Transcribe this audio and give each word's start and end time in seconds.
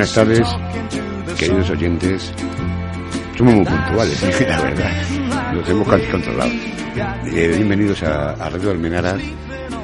Buenas 0.00 0.14
tardes, 0.14 0.48
queridos 1.38 1.68
oyentes. 1.68 2.32
Somos 3.36 3.54
muy 3.54 3.66
puntuales, 3.66 4.40
la 4.48 4.62
verdad. 4.62 4.90
Los 5.52 5.68
hemos 5.68 5.86
casi 5.86 6.06
controlado. 6.06 6.50
Eh, 7.26 7.52
bienvenidos 7.54 8.02
a, 8.04 8.30
a 8.30 8.48
Radio 8.48 8.70
Almenara 8.70 9.18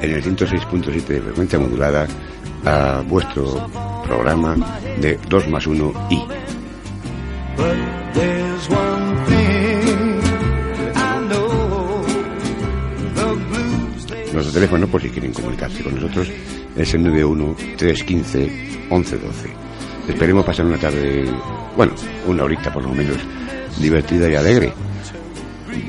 en 0.01 0.11
el 0.11 0.23
106.7 0.23 1.05
de 1.05 1.21
frecuencia 1.21 1.59
modulada 1.59 2.07
a 2.65 3.03
vuestro 3.07 3.69
programa 4.07 4.79
de 4.99 5.19
2 5.29 5.49
más 5.49 5.67
1 5.67 6.07
y. 6.09 6.19
Nuestro 14.33 14.51
teléfono, 14.51 14.87
por 14.87 14.99
si 14.99 15.11
quieren 15.11 15.31
comunicarse 15.31 15.83
con 15.83 15.93
nosotros, 15.93 16.27
es 16.75 16.91
el 16.95 17.05
91-315-1112. 17.05 19.66
Esperemos 20.07 20.45
pasar 20.45 20.65
una 20.65 20.77
tarde, 20.77 21.25
bueno, 21.75 21.93
una 22.27 22.43
horita 22.43 22.71
por 22.71 22.83
lo 22.83 22.93
menos, 22.93 23.17
divertida 23.79 24.29
y 24.29 24.35
alegre. 24.35 24.73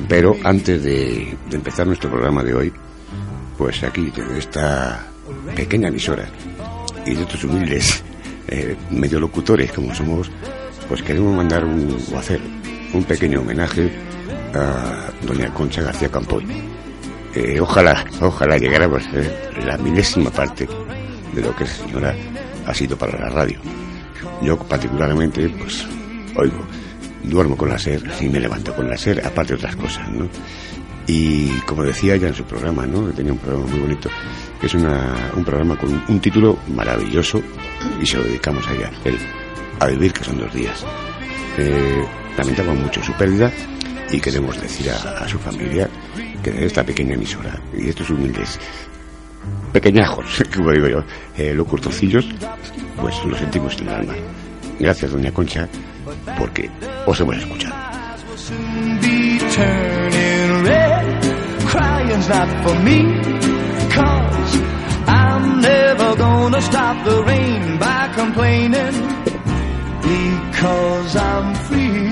Pero 0.09 0.37
antes 0.43 0.83
de, 0.83 1.37
empezar 1.53 1.87
nuestro 1.87 2.11
programa 2.11 2.43
de 2.43 2.55
hoy, 2.55 2.73
pues 3.57 3.83
aquí, 3.85 4.11
de 4.11 4.39
esta 4.39 5.07
pequeña 5.55 5.89
emisora 5.89 6.29
y 7.07 7.15
de 7.15 7.23
estos 7.23 7.45
humildes 7.45 8.03
eh, 8.49 8.77
medio 8.91 9.21
locutores 9.21 9.73
como 9.73 9.95
somos, 9.95 10.31
pues 10.89 11.03
queremos 11.03 11.37
mandar 11.37 11.65
un, 11.65 11.97
o 12.13 12.19
hacer 12.19 12.41
un 12.93 13.05
pequeño 13.05 13.41
homenaje 13.41 13.91
a 14.55 15.11
doña 15.23 15.53
Concha 15.55 15.83
García 15.83 16.09
Campoy. 16.11 16.45
Eh, 17.35 17.61
ojalá, 17.61 18.05
ojalá 18.21 18.57
llegáramos 18.57 19.07
a 19.07 19.11
ser 19.11 19.53
la 19.65 19.77
milésima 19.79 20.31
parte 20.31 20.67
de 21.35 21.43
lo 21.43 21.55
que 21.55 21.65
esa 21.65 21.85
señora 21.85 22.15
ha 22.67 22.75
sido 22.75 22.97
para 22.97 23.19
la 23.19 23.29
radio. 23.29 23.61
Yo 24.42 24.56
particularmente, 24.58 25.48
pues, 25.48 25.86
oigo, 26.36 26.64
duermo 27.25 27.56
con 27.56 27.69
la 27.69 27.78
SER 27.78 28.03
y 28.20 28.28
me 28.28 28.41
levanto 28.41 28.75
con 28.75 28.89
la 28.89 28.97
SER, 28.97 29.25
aparte 29.25 29.55
de 29.55 29.58
otras 29.58 29.77
cosas, 29.77 30.08
¿no? 30.11 30.28
Y 31.06 31.48
como 31.61 31.84
decía 31.84 32.14
ella 32.14 32.28
en 32.28 32.34
su 32.34 32.44
programa, 32.44 32.86
¿no? 32.86 33.11
Tenía 33.12 33.33
un 33.33 33.39
programa 33.39 33.66
muy 33.66 33.81
bonito, 33.81 34.11
que 34.61 34.66
es 34.66 34.75
una, 34.75 35.33
un 35.34 35.44
programa 35.44 35.77
con 35.77 36.03
un, 36.06 36.20
título 36.20 36.59
maravilloso 36.75 37.41
y 38.00 38.06
se 38.06 38.19
lo 38.19 38.25
dedicamos 38.25 38.66
a 38.69 38.75
ella, 38.75 38.91
el 39.05 39.16
A 39.81 39.86
vivir 39.86 40.12
que 40.12 40.25
son 40.25 40.39
dos 40.39 40.53
días. 40.53 40.84
Eh, 41.56 42.05
lamentamos 42.36 42.77
mucho 42.78 43.03
su 43.03 43.12
pérdida 43.14 43.50
y 44.11 44.20
queremos 44.20 44.61
decir 44.61 44.91
a, 44.91 45.27
su 45.27 45.39
familia 45.39 45.89
que 46.42 46.50
de 46.50 46.66
esta 46.66 46.84
pequeña 46.84 47.14
emisora 47.14 47.59
y 47.77 47.89
estos 47.89 48.11
humildes 48.11 48.59
pequeñajos, 49.72 50.42
como 50.55 50.72
digo 50.72 50.89
yo, 50.89 51.05
eh, 51.36 51.55
locurtocillos, 51.55 52.27
pues 53.01 53.25
lo 53.25 53.37
sentimos 53.37 53.77
en 53.81 53.89
el 53.89 53.95
alma. 53.95 54.15
Gracias, 54.79 55.11
doña 55.11 55.33
Concha, 55.33 55.69
porque 56.39 56.71
os 57.06 57.21
hemos 57.21 57.37
escuchado. 57.37 57.75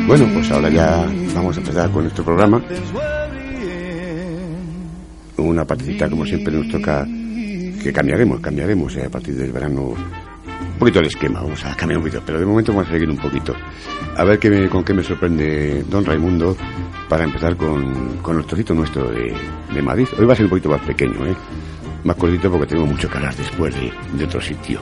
Bueno, 0.07 0.27
pues 0.33 0.51
ahora 0.51 0.69
ya 0.69 1.07
vamos 1.35 1.57
a 1.57 1.61
empezar 1.61 1.91
con 1.91 2.03
nuestro 2.03 2.25
programa. 2.25 2.63
Una 5.37 5.65
partecita, 5.65 6.09
como 6.09 6.25
siempre, 6.25 6.55
nos 6.55 6.69
toca 6.69 7.07
que 7.83 7.93
cambiaremos, 7.93 8.41
cambiaremos 8.41 8.97
eh, 8.97 9.05
a 9.07 9.11
partir 9.11 9.37
del 9.37 9.53
verano 9.53 9.95
un 10.77 10.81
poquito 10.81 11.01
el 11.01 11.07
esquema, 11.07 11.41
vamos 11.41 11.65
a 11.65 11.75
cambiar 11.75 11.99
un 11.99 12.05
poquito, 12.05 12.23
pero 12.27 12.39
de 12.39 12.45
momento 12.45 12.73
vamos 12.73 12.89
a 12.89 12.93
seguir 12.93 13.09
un 13.09 13.17
poquito. 13.17 13.55
A 14.17 14.25
ver 14.25 14.39
qué 14.39 14.51
me- 14.51 14.69
con 14.69 14.85
qué 14.85 14.93
me 14.93 15.03
sorprende 15.03 15.83
don 15.89 16.05
Raimundo 16.05 16.55
para 17.09 17.25
empezar 17.25 17.57
con, 17.57 18.19
con 18.19 18.37
el 18.39 18.45
trocito 18.45 18.75
nuestro 18.75 19.11
de, 19.11 19.33
de 19.73 19.83
Madrid. 19.83 20.07
Hoy 20.19 20.27
va 20.27 20.35
a 20.35 20.37
ser 20.37 20.45
un 20.45 20.51
poquito 20.51 20.69
más 20.69 20.81
pequeño, 20.83 21.27
¿eh? 21.27 21.35
más 22.05 22.15
cortito 22.17 22.51
porque 22.51 22.67
tengo 22.67 22.85
mucho 22.87 23.09
que 23.09 23.17
hablar 23.17 23.35
después 23.35 23.75
de, 23.75 23.91
de 24.19 24.25
otro 24.25 24.41
sitio. 24.41 24.81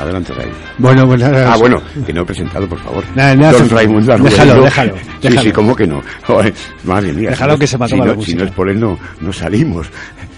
Adelante, 0.00 0.32
Raimundo. 0.34 0.60
Bueno, 0.78 1.06
pues 1.06 1.20
nada. 1.20 1.52
Ah, 1.52 1.56
bueno, 1.56 1.80
que 2.04 2.12
no 2.12 2.22
he 2.22 2.24
presentado, 2.24 2.66
por 2.68 2.78
favor. 2.80 3.04
Nada, 3.14 3.34
nada, 3.34 3.52
Don. 3.58 3.68
Raimundo 3.70 4.12
Déjalo, 4.18 4.52
Arguello. 4.52 4.64
déjalo, 4.64 4.96
Sí, 4.96 5.02
déjalo. 5.22 5.42
sí, 5.42 5.52
¿cómo 5.52 5.76
que 5.76 5.86
no? 5.86 6.02
Joder, 6.26 6.54
madre 6.84 7.12
mía. 7.12 7.30
Déjalo 7.30 7.52
si 7.52 7.56
no- 7.56 7.60
que 7.60 7.66
se 7.66 7.78
me 7.78 7.88
si 7.88 7.96
no, 7.96 8.22
Si 8.22 8.34
no 8.34 8.44
es 8.44 8.50
por 8.50 8.68
él, 8.70 8.78
no, 8.80 8.98
no 9.20 9.32
salimos. 9.32 9.88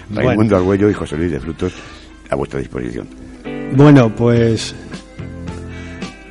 Bueno. 0.09 0.29
Raimundo 0.29 0.55
Arguello 0.57 0.89
y 0.89 0.93
José 0.93 1.17
Luis 1.17 1.31
de 1.31 1.39
Frutos 1.39 1.73
a 2.29 2.35
vuestra 2.35 2.59
disposición. 2.59 3.07
Bueno, 3.75 4.13
pues. 4.15 4.75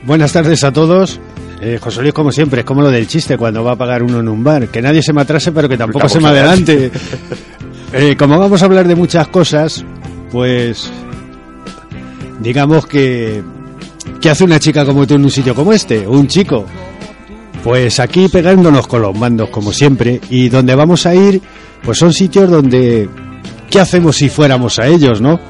Buenas 0.04 0.32
tardes 0.32 0.64
a 0.64 0.72
todos. 0.72 1.20
Eh, 1.60 1.78
José 1.80 2.02
Luis, 2.02 2.14
como 2.14 2.30
siempre, 2.30 2.60
es 2.60 2.66
como 2.66 2.82
lo 2.82 2.90
del 2.90 3.08
chiste 3.08 3.36
cuando 3.36 3.64
va 3.64 3.72
a 3.72 3.76
pagar 3.76 4.02
uno 4.02 4.20
en 4.20 4.28
un 4.28 4.44
bar. 4.44 4.68
Que 4.68 4.80
nadie 4.80 5.02
se 5.02 5.12
me 5.12 5.22
atrase, 5.22 5.52
pero 5.52 5.68
que 5.68 5.76
tampoco 5.76 6.08
se 6.08 6.20
me 6.20 6.28
adelante. 6.28 6.90
Eh, 7.90 8.16
como 8.18 8.38
vamos 8.38 8.60
a 8.60 8.66
hablar 8.66 8.86
de 8.86 8.94
muchas 8.94 9.28
cosas, 9.28 9.82
pues. 10.30 10.90
Digamos 12.40 12.86
que. 12.86 13.42
¿Qué 14.20 14.28
hace 14.30 14.44
una 14.44 14.60
chica 14.60 14.84
como 14.84 15.06
tú 15.06 15.14
en 15.14 15.24
un 15.24 15.30
sitio 15.30 15.54
como 15.54 15.72
este? 15.72 16.06
¿O 16.06 16.10
un 16.12 16.26
chico? 16.28 16.66
Pues 17.64 17.98
aquí 17.98 18.28
pegándonos 18.28 18.86
con 18.86 19.00
los 19.02 19.16
mandos, 19.16 19.48
como 19.48 19.72
siempre. 19.72 20.20
Y 20.28 20.48
donde 20.48 20.74
vamos 20.74 21.06
a 21.06 21.14
ir, 21.14 21.40
pues 21.82 21.96
son 21.96 22.12
sitios 22.12 22.50
donde. 22.50 23.08
¿Qué 23.70 23.80
hacemos 23.80 24.16
si 24.16 24.28
fuéramos 24.28 24.78
a 24.78 24.86
ellos, 24.86 25.20
no? 25.22 25.40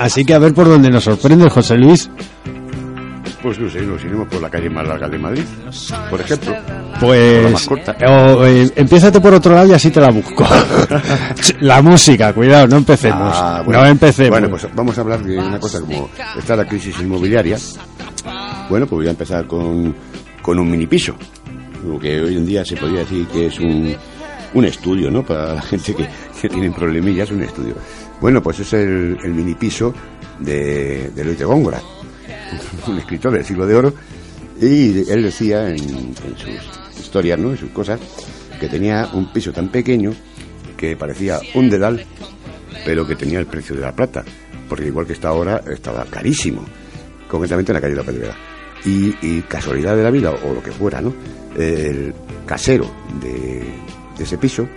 Así 0.00 0.24
que 0.24 0.32
a 0.32 0.38
ver 0.38 0.54
por 0.54 0.66
dónde 0.66 0.88
nos 0.88 1.04
sorprende 1.04 1.50
José 1.50 1.76
Luis. 1.76 2.10
Pues 3.42 3.58
no 3.58 3.68
sé, 3.68 3.82
nos 3.82 4.02
iremos 4.02 4.28
por 4.28 4.40
la 4.40 4.48
calle 4.48 4.70
más 4.70 4.86
larga 4.88 5.08
de 5.08 5.18
Madrid, 5.18 5.44
por 6.08 6.20
ejemplo. 6.22 6.54
Por 6.54 6.70
la 6.82 6.98
Pues. 7.00 7.52
más 7.52 7.66
corta. 7.66 7.96
o, 8.08 8.46
eh, 8.46 8.70
empiézate 8.76 9.20
por 9.20 9.34
otro 9.34 9.54
lado 9.54 9.68
y 9.68 9.72
así 9.74 9.90
te 9.90 10.00
la 10.00 10.10
busco. 10.10 10.46
la 11.60 11.82
música, 11.82 12.32
cuidado, 12.32 12.66
no 12.66 12.78
empecemos. 12.78 13.34
Ah, 13.34 13.62
no 13.66 13.86
empecemos. 13.86 14.30
Bueno, 14.30 14.48
pues 14.48 14.66
vamos 14.74 14.96
a 14.96 15.00
hablar 15.02 15.22
de 15.22 15.36
una 15.38 15.60
cosa 15.60 15.80
como 15.80 16.08
está 16.38 16.56
la 16.56 16.66
crisis 16.66 16.98
inmobiliaria. 16.98 17.58
Bueno, 18.70 18.86
pues 18.86 18.98
voy 19.00 19.06
a 19.08 19.10
empezar 19.10 19.46
con, 19.46 19.94
con 20.40 20.58
un 20.58 20.70
mini 20.70 20.86
piso. 20.86 21.14
Lo 21.86 21.98
que 21.98 22.20
hoy 22.22 22.36
en 22.38 22.46
día 22.46 22.64
se 22.64 22.76
podría 22.76 23.00
decir 23.00 23.26
que 23.26 23.46
es 23.46 23.58
un, 23.60 23.94
un 24.54 24.64
estudio, 24.64 25.10
¿no? 25.10 25.24
Para 25.24 25.54
la 25.54 25.62
gente 25.62 25.94
que, 25.94 26.08
que 26.40 26.48
tiene 26.48 26.70
problemillas, 26.70 27.30
un 27.30 27.42
estudio. 27.42 27.74
Bueno, 28.20 28.42
pues 28.42 28.60
es 28.60 28.72
el, 28.72 29.18
mini 29.28 29.54
piso 29.54 29.94
de, 30.38 31.10
de 31.10 31.24
Luis 31.24 31.38
de 31.38 31.44
Góngora, 31.44 31.80
un 32.86 32.98
escritor 32.98 33.32
del 33.32 33.44
siglo 33.44 33.66
de 33.66 33.74
oro. 33.74 33.94
Y 34.60 35.10
él 35.10 35.22
decía 35.22 35.70
en, 35.70 35.78
sus 35.78 37.00
historias, 37.00 37.38
¿no? 37.38 37.50
En 37.50 37.56
sus 37.56 37.70
cosas, 37.70 37.98
que 38.58 38.68
tenía 38.68 39.08
un 39.14 39.32
piso 39.32 39.52
tan 39.52 39.68
pequeño 39.68 40.12
que 40.76 40.96
parecía 40.96 41.40
un 41.54 41.70
dedal 41.70 42.04
pero 42.84 43.06
que 43.06 43.16
tenía 43.16 43.38
el 43.38 43.46
precio 43.46 43.74
de 43.74 43.82
la 43.82 43.92
plata, 43.92 44.24
porque 44.68 44.86
igual 44.86 45.06
que 45.06 45.12
está 45.12 45.28
ahora, 45.28 45.62
estaba 45.70 46.04
carísimo, 46.04 46.64
concretamente 47.28 47.72
en 47.72 47.74
la 47.74 47.80
calle 47.80 47.94
de 47.94 48.00
la 48.00 48.06
Pedrera. 48.06 48.36
Y 48.84 49.42
casualidad 49.42 49.94
de 49.96 50.02
la 50.02 50.10
vida, 50.10 50.30
o 50.30 50.54
lo 50.54 50.62
que 50.62 50.70
fuera, 50.70 51.00
¿no? 51.00 51.12
El 51.54 52.14
casero 52.46 52.90
de, 53.20 53.74
de 54.20 54.24
ese 54.24 54.36
piso, 54.36 54.68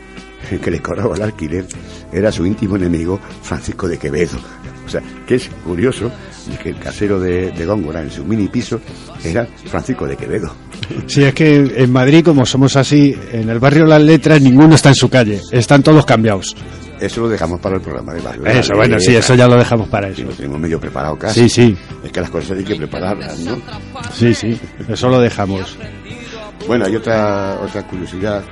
el 0.49 0.59
que 0.61 0.71
le 0.71 0.81
cobraba 0.81 1.15
el 1.15 1.21
alquiler, 1.21 1.65
era 2.11 2.31
su 2.31 2.45
íntimo 2.45 2.77
enemigo, 2.77 3.19
Francisco 3.41 3.87
de 3.89 3.97
Quevedo. 3.97 4.37
O 4.85 4.89
sea, 4.89 5.01
que 5.27 5.35
es 5.35 5.49
curioso 5.65 6.09
de 6.49 6.57
que 6.57 6.69
el 6.69 6.79
casero 6.79 7.19
de, 7.19 7.51
de 7.51 7.65
Góngora 7.65 8.01
en 8.01 8.09
su 8.09 8.23
mini 8.23 8.47
piso 8.47 8.79
era 9.23 9.45
Francisco 9.65 10.07
de 10.07 10.15
Quevedo. 10.17 10.53
Sí, 11.07 11.23
es 11.23 11.33
que 11.33 11.55
en 11.77 11.91
Madrid, 11.93 12.25
como 12.25 12.45
somos 12.45 12.75
así, 12.75 13.15
en 13.31 13.47
el 13.49 13.59
barrio 13.59 13.85
Las 13.85 14.01
Letras 14.01 14.41
ninguno 14.41 14.75
está 14.75 14.89
en 14.89 14.95
su 14.95 15.09
calle. 15.09 15.41
Están 15.49 15.81
todos 15.81 16.05
cambiados. 16.05 16.55
Eso 16.99 17.21
lo 17.21 17.29
dejamos 17.29 17.61
para 17.61 17.77
el 17.77 17.81
programa 17.81 18.13
de 18.13 18.21
barrio. 18.21 18.45
Eso, 18.45 18.73
bueno, 18.75 18.99
sí, 18.99 19.15
eso 19.15 19.33
ya 19.33 19.47
lo 19.47 19.55
dejamos 19.55 19.87
para 19.87 20.09
eso. 20.09 20.23
Lo 20.23 20.31
tenemos 20.31 20.59
medio 20.59 20.81
preparado 20.81 21.17
casi. 21.17 21.47
Sí, 21.47 21.49
sí, 21.49 21.77
Es 22.03 22.11
que 22.11 22.19
las 22.19 22.29
cosas 22.29 22.57
hay 22.57 22.65
que 22.65 22.75
prepararlas, 22.75 23.39
¿no? 23.39 23.57
sí, 24.13 24.33
sí. 24.33 24.59
Eso 24.89 25.07
lo 25.07 25.21
dejamos. 25.21 25.77
Bueno, 26.67 26.85
hay 26.85 26.95
otra 26.97 27.59
otra 27.61 27.87
curiosidad 27.87 28.43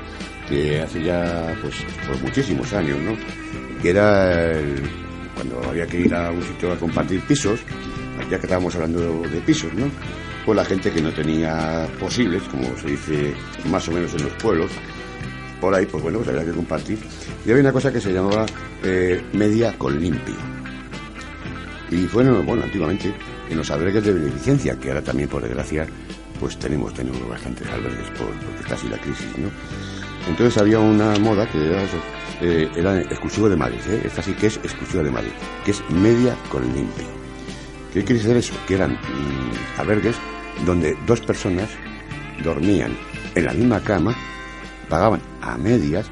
que 0.52 0.82
hace 0.82 1.02
ya 1.02 1.58
pues 1.62 1.76
por 2.06 2.22
muchísimos 2.22 2.72
años, 2.74 3.00
¿no? 3.00 3.16
que 3.82 3.90
era 3.90 4.54
cuando 5.34 5.62
había 5.70 5.88
que 5.88 6.02
ir 6.02 6.14
a 6.14 6.30
un 6.32 6.44
sitio 6.44 6.72
a 6.72 6.78
compartir 6.78 7.22
pisos, 7.22 7.60
ya 8.30 8.38
que 8.38 8.46
estábamos 8.46 8.76
hablando 8.76 9.22
de 9.24 9.42
pisos, 9.42 9.74
¿no? 9.74 9.90
Pues 10.46 10.56
la 10.56 10.66
gente 10.66 10.92
que 10.92 11.02
no 11.02 11.12
tenía 11.12 11.88
posibles, 12.00 12.44
como 12.44 12.78
se 12.78 12.88
dice 12.88 13.34
más 13.70 13.88
o 13.88 13.92
menos 13.92 14.14
en 14.14 14.24
los 14.24 14.34
pueblos, 14.34 14.72
por 15.60 15.74
ahí, 15.74 15.86
pues 15.86 16.04
bueno, 16.04 16.20
pues 16.20 16.30
había 16.30 16.46
que 16.46 16.52
compartir. 16.52 17.00
Y 17.46 17.50
había 17.50 17.62
una 17.62 17.72
cosa 17.72 17.92
que 17.92 18.02
se 18.02 18.12
llamaba 18.12 18.46
eh, 18.84 19.24
media 19.34 19.78
con 19.78 20.00
limpio. 20.00 20.36
Y 21.90 22.06
bueno, 22.08 22.42
bueno, 22.44 22.64
antiguamente 22.64 23.14
en 23.50 23.58
los 23.58 23.70
albergues 23.70 24.04
de 24.04 24.14
beneficencia, 24.14 24.80
que 24.80 24.90
ahora 24.90 25.02
también 25.02 25.30
por 25.30 25.42
desgracia, 25.42 25.86
pues 26.40 26.58
tenemos, 26.58 26.94
tenemos 26.94 27.28
bastantes 27.28 27.68
albergues 27.68 28.10
por, 28.18 28.28
porque 28.28 28.62
está 28.62 28.76
así 28.76 28.88
la 28.90 28.98
crisis, 28.98 29.38
¿no? 29.38 29.50
Entonces 30.28 30.58
había 30.58 30.80
una 30.80 31.18
moda 31.20 31.48
que 31.48 31.66
era, 31.66 31.84
eh, 32.42 32.70
era 32.76 33.02
exclusivo 33.02 33.50
de 33.50 33.56
Madrid, 33.56 33.80
¿eh? 33.90 34.02
Esta 34.06 34.22
que 34.22 34.48
es 34.48 34.58
exclusiva 34.58 35.04
de 35.04 35.12
Madrid, 35.12 35.32
que 35.66 35.72
es 35.72 35.84
media 35.90 36.36
con 36.50 36.64
limpio. 36.74 37.08
¿Qué 37.94 38.04
quiere 38.04 38.22
decir 38.22 38.38
eso? 38.38 38.54
Que 38.68 38.76
eran 38.76 38.94
mm, 38.94 39.80
albergues 39.80 40.16
donde 40.66 40.96
dos 41.06 41.20
personas 41.22 41.70
dormían 42.44 42.96
en 43.36 43.46
la 43.46 43.54
misma 43.54 43.80
cama, 43.82 44.16
pagaban 44.90 45.22
a 45.42 45.58
medias 45.58 46.10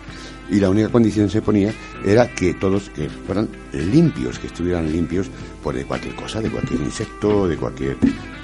y 0.51 0.59
la 0.59 0.69
única 0.69 0.89
condición 0.89 1.29
se 1.29 1.41
ponía 1.41 1.73
era 2.05 2.27
que 2.33 2.53
todos 2.53 2.89
que 2.89 3.09
fueran 3.09 3.49
limpios, 3.73 4.39
que 4.39 4.47
estuvieran 4.47 4.91
limpios 4.91 5.29
por 5.63 5.75
de 5.75 5.85
cualquier 5.85 6.15
cosa, 6.15 6.41
de 6.41 6.49
cualquier 6.49 6.81
insecto, 6.81 7.47
de 7.47 7.57
cualquier 7.57 7.97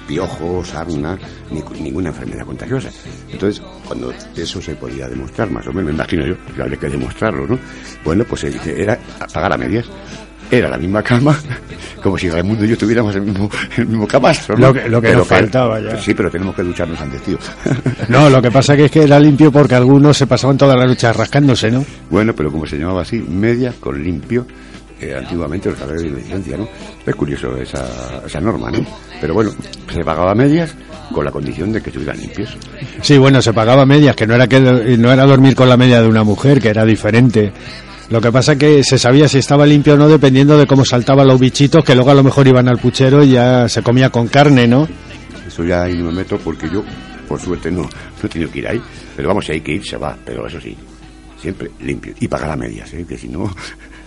piojo, 0.06 0.64
sarna, 0.64 1.18
ni, 1.50 1.62
ninguna 1.80 2.10
enfermedad 2.10 2.46
contagiosa. 2.46 2.90
Entonces, 3.30 3.62
cuando 3.86 4.12
eso 4.36 4.62
se 4.62 4.74
podía 4.76 5.08
demostrar, 5.08 5.50
más 5.50 5.66
o 5.66 5.72
menos, 5.72 5.86
me 5.86 5.92
imagino 5.92 6.26
yo, 6.26 6.36
que 6.54 6.62
habría 6.62 6.78
que 6.78 6.88
demostrarlo, 6.88 7.46
¿no? 7.46 7.58
Bueno, 8.04 8.24
pues 8.24 8.44
era 8.44 8.98
pagar 9.32 9.52
a 9.52 9.56
medias. 9.56 9.86
Era 10.50 10.68
la 10.68 10.78
misma 10.78 11.02
cama, 11.02 11.36
como 12.02 12.16
si 12.16 12.28
Raimundo 12.30 12.64
y 12.64 12.68
yo 12.68 12.78
tuviéramos 12.78 13.14
el 13.16 13.22
mismo, 13.22 13.50
el 13.76 13.86
mismo 13.86 14.06
camastro, 14.06 14.56
¿no? 14.56 14.68
Lo 14.68 14.72
que- 14.74 14.88
lo 14.88 15.00
que 15.00 15.08
Pero 15.08 15.18
nos 15.20 15.28
faltaba 15.28 15.80
ya. 15.80 15.98
Sí, 15.98 16.14
pero 16.14 16.30
tenemos 16.30 16.54
que 16.54 16.62
ducharnos 16.62 17.00
antes, 17.00 17.20
tío. 17.22 17.38
No, 18.08 18.30
lo 18.30 18.40
que 18.40 18.50
pasa 18.50 18.76
que 18.76 18.84
es 18.84 18.90
que 18.90 19.02
era 19.02 19.18
limpio 19.18 19.50
porque 19.50 19.74
algunos 19.74 20.16
se 20.16 20.26
pasaban 20.26 20.56
toda 20.56 20.76
la 20.76 20.86
noche 20.86 21.12
rascándose, 21.12 21.70
¿no? 21.70 21.84
Bueno, 22.10 22.32
pero 22.34 22.52
como 22.52 22.66
se 22.66 22.78
llamaba 22.78 23.02
así, 23.02 23.16
media 23.18 23.72
con 23.80 24.02
limpio, 24.02 24.46
eh, 25.00 25.14
antiguamente 25.18 25.68
los 25.70 25.78
salarios 25.78 26.04
de 26.04 26.10
licencia, 26.22 26.56
¿no? 26.56 26.68
Es 27.04 27.14
curioso 27.16 27.56
esa, 27.56 27.84
esa 28.24 28.40
norma, 28.40 28.70
¿no? 28.70 28.86
Pero 29.20 29.34
bueno, 29.34 29.50
se 29.92 30.04
pagaba 30.04 30.34
medias 30.34 30.74
con 31.12 31.24
la 31.24 31.30
condición 31.32 31.72
de 31.72 31.80
que 31.82 31.90
estuvieran 31.90 32.18
limpios. 32.20 32.56
Sí, 33.02 33.18
bueno, 33.18 33.42
se 33.42 33.52
pagaba 33.52 33.84
medias, 33.84 34.14
que 34.16 34.26
no 34.26 34.34
era 34.34 34.46
que 34.46 34.60
no 34.60 35.12
era 35.12 35.24
dormir 35.24 35.54
con 35.56 35.68
la 35.68 35.76
media 35.76 36.00
de 36.00 36.08
una 36.08 36.22
mujer, 36.24 36.60
que 36.60 36.68
era 36.68 36.84
diferente. 36.84 37.52
Lo 38.10 38.20
que 38.20 38.30
pasa 38.30 38.56
que 38.56 38.84
se 38.84 38.98
sabía 38.98 39.28
si 39.28 39.38
estaba 39.38 39.66
limpio 39.66 39.94
o 39.94 39.96
no 39.96 40.08
dependiendo 40.08 40.56
de 40.56 40.66
cómo 40.66 40.84
saltaban 40.84 41.26
los 41.26 41.40
bichitos, 41.40 41.84
que 41.84 41.94
luego 41.94 42.10
a 42.10 42.14
lo 42.14 42.22
mejor 42.22 42.46
iban 42.46 42.68
al 42.68 42.78
puchero 42.78 43.24
y 43.24 43.30
ya 43.32 43.68
se 43.68 43.82
comía 43.82 44.10
con 44.10 44.28
carne, 44.28 44.68
¿no? 44.68 44.86
Eso 45.46 45.64
ya 45.64 45.82
ahí 45.82 45.94
no 45.98 46.06
me 46.06 46.12
meto 46.12 46.38
porque 46.38 46.68
yo, 46.72 46.84
por 47.28 47.40
suerte, 47.40 47.70
no, 47.70 47.82
no 47.82 47.88
he 48.22 48.28
tenido 48.28 48.50
que 48.50 48.60
ir 48.60 48.68
ahí. 48.68 48.80
Pero 49.16 49.28
vamos, 49.28 49.44
si 49.46 49.52
hay 49.52 49.60
que 49.60 49.72
ir, 49.72 49.84
se 49.84 49.96
va. 49.96 50.16
Pero 50.24 50.46
eso 50.46 50.60
sí, 50.60 50.76
siempre 51.40 51.70
limpio. 51.80 52.14
Y 52.20 52.28
pagar 52.28 52.50
a 52.52 52.56
medias, 52.56 52.92
¿eh? 52.94 53.04
Que 53.08 53.18
si 53.18 53.28
no, 53.28 53.52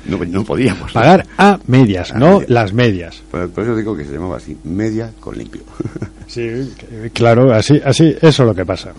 no, 0.06 0.18
no 0.26 0.44
podíamos. 0.46 0.94
Pagar 0.94 1.26
a 1.38 1.60
medias, 1.68 2.12
A 2.14 2.20
no 2.20 2.34
medias. 2.40 2.50
las 2.50 2.74
medias. 2.74 3.22
Por, 3.30 3.50
por 3.50 3.64
eso 3.66 3.76
digo 3.76 3.98
que 3.98 4.06
se 4.06 4.14
llamaba 4.14 4.38
así, 4.38 4.56
media 4.64 5.12
con 5.20 5.38
limpio. 5.38 5.62
Sí, 6.28 6.74
claro, 7.14 7.52
así, 7.54 7.82
así, 7.84 8.16
eso 8.22 8.44
es 8.44 8.48
lo 8.48 8.56
que 8.56 8.66
pasa. 8.66 8.94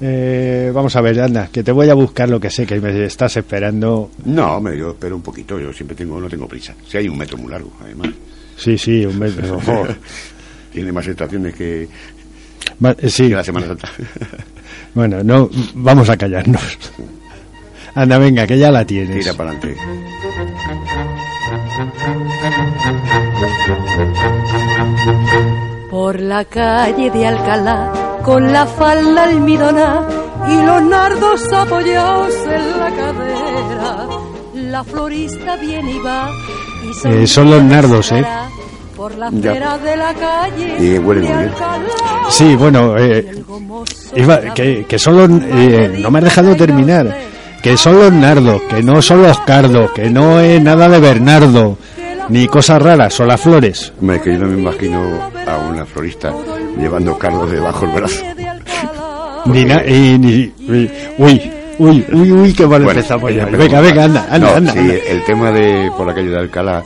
Eh, 0.00 0.70
vamos 0.74 0.94
a 0.96 1.00
ver, 1.00 1.20
anda, 1.20 1.48
que 1.50 1.62
te 1.62 1.72
voy 1.72 1.88
a 1.88 1.94
buscar 1.94 2.28
lo 2.28 2.38
que 2.38 2.50
sé 2.50 2.66
que 2.66 2.78
me 2.80 3.04
estás 3.04 3.36
esperando. 3.36 4.10
no, 4.24 4.60
me 4.60 4.76
yo 4.76 4.90
espero 4.90 5.16
un 5.16 5.22
poquito. 5.22 5.58
Yo 5.58 5.72
siempre 5.72 5.96
tengo, 5.96 6.20
no 6.20 6.28
tengo 6.28 6.46
prisa. 6.46 6.74
Si 6.86 6.98
hay 6.98 7.08
un 7.08 7.16
metro 7.16 7.38
muy 7.38 7.50
largo, 7.50 7.72
además. 7.80 8.08
Sí, 8.56 8.76
sí, 8.76 9.04
un 9.06 9.18
mes. 9.18 9.32
ojo. 9.50 9.86
Tiene 10.72 10.92
más 10.92 11.06
estaciones 11.06 11.54
que, 11.54 11.88
Va- 12.84 12.94
eh, 12.98 13.08
sí, 13.08 13.28
que 13.28 13.34
la 13.36 13.44
Semana 13.44 13.66
Santa. 13.68 13.88
bueno, 14.94 15.22
no, 15.24 15.48
vamos 15.74 16.10
a 16.10 16.16
callarnos. 16.16 16.78
Anda, 17.94 18.18
venga, 18.18 18.46
que 18.46 18.58
ya 18.58 18.70
la 18.70 18.84
tienes. 18.84 19.18
Tira 19.18 19.32
para 19.32 19.52
adelante. 19.52 19.76
Por 25.90 26.20
la 26.20 26.44
calle 26.44 27.10
de 27.10 27.26
Alcalá, 27.26 27.92
con 28.26 28.52
la 28.52 28.66
falda 28.66 29.22
almidonada 29.24 30.08
y 30.48 30.66
los 30.66 30.82
nardos 30.82 31.52
apoyados 31.52 32.34
en 32.44 32.78
la 32.80 32.90
cadera, 32.90 34.06
la 34.54 34.82
florista 34.84 35.56
viene 35.56 35.92
y 35.92 35.98
va. 36.00 36.28
Y 37.04 37.08
Eh, 37.22 37.26
son 37.26 37.50
los 37.50 37.62
nardos, 37.62 38.10
¿eh? 38.12 38.24
Por 38.96 39.14
la 39.16 39.30
Ya. 39.30 39.50
acera 39.52 39.78
de 39.78 39.96
la 39.96 40.12
calle 40.14 40.76
Y 40.80 40.98
huele 40.98 41.20
muy 41.20 41.28
bien. 41.38 41.52
Sí, 42.30 42.56
bueno, 42.56 42.96
eh, 42.98 43.42
iba- 44.16 44.40
que, 44.54 44.84
que 44.88 44.98
son 44.98 45.16
los... 45.16 45.30
eh, 45.44 45.98
no 46.00 46.10
me 46.10 46.18
has 46.18 46.24
dejado 46.24 46.56
terminar. 46.56 47.16
Que 47.62 47.76
son 47.76 47.98
los 47.98 48.12
nardos, 48.12 48.60
que 48.70 48.82
no 48.82 49.00
son 49.02 49.22
los 49.22 49.38
cardos, 49.40 49.90
que 49.92 50.08
no 50.10 50.38
es 50.40 50.60
nada 50.62 50.88
de 50.88 50.98
Bernardo, 51.00 51.76
ni 52.28 52.46
cosas 52.48 52.80
raras, 52.82 53.14
son 53.14 53.28
las 53.28 53.40
flores. 53.40 53.92
Hombre, 54.00 54.20
que 54.20 54.32
yo 54.32 54.38
no 54.40 54.46
me 54.48 54.60
imagino 54.60 55.00
a 55.46 55.58
una 55.70 55.84
florista 55.84 56.32
llevando 56.78 57.18
cardos 57.18 57.50
debajo 57.50 57.86
del 57.86 57.94
brazo. 57.94 58.22
Ni 59.46 59.64
na- 59.64 59.84
y 59.86 60.18
ni- 60.18 60.52
uy, 60.68 60.90
uy, 61.78 62.04
uy, 62.12 62.32
uy, 62.32 62.52
que 62.52 62.66
mal 62.66 62.82
Bueno, 62.82 62.90
empezamos 63.00 63.30
ya. 63.32 63.42
empezamos 63.44 63.58
Venga, 63.66 63.80
venga, 63.80 64.04
anda, 64.04 64.26
anda, 64.30 64.50
No, 64.50 64.56
anda. 64.56 64.72
sí, 64.72 64.78
anda. 64.78 64.94
el 64.94 65.24
tema 65.24 65.52
de 65.52 65.90
por 65.96 66.06
la 66.06 66.14
calle 66.14 66.30
de 66.30 66.38
Alcalá 66.38 66.82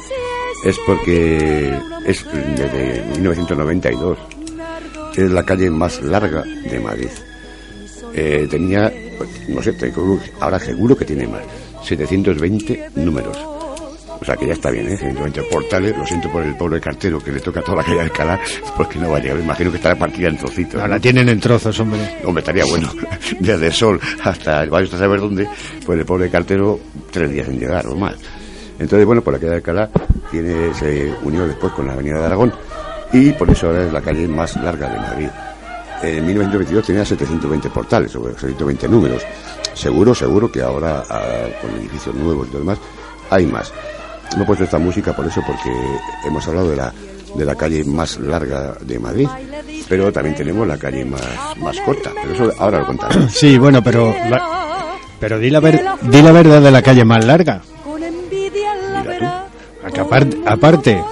es 0.65 0.77
porque 0.87 1.73
es 2.07 2.25
desde 2.57 3.03
1992. 3.15 4.19
Es 5.17 5.31
la 5.31 5.43
calle 5.43 5.71
más 5.71 6.03
larga 6.03 6.43
de 6.43 6.79
Madrid. 6.81 7.09
Eh, 8.15 8.47
tenía, 8.51 8.93
no 9.49 9.63
sé, 9.63 9.75
ahora 10.41 10.59
seguro 10.59 10.97
que 10.97 11.05
tiene 11.05 11.27
más, 11.27 11.43
720 11.83 12.91
números. 12.97 13.39
O 14.21 14.25
sea 14.25 14.37
que 14.37 14.47
ya 14.47 14.53
está 14.53 14.71
bien, 14.71 14.89
¿eh? 14.89 14.97
120 14.97 15.43
portales. 15.45 15.97
Lo 15.97 16.05
siento 16.05 16.31
por 16.31 16.43
el 16.43 16.55
pobre 16.55 16.81
cartero 16.81 17.19
que 17.19 17.33
le 17.33 17.41
toca 17.41 17.63
toda 17.63 17.79
la 17.79 17.85
calle 17.85 17.97
de 17.97 18.03
Alcalá, 18.03 18.39
porque 18.77 18.99
no 18.99 19.11
va 19.11 19.17
a 19.17 19.21
llegar. 19.21 19.39
Me 19.39 19.45
imagino 19.45 19.71
que 19.71 19.79
estará 19.79 19.97
partida 19.97 20.29
en 20.29 20.37
trocitos. 20.37 20.75
No, 20.75 20.83
¿no? 20.83 20.89
la 20.89 21.01
tienen 21.01 21.29
en 21.29 21.41
trozos, 21.41 21.79
hombre. 21.81 22.19
Hombre, 22.25 22.41
estaría 22.41 22.65
bueno. 22.67 22.93
Desde 23.41 23.67
el 23.69 23.73
sol 23.73 24.01
hasta 24.23 24.63
el 24.63 24.75
hasta 24.75 24.99
saber 24.99 25.21
dónde, 25.21 25.49
pues 25.87 25.99
el 25.99 26.05
pobre 26.05 26.31
cartero, 26.31 26.79
tres 27.11 27.31
días 27.31 27.49
en 27.49 27.59
llegar 27.59 27.87
o 27.87 27.97
más. 27.97 28.15
Entonces, 28.79 29.07
bueno, 29.07 29.23
por 29.23 29.35
la 29.35 29.39
calle 29.39 29.51
de 29.51 29.57
Alcalá 29.57 29.91
tiene, 30.31 30.75
se 30.75 31.13
unió 31.23 31.47
después 31.47 31.73
con 31.73 31.87
la 31.87 31.93
avenida 31.95 32.19
de 32.19 32.27
Aragón 32.27 32.53
y 33.13 33.33
por 33.33 33.51
eso 33.51 33.67
ahora 33.67 33.85
es 33.85 33.93
la 33.93 34.01
calle 34.01 34.27
más 34.29 34.57
larga 34.57 34.89
de 34.89 34.99
Madrid. 34.99 35.29
En 36.03 36.27
1922 36.27 36.87
tenía 36.87 37.05
720 37.05 37.69
portales, 37.69 38.15
o 38.17 38.23
720 38.23 38.89
números. 38.89 39.23
Seguro, 39.75 40.15
seguro 40.15 40.51
que 40.51 40.63
ahora, 40.63 41.03
ah, 41.09 41.47
con 41.61 41.71
edificios 41.79 42.15
nuevos 42.15 42.49
y 42.49 42.51
todo 42.51 42.61
demás, 42.61 42.79
hay 43.29 43.47
más. 43.47 43.73
No 44.37 44.43
he 44.43 44.47
puesto 44.47 44.65
esta 44.65 44.79
música 44.79 45.15
por 45.15 45.27
eso, 45.27 45.43
porque 45.47 45.71
hemos 46.25 46.47
hablado 46.47 46.71
de 46.71 46.77
la, 46.77 46.93
de 47.35 47.45
la 47.45 47.55
calle 47.55 47.85
más 47.85 48.19
larga 48.19 48.75
de 48.81 48.99
Madrid, 48.99 49.29
pero 49.89 50.13
también 50.13 50.35
tenemos 50.37 50.67
la 50.67 50.77
calle 50.79 51.05
más, 51.05 51.21
más 51.57 51.79
corta. 51.81 52.11
Pero 52.23 52.35
eso 52.51 52.53
ahora 52.63 52.79
lo 52.81 52.87
contaré. 52.87 53.17
Sí, 53.29 53.59
bueno, 53.59 53.83
pero 53.83 54.15
la- 54.29 54.97
pero 55.19 55.39
di 55.39 55.51
la, 55.51 55.61
ver- 55.61 55.83
di 56.03 56.23
la 56.23 56.33
verdad 56.33 56.63
de 56.63 56.71
la 56.71 56.81
calle 56.83 57.05
más 57.05 57.25
larga. 57.25 57.61
Mira 59.03 59.19
tú. 59.19 60.01
aparte, 60.01 60.39
aparte 60.47 61.05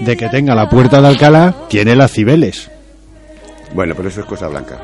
de 0.00 0.16
que 0.16 0.28
tenga 0.28 0.54
la 0.54 0.68
puerta 0.68 1.00
de 1.00 1.08
Alcalá, 1.08 1.54
tiene 1.68 1.96
las 1.96 2.12
Cibeles. 2.12 2.70
Bueno, 3.74 3.94
pero 3.96 4.08
eso 4.10 4.20
es 4.20 4.26
cosa 4.26 4.48
blanca. 4.48 4.78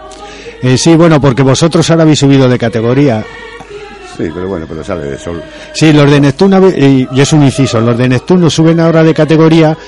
Eh, 0.62 0.76
sí, 0.78 0.96
bueno, 0.96 1.20
porque 1.20 1.42
vosotros 1.42 1.88
ahora 1.90 2.02
habéis 2.04 2.18
subido 2.20 2.48
de 2.48 2.58
categoría. 2.58 3.24
Sí, 4.18 4.24
pero 4.34 4.48
bueno, 4.48 4.66
pero 4.68 4.82
sale 4.84 5.06
de 5.06 5.18
sol. 5.18 5.40
Sí, 5.72 5.92
los 5.92 6.10
de 6.10 6.20
Neptuno, 6.20 6.68
y, 6.68 7.08
y 7.12 7.20
es 7.20 7.32
un 7.32 7.44
inciso, 7.44 7.80
los 7.80 7.96
de 7.96 8.08
Neptuno 8.08 8.50
suben 8.50 8.80
ahora 8.80 9.02
de 9.04 9.14
categoría, 9.14 9.78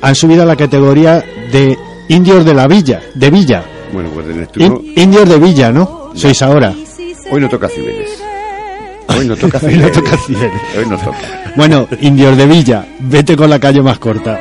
han 0.00 0.14
subido 0.14 0.44
a 0.44 0.46
la 0.46 0.54
categoría 0.56 1.22
de 1.52 1.76
indios 2.08 2.44
de 2.44 2.54
la 2.54 2.66
villa, 2.68 3.02
de 3.14 3.30
villa. 3.30 3.64
Bueno, 3.92 4.08
pues 4.14 4.28
de 4.28 4.34
Neptuno, 4.34 4.80
In- 4.84 4.92
indios 4.96 5.28
de 5.28 5.38
villa, 5.38 5.72
¿no? 5.72 6.12
Sois 6.14 6.40
ahora. 6.42 6.72
hoy 7.32 7.40
no 7.40 7.48
toca 7.48 7.68
Cibeles. 7.68 8.10
Hoy 9.08 9.26
no 9.26 9.36
toca 9.36 9.58
Hoy 9.66 9.76
no 9.76 9.90
toca. 9.90 10.16
Hoy 10.78 10.86
no 10.88 10.96
toca. 10.96 11.18
Bueno, 11.56 11.88
indios 12.00 12.36
de 12.36 12.46
villa, 12.46 12.86
vete 13.00 13.36
con 13.36 13.50
la 13.50 13.58
calle 13.58 13.82
más 13.82 13.98
corta. 13.98 14.40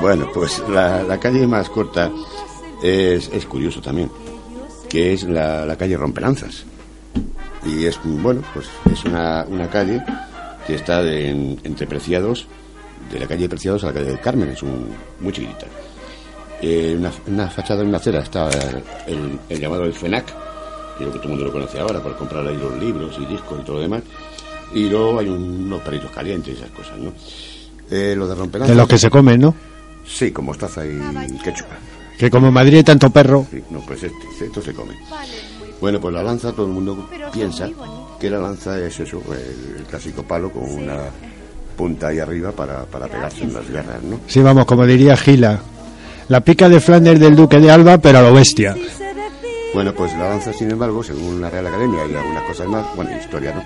Bueno, 0.00 0.26
pues 0.32 0.62
la, 0.70 1.02
la 1.02 1.18
calle 1.20 1.46
más 1.46 1.68
corta 1.68 2.10
es, 2.82 3.28
es 3.30 3.44
curioso 3.44 3.82
también, 3.82 4.10
que 4.88 5.12
es 5.12 5.24
la, 5.24 5.66
la 5.66 5.76
calle 5.76 5.98
Rompelanzas. 5.98 6.64
Y 7.66 7.84
es, 7.86 7.98
bueno, 8.04 8.42
pues 8.54 8.66
es 8.92 9.04
una, 9.04 9.44
una 9.48 9.68
calle 9.68 10.02
que 10.66 10.74
está 10.74 11.02
de- 11.02 11.30
en- 11.30 11.60
entre 11.64 11.86
Preciados, 11.86 12.46
de 13.12 13.18
la 13.20 13.26
calle 13.26 13.42
de 13.42 13.48
Preciados 13.48 13.84
a 13.84 13.88
la 13.88 13.92
calle 13.94 14.06
del 14.06 14.20
Carmen, 14.20 14.48
es 14.50 14.62
un, 14.62 14.88
muy 15.20 15.32
chiquitita. 15.32 15.66
Eh, 16.60 16.94
una, 16.98 17.12
una 17.26 17.48
fachada 17.48 17.82
en 17.82 17.88
una 17.88 17.98
acera 17.98 18.20
está 18.20 18.48
el, 19.06 19.38
el 19.48 19.60
llamado 19.60 19.84
el 19.84 19.92
FENAC, 19.94 20.26
creo 20.96 21.12
que 21.12 21.18
todo 21.18 21.24
el 21.24 21.28
mundo 21.30 21.44
lo 21.46 21.52
conoce 21.52 21.78
ahora 21.78 22.02
por 22.02 22.16
comprar 22.16 22.46
ahí 22.46 22.56
los 22.56 22.76
libros 22.78 23.16
y 23.20 23.26
discos 23.26 23.60
y 23.60 23.64
todo 23.64 23.76
lo 23.76 23.82
demás. 23.82 24.02
Y 24.74 24.88
luego 24.88 25.18
hay 25.18 25.28
un- 25.28 25.64
unos 25.66 25.80
perritos 25.82 26.10
calientes 26.10 26.54
y 26.54 26.56
esas 26.58 26.70
cosas, 26.70 26.98
¿no? 26.98 27.12
Eh, 27.90 28.14
lo 28.16 28.28
de 28.28 28.34
rompelanzas... 28.34 28.74
De 28.76 28.80
los 28.80 28.88
que 28.88 28.98
se 28.98 29.08
comen, 29.08 29.40
¿no? 29.40 29.54
Sí, 30.06 30.30
con 30.30 30.44
mostaza 30.46 30.84
y 30.86 30.98
ketchup. 31.42 31.66
Que 32.18 32.28
como 32.30 32.48
en 32.48 32.52
Madrid 32.54 32.78
hay 32.78 32.82
tanto 32.84 33.08
perro. 33.10 33.46
Sí, 33.50 33.62
no, 33.70 33.80
pues 33.80 34.02
este, 34.02 34.44
esto 34.44 34.60
se 34.60 34.74
come. 34.74 34.94
Bueno, 35.80 36.00
pues 36.00 36.12
la 36.14 36.22
lanza 36.22 36.52
todo 36.52 36.66
el 36.66 36.72
mundo 36.72 37.08
piensa 37.32 37.68
que 38.18 38.28
la 38.30 38.38
lanza 38.38 38.78
es 38.80 38.98
eso, 38.98 39.22
el, 39.30 39.76
el 39.78 39.84
clásico 39.84 40.22
palo 40.24 40.50
con 40.50 40.64
una 40.64 40.96
punta 41.76 42.08
ahí 42.08 42.18
arriba 42.18 42.50
para, 42.50 42.84
para 42.84 43.06
pegarse 43.06 43.44
en 43.44 43.54
las 43.54 43.68
guerras, 43.70 44.02
¿no? 44.02 44.18
Sí, 44.26 44.40
vamos, 44.42 44.64
como 44.66 44.84
diría 44.84 45.16
Gila. 45.16 45.60
La 46.28 46.40
pica 46.40 46.68
de 46.68 46.80
Flanders 46.80 47.20
del 47.20 47.36
Duque 47.36 47.58
de 47.60 47.70
Alba, 47.70 47.98
pero 47.98 48.18
a 48.18 48.22
lo 48.22 48.32
bestia. 48.34 48.76
Bueno, 49.72 49.94
pues 49.94 50.12
la 50.14 50.30
lanza, 50.30 50.52
sin 50.52 50.70
embargo, 50.70 51.02
según 51.02 51.40
la 51.40 51.48
Real 51.50 51.66
Academia 51.66 52.00
y 52.06 52.14
algunas 52.14 52.42
cosas 52.44 52.66
más, 52.66 52.84
bueno, 52.96 53.10
historia, 53.16 53.54
¿no? 53.54 53.62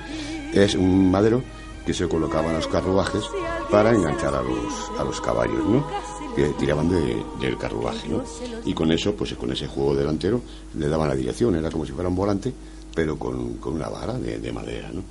Es 0.53 0.75
un 0.75 1.11
madero 1.11 1.43
que 1.87 1.95
se 1.95 2.07
colocaba 2.07 2.49
en 2.49 2.55
los 2.57 2.69
carruajes 2.69 3.25
para 3.71 3.91
enganchar 3.91 4.35
a 4.35 4.43
los, 4.43 5.01
a 5.01 5.05
los 5.05 5.21
caballos, 5.21 5.65
¿no? 5.67 5.87
Que 6.35 6.49
tiraban 6.51 6.89
de- 6.89 7.23
del 7.41 7.59
carruaje, 7.59 8.09
¿no? 8.09 8.23
Y 8.65 8.73
con 8.75 8.91
eso, 8.93 9.15
pues 9.15 9.35
con 9.35 9.53
ese 9.53 9.67
juego 9.67 9.95
delantero, 9.95 10.41
le 10.79 10.89
daban 10.89 11.09
la 11.09 11.15
dirección, 11.15 11.55
era 11.57 11.71
como 11.71 11.85
si 11.85 11.93
fuera 11.93 12.09
un 12.09 12.17
volante, 12.17 12.53
pero 12.95 13.19
con, 13.19 13.55
con 13.55 13.75
una 13.75 13.89
vara 13.89 14.15
de, 14.19 14.39
de 14.39 14.53
madera, 14.53 14.91
¿no? 14.93 15.03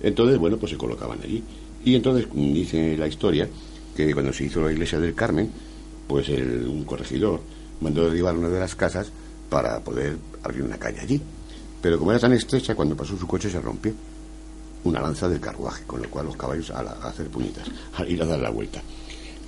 Entonces, 0.00 0.38
bueno, 0.38 0.56
pues 0.56 0.70
se 0.72 0.78
colocaban 0.78 1.18
allí. 1.22 1.42
Y 1.84 1.94
entonces 1.94 2.26
dice 2.32 2.96
la 2.96 3.06
historia 3.06 3.48
que 3.96 4.12
cuando 4.14 4.32
se 4.32 4.44
hizo 4.44 4.60
la 4.62 4.72
iglesia 4.72 4.98
del 4.98 5.14
Carmen, 5.14 5.50
pues 6.08 6.28
el, 6.30 6.66
un 6.66 6.84
corregidor 6.84 7.40
mandó 7.80 8.04
derribar 8.04 8.36
una 8.36 8.48
de 8.48 8.58
las 8.60 8.74
casas 8.74 9.10
para 9.50 9.80
poder 9.80 10.16
abrir 10.42 10.62
una 10.62 10.78
calle 10.78 11.00
allí. 11.00 11.20
Pero 11.82 11.98
como 11.98 12.10
era 12.12 12.20
tan 12.20 12.32
estrecha, 12.32 12.74
cuando 12.74 12.96
pasó 12.96 13.16
su 13.18 13.26
coche 13.26 13.50
se 13.50 13.60
rompió 13.60 13.92
una 14.84 15.00
lanza 15.00 15.28
del 15.28 15.40
carruaje, 15.40 15.84
con 15.86 16.02
lo 16.02 16.10
cual 16.10 16.26
los 16.26 16.36
caballos 16.36 16.70
a, 16.70 16.82
la- 16.82 16.92
hacer 16.92 17.28
puñetas, 17.28 17.66
a 17.96 18.04
ir 18.06 18.22
a 18.22 18.26
dar 18.26 18.40
la 18.40 18.50
vuelta. 18.50 18.82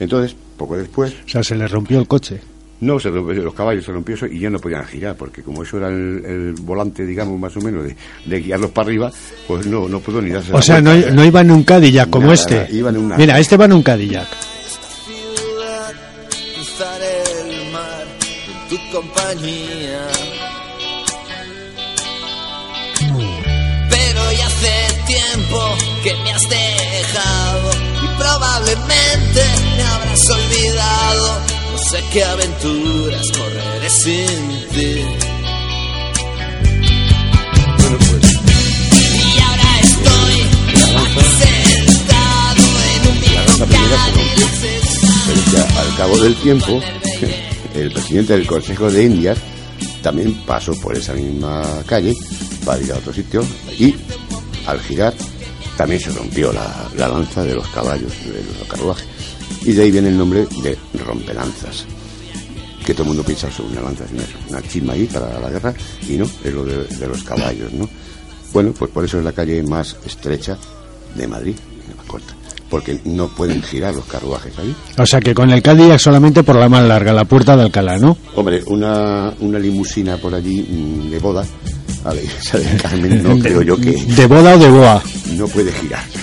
Entonces, 0.01 0.37
poco 0.57 0.77
después, 0.77 1.13
O 1.27 1.29
sea, 1.29 1.43
se 1.43 1.55
le 1.57 1.67
rompió 1.69 1.99
el 1.99 2.07
coche. 2.07 2.41
no 2.81 3.01
se 3.01 3.09
rompió, 3.11 3.43
los 3.43 3.55
caballos 3.55 3.85
se 3.85 3.93
rompió 3.93 4.15
eso 4.15 4.27
y 4.27 4.39
ya 4.41 4.51
no 4.51 4.59
podían 4.59 4.87
girar, 4.87 5.17
porque 5.17 5.43
como 5.43 5.63
eso 5.63 5.79
era 5.79 5.89
el, 5.89 6.23
el 6.25 6.53
volante, 6.61 7.07
digamos, 7.07 7.39
más 7.41 7.57
o 7.57 7.61
menos, 7.61 7.85
de, 7.85 7.97
de 8.27 8.41
guiarlos 8.41 8.71
para 8.73 8.87
arriba, 8.89 9.11
pues 9.49 9.67
no, 9.67 9.89
no 9.89 10.01
pudo 10.01 10.21
ni 10.21 10.31
darse 10.31 10.53
la 10.53 10.59
O 10.59 10.63
sea, 10.63 10.81
no, 10.81 10.91
vuelta. 10.91 11.11
no 11.13 11.25
iba 11.25 11.41
en 11.41 11.51
un 11.51 11.63
Cadillac 11.65 12.11
como 12.11 12.27
Nada, 12.27 12.35
este. 12.35 12.69
iba 12.73 12.91
en 12.91 12.97
una- 12.99 13.17
Mira, 13.17 13.39
este 13.39 13.57
va 13.57 13.65
en 13.65 13.73
un 13.73 13.83
Cadillac. 13.83 14.29
ciudad, 15.07 15.93
cruzar 16.55 17.01
el 17.01 17.73
mar 17.73 18.05
en 18.21 18.69
tu 18.69 18.93
compañía. 18.93 20.07
Pero 23.89 24.33
ya 24.33 24.47
hace 24.47 24.73
tiempo 25.07 25.75
que 26.03 26.15
me 26.23 26.33
has 26.33 26.43
dejado 26.49 27.71
y 28.03 28.19
probablemente 28.19 29.43
me 29.77 29.83
habrás 29.83 30.31
olvidado. 30.31 31.41
No 31.73 31.79
sé 31.79 32.05
qué 32.13 32.25
aventuras 32.25 33.27
correré 33.33 33.91
sin 33.91 34.69
ti. 34.73 35.05
Bueno, 37.79 37.99
pues 37.99 38.33
Y 39.15 39.41
ahora 39.41 39.81
estoy 39.83 40.37
aquí 40.73 41.21
sentado 41.39 42.65
en 42.95 43.03
un 43.11 43.35
la 43.35 43.45
lanza 43.45 43.67
viejo 43.67 43.67
primera 43.67 44.05
se 44.05 44.11
rompió. 44.11 44.47
Cadillac. 44.47 44.77
Pero 45.27 45.41
es 45.41 45.49
que 45.51 45.79
al 45.79 45.97
cabo 45.97 46.19
del 46.19 46.35
tiempo, 46.37 46.81
el 47.75 47.93
presidente 47.93 48.33
del 48.33 48.47
Consejo 48.47 48.91
de 48.91 49.05
Indias 49.05 49.39
también 50.03 50.35
pasó 50.47 50.73
por 50.81 50.97
esa 50.97 51.15
misma 51.15 51.63
calle 51.87 52.15
para 52.65 52.81
ir 52.81 52.93
a 52.93 52.97
otro 52.97 53.13
sitio 53.13 53.45
y 53.79 53.95
al 54.67 54.81
girar 54.81 55.15
también 55.77 56.01
se 56.01 56.11
rompió 56.11 56.53
la, 56.53 56.89
la 56.97 57.09
lanza 57.09 57.43
de 57.43 57.55
los 57.55 57.67
caballos, 57.69 58.13
de 58.25 58.59
los 58.59 58.69
carruajes. 58.69 59.07
Y 59.65 59.73
de 59.73 59.83
ahí 59.83 59.91
viene 59.91 60.09
el 60.09 60.17
nombre 60.19 60.47
de 60.63 60.77
rompelanzas. 61.05 61.85
Que 62.85 62.93
todo 62.93 63.03
el 63.03 63.09
mundo 63.09 63.25
piensa 63.25 63.51
sobre 63.51 63.73
una 63.73 63.83
lanza, 63.83 64.05
una 64.49 64.63
chisma 64.63 64.93
ahí 64.93 65.07
para 65.07 65.41
la 65.41 65.51
guerra, 65.51 65.75
y 66.09 66.17
no, 66.17 66.25
es 66.45 66.53
lo 66.53 66.65
de, 66.65 66.85
de 66.85 67.07
los 67.09 67.23
caballos, 67.25 67.73
¿no? 67.73 67.89
Bueno, 68.53 68.73
pues 68.79 68.91
por 68.93 69.05
eso 69.05 69.19
es 69.19 69.25
la 69.25 69.33
calle 69.33 69.61
más 69.65 69.97
estrecha 70.07 70.57
de 71.17 71.27
Madrid, 71.27 71.55
la 71.89 71.97
más 71.97 72.07
corta, 72.07 72.33
porque 72.71 73.01
no 73.05 73.27
pueden 73.29 73.61
girar 73.63 73.95
los 73.95 74.05
carruajes 74.05 74.57
ahí. 74.59 74.75
O 74.99 75.05
sea, 75.05 75.21
que 75.21 75.35
con 75.35 75.51
el 75.51 75.63
Cadillac 75.63 75.99
solamente 75.99 76.45
por 76.45 76.55
la 76.57 76.69
más 76.69 76.85
larga, 76.87 77.13
la 77.13 77.25
puerta 77.25 77.57
de 77.57 77.65
Alcalá, 77.65 77.99
¿no? 77.99 78.17
Hombre, 78.37 78.63
una, 78.67 79.35
una 79.41 79.59
limusina 79.59 80.17
por 80.19 80.33
allí 80.35 80.63
mm, 80.63 81.11
de 81.11 81.19
boda 81.19 81.45
a 82.05 82.15
del 82.15 82.29
Carmen, 82.81 83.21
no 83.23 83.37
creo 83.43 83.63
yo 83.63 83.77
que 83.77 83.93
¿De 83.93 84.27
boda 84.27 84.55
o 84.55 84.59
de 84.59 84.71
boa? 84.71 85.03
no 85.33 85.49
puede 85.49 85.73
girar. 85.73 86.05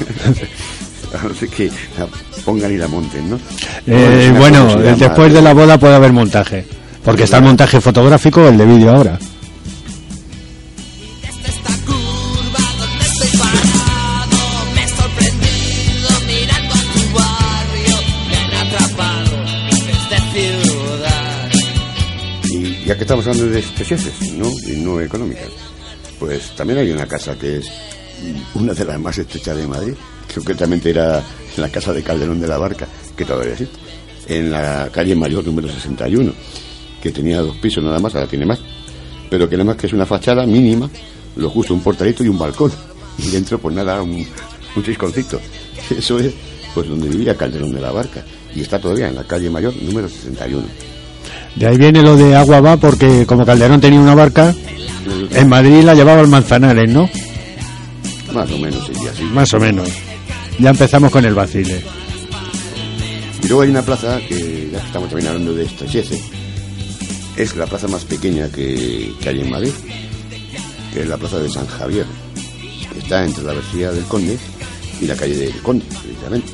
a 1.13 1.23
no 1.27 1.33
ser 1.33 1.49
que 1.49 1.69
la 1.97 2.07
pongan 2.45 2.71
y 2.71 2.77
la 2.77 2.87
monten, 2.87 3.29
¿no? 3.29 3.39
Eh, 3.87 4.33
bueno, 4.37 4.67
llama- 4.69 4.81
después 4.95 5.33
de 5.33 5.41
la 5.41 5.53
boda 5.53 5.77
puede 5.77 5.95
haber 5.95 6.11
montaje. 6.13 6.65
Porque 7.03 7.23
está 7.23 7.37
el 7.37 7.43
montaje 7.43 7.81
fotográfico 7.81 8.47
el 8.47 8.57
de 8.57 8.65
vídeo 8.65 8.91
ahora. 8.95 9.19
Y 22.49 22.85
ya 22.85 22.95
que 22.95 23.01
estamos 23.03 23.25
hablando 23.27 23.51
de 23.51 23.59
estrecheces, 23.59 24.33
¿no? 24.33 24.47
Y 24.67 24.77
no 24.81 24.99
económicas, 25.01 25.49
pues 26.19 26.55
también 26.55 26.79
hay 26.79 26.91
una 26.91 27.07
casa 27.07 27.35
que 27.37 27.57
es 27.57 27.67
una 28.55 28.73
de 28.73 28.85
las 28.85 28.99
más 28.99 29.17
estrechas 29.17 29.57
de 29.57 29.67
Madrid, 29.67 29.93
concretamente 30.33 30.89
era 30.89 31.23
la 31.57 31.69
casa 31.69 31.93
de 31.93 32.03
Calderón 32.03 32.39
de 32.39 32.47
la 32.47 32.57
Barca, 32.57 32.87
que 33.15 33.25
todavía 33.25 33.53
existe, 33.53 33.77
en 34.27 34.51
la 34.51 34.89
calle 34.91 35.15
Mayor 35.15 35.45
número 35.45 35.69
61, 35.69 36.31
que 37.01 37.11
tenía 37.11 37.41
dos 37.41 37.55
pisos 37.57 37.83
nada 37.83 37.99
más, 37.99 38.15
ahora 38.15 38.27
tiene 38.27 38.45
más, 38.45 38.59
pero 39.29 39.49
que 39.49 39.55
nada 39.55 39.65
más 39.65 39.77
que 39.77 39.87
es 39.87 39.93
una 39.93 40.05
fachada 40.05 40.45
mínima, 40.45 40.89
lo 41.35 41.49
justo 41.49 41.73
un 41.73 41.81
portalito 41.81 42.23
y 42.23 42.27
un 42.27 42.37
balcón, 42.37 42.71
y 43.17 43.29
dentro 43.29 43.59
pues 43.59 43.75
nada, 43.75 44.01
un, 44.01 44.25
un 44.75 44.83
chisconcito. 44.83 45.39
Eso 45.97 46.19
es 46.19 46.33
pues 46.73 46.87
donde 46.87 47.07
vivía 47.07 47.35
Calderón 47.35 47.73
de 47.73 47.81
la 47.81 47.91
Barca, 47.91 48.23
y 48.55 48.61
está 48.61 48.79
todavía 48.79 49.09
en 49.09 49.15
la 49.15 49.23
calle 49.23 49.49
Mayor 49.49 49.75
número 49.81 50.07
61. 50.07 50.63
De 51.55 51.67
ahí 51.67 51.77
viene 51.77 52.01
lo 52.01 52.15
de 52.17 52.35
agua 52.35 52.61
va 52.61 52.77
porque 52.77 53.25
como 53.25 53.45
Calderón 53.45 53.79
tenía 53.79 53.99
una 53.99 54.15
barca, 54.15 54.53
en 55.31 55.49
Madrid 55.49 55.83
la 55.83 55.93
llevaba 55.93 56.21
al 56.21 56.27
Manzanares, 56.27 56.91
¿no? 56.91 57.07
Más 58.33 58.49
o 58.51 58.57
menos 58.57 58.85
sería 58.85 59.11
así. 59.11 59.23
Más 59.23 59.53
o 59.53 59.59
menos. 59.59 59.89
Ya 60.59 60.69
empezamos 60.69 61.11
con 61.11 61.25
el 61.25 61.33
vacile. 61.33 61.83
Y 63.43 63.47
luego 63.47 63.61
hay 63.63 63.69
una 63.69 63.81
plaza 63.81 64.19
que, 64.27 64.69
ya 64.71 64.79
que 64.79 64.85
estamos 64.87 65.09
también 65.09 65.27
hablando 65.27 65.53
de 65.53 65.65
estrecheces, 65.65 66.21
es 67.35 67.55
la 67.55 67.65
plaza 67.65 67.87
más 67.87 68.05
pequeña 68.05 68.47
que, 68.49 69.11
que 69.21 69.29
hay 69.29 69.41
en 69.41 69.49
Madrid, 69.49 69.71
que 70.93 71.01
es 71.01 71.07
la 71.07 71.17
plaza 71.17 71.39
de 71.39 71.49
San 71.49 71.67
Javier. 71.67 72.05
Está 72.97 73.25
entre 73.25 73.43
la 73.43 73.53
Versilla 73.53 73.91
del 73.91 74.03
Conde 74.05 74.37
y 75.01 75.05
la 75.05 75.15
calle 75.15 75.35
del 75.35 75.61
Conde, 75.61 75.83
precisamente. 75.85 76.53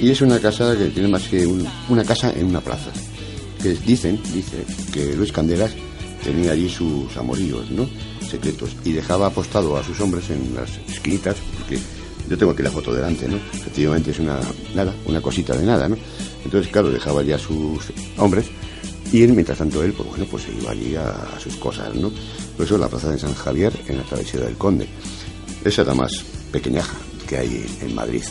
Y 0.00 0.10
es 0.10 0.20
una 0.22 0.40
casa 0.40 0.76
que 0.76 0.86
tiene 0.86 1.08
más 1.08 1.22
que 1.28 1.46
un- 1.46 1.68
una 1.88 2.04
casa 2.04 2.32
en 2.34 2.46
una 2.46 2.60
plaza. 2.60 2.90
Que 3.62 3.68
dicen, 3.86 4.18
dice, 4.34 4.64
que 4.92 5.14
Luis 5.14 5.30
Candelas 5.30 5.70
tenía 6.24 6.52
allí 6.52 6.68
sus 6.68 7.16
amoríos, 7.16 7.70
¿no? 7.70 7.88
Secretos. 8.32 8.74
Y 8.84 8.92
dejaba 8.92 9.26
apostado 9.26 9.76
a 9.76 9.84
sus 9.84 10.00
hombres 10.00 10.30
en 10.30 10.54
las 10.54 10.70
esquinitas, 10.88 11.36
porque 11.58 11.78
yo 12.28 12.38
tengo 12.38 12.52
aquí 12.52 12.62
la 12.62 12.70
foto 12.70 12.94
delante, 12.94 13.28
¿no? 13.28 13.36
Efectivamente 13.36 14.10
es 14.10 14.18
una, 14.18 14.40
nada, 14.74 14.94
una 15.04 15.20
cosita 15.20 15.54
de 15.54 15.66
nada, 15.66 15.86
¿no? 15.88 15.96
Entonces, 16.44 16.72
claro, 16.72 16.90
dejaba 16.90 17.22
ya 17.22 17.36
a 17.36 17.38
sus 17.38 17.92
hombres 18.16 18.46
y 19.12 19.22
él, 19.22 19.34
mientras 19.34 19.58
tanto, 19.58 19.82
él, 19.82 19.92
pues 19.92 20.08
bueno, 20.08 20.24
pues 20.30 20.44
se 20.44 20.52
iba 20.52 20.70
allí 20.70 20.96
a, 20.96 21.10
a 21.10 21.38
sus 21.38 21.56
cosas, 21.56 21.94
¿no? 21.94 22.10
Por 22.56 22.64
eso 22.64 22.78
la 22.78 22.88
plaza 22.88 23.10
de 23.10 23.18
San 23.18 23.34
Javier 23.34 23.72
en 23.86 23.98
la 23.98 24.02
travesía 24.04 24.40
del 24.40 24.56
Conde. 24.56 24.88
Esa 25.62 25.82
es 25.82 25.88
la 25.88 25.94
más 25.94 26.24
pequeñaja 26.50 26.96
que 27.28 27.36
hay 27.36 27.66
en 27.82 27.94
Madrid. 27.94 28.22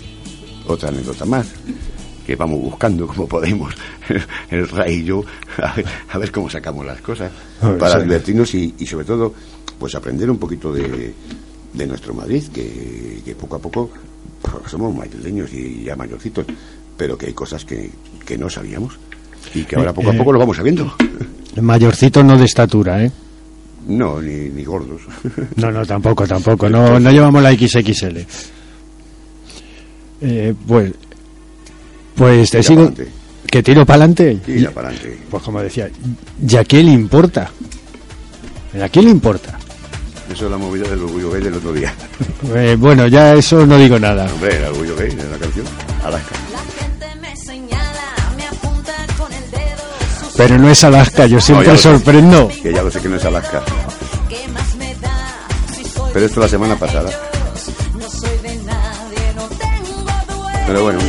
Otra 0.65 0.89
anécdota 0.89 1.25
más, 1.25 1.47
que 2.25 2.35
vamos 2.35 2.59
buscando 2.59 3.05
como 3.05 3.27
podemos, 3.27 3.75
el 4.49 4.67
Ray 4.67 4.95
y 4.95 5.03
yo, 5.03 5.23
a 5.57 5.75
ver, 5.75 5.85
a 6.09 6.17
ver 6.17 6.31
cómo 6.31 6.49
sacamos 6.49 6.85
las 6.85 7.01
cosas, 7.01 7.31
ver, 7.61 7.77
para 7.77 7.97
sí. 7.97 8.03
divertirnos 8.03 8.55
y, 8.55 8.73
y 8.79 8.87
sobre 8.87 9.05
todo, 9.05 9.33
pues 9.81 9.95
aprender 9.95 10.29
un 10.29 10.37
poquito 10.37 10.71
de, 10.71 11.11
de 11.73 11.87
nuestro 11.87 12.13
Madrid, 12.13 12.43
que, 12.53 13.19
que 13.25 13.33
poco 13.33 13.55
a 13.55 13.59
poco 13.59 13.89
pues, 14.39 14.69
somos 14.69 14.95
madrileños 14.95 15.51
y 15.53 15.85
ya 15.85 15.95
mayorcitos, 15.95 16.45
pero 16.95 17.17
que 17.17 17.25
hay 17.25 17.33
cosas 17.33 17.65
que, 17.65 17.89
que 18.23 18.37
no 18.37 18.47
sabíamos 18.47 18.93
y 19.55 19.63
que 19.63 19.75
ahora 19.77 19.91
poco 19.91 20.11
a 20.11 20.13
Eh, 20.13 20.17
poco 20.19 20.33
lo 20.33 20.37
vamos 20.37 20.57
sabiendo. 20.57 20.93
Mayorcito 21.61 22.23
no 22.23 22.37
de 22.37 22.45
estatura, 22.45 23.03
¿eh? 23.03 23.11
No, 23.87 24.21
ni, 24.21 24.49
ni 24.49 24.63
gordos. 24.63 25.01
No, 25.55 25.71
no, 25.71 25.83
tampoco, 25.83 26.27
tampoco. 26.27 26.69
No, 26.69 26.99
no 26.99 27.11
llevamos 27.11 27.41
la 27.41 27.51
XXL. 27.51 28.17
Eh, 30.21 30.53
pues, 30.67 30.93
pues 32.13 32.51
te 32.51 32.61
sigo. 32.61 32.93
¿Que 33.47 33.63
tiro 33.63 33.83
para 33.83 34.03
adelante? 34.03 34.35
Tira 34.45 34.69
para 34.69 34.89
adelante. 34.89 35.17
Pues 35.27 35.41
como 35.41 35.59
decía, 35.59 35.89
¿y 36.47 36.55
a 36.55 36.63
qué 36.63 36.83
le 36.83 36.91
importa? 36.91 37.49
¿A 38.79 38.87
quién 38.89 39.05
le 39.05 39.11
importa? 39.11 39.57
Eso 40.31 40.45
es 40.45 40.51
la 40.51 40.57
movida 40.57 40.87
del 40.87 41.03
orgullo 41.03 41.31
gay 41.31 41.41
del 41.41 41.55
otro 41.55 41.73
día. 41.73 41.93
Eh, 42.55 42.75
bueno, 42.77 43.05
ya 43.05 43.35
eso 43.35 43.67
no 43.67 43.77
digo 43.77 43.99
nada. 43.99 44.25
Hombre, 44.33 44.57
el 44.57 44.63
orgullo 44.65 44.95
gay 44.95 45.09
de 45.11 45.29
la 45.29 45.37
canción. 45.37 45.63
Alaska. 46.03 46.35
La 46.51 46.59
gente 46.83 47.15
me 47.21 47.35
señala, 47.37 48.01
me 48.35 48.45
apunta 48.47 48.93
con 49.15 49.31
el 49.31 49.51
dedo. 49.51 49.83
Sus 50.19 50.33
Pero 50.35 50.57
no 50.57 50.69
es 50.69 50.83
Alaska, 50.83 51.27
yo 51.27 51.35
No, 51.35 51.41
siempre 51.41 51.67
ya 51.67 51.71
lo 51.73 51.77
sé. 51.77 51.83
sorprendo. 51.83 52.47
Que 52.63 52.73
ya 52.73 52.81
lo 52.81 52.89
sé 52.89 52.99
que 52.99 53.09
no 53.09 53.17
es 53.17 53.25
Alaska. 53.25 53.61
Pero 56.13 56.25
esto 56.25 56.39
la 56.39 56.47
semana 56.47 56.75
pasada. 56.75 57.11
no 57.93 57.99
no. 57.99 59.49
Pero 60.65 60.83
bueno, 60.83 60.99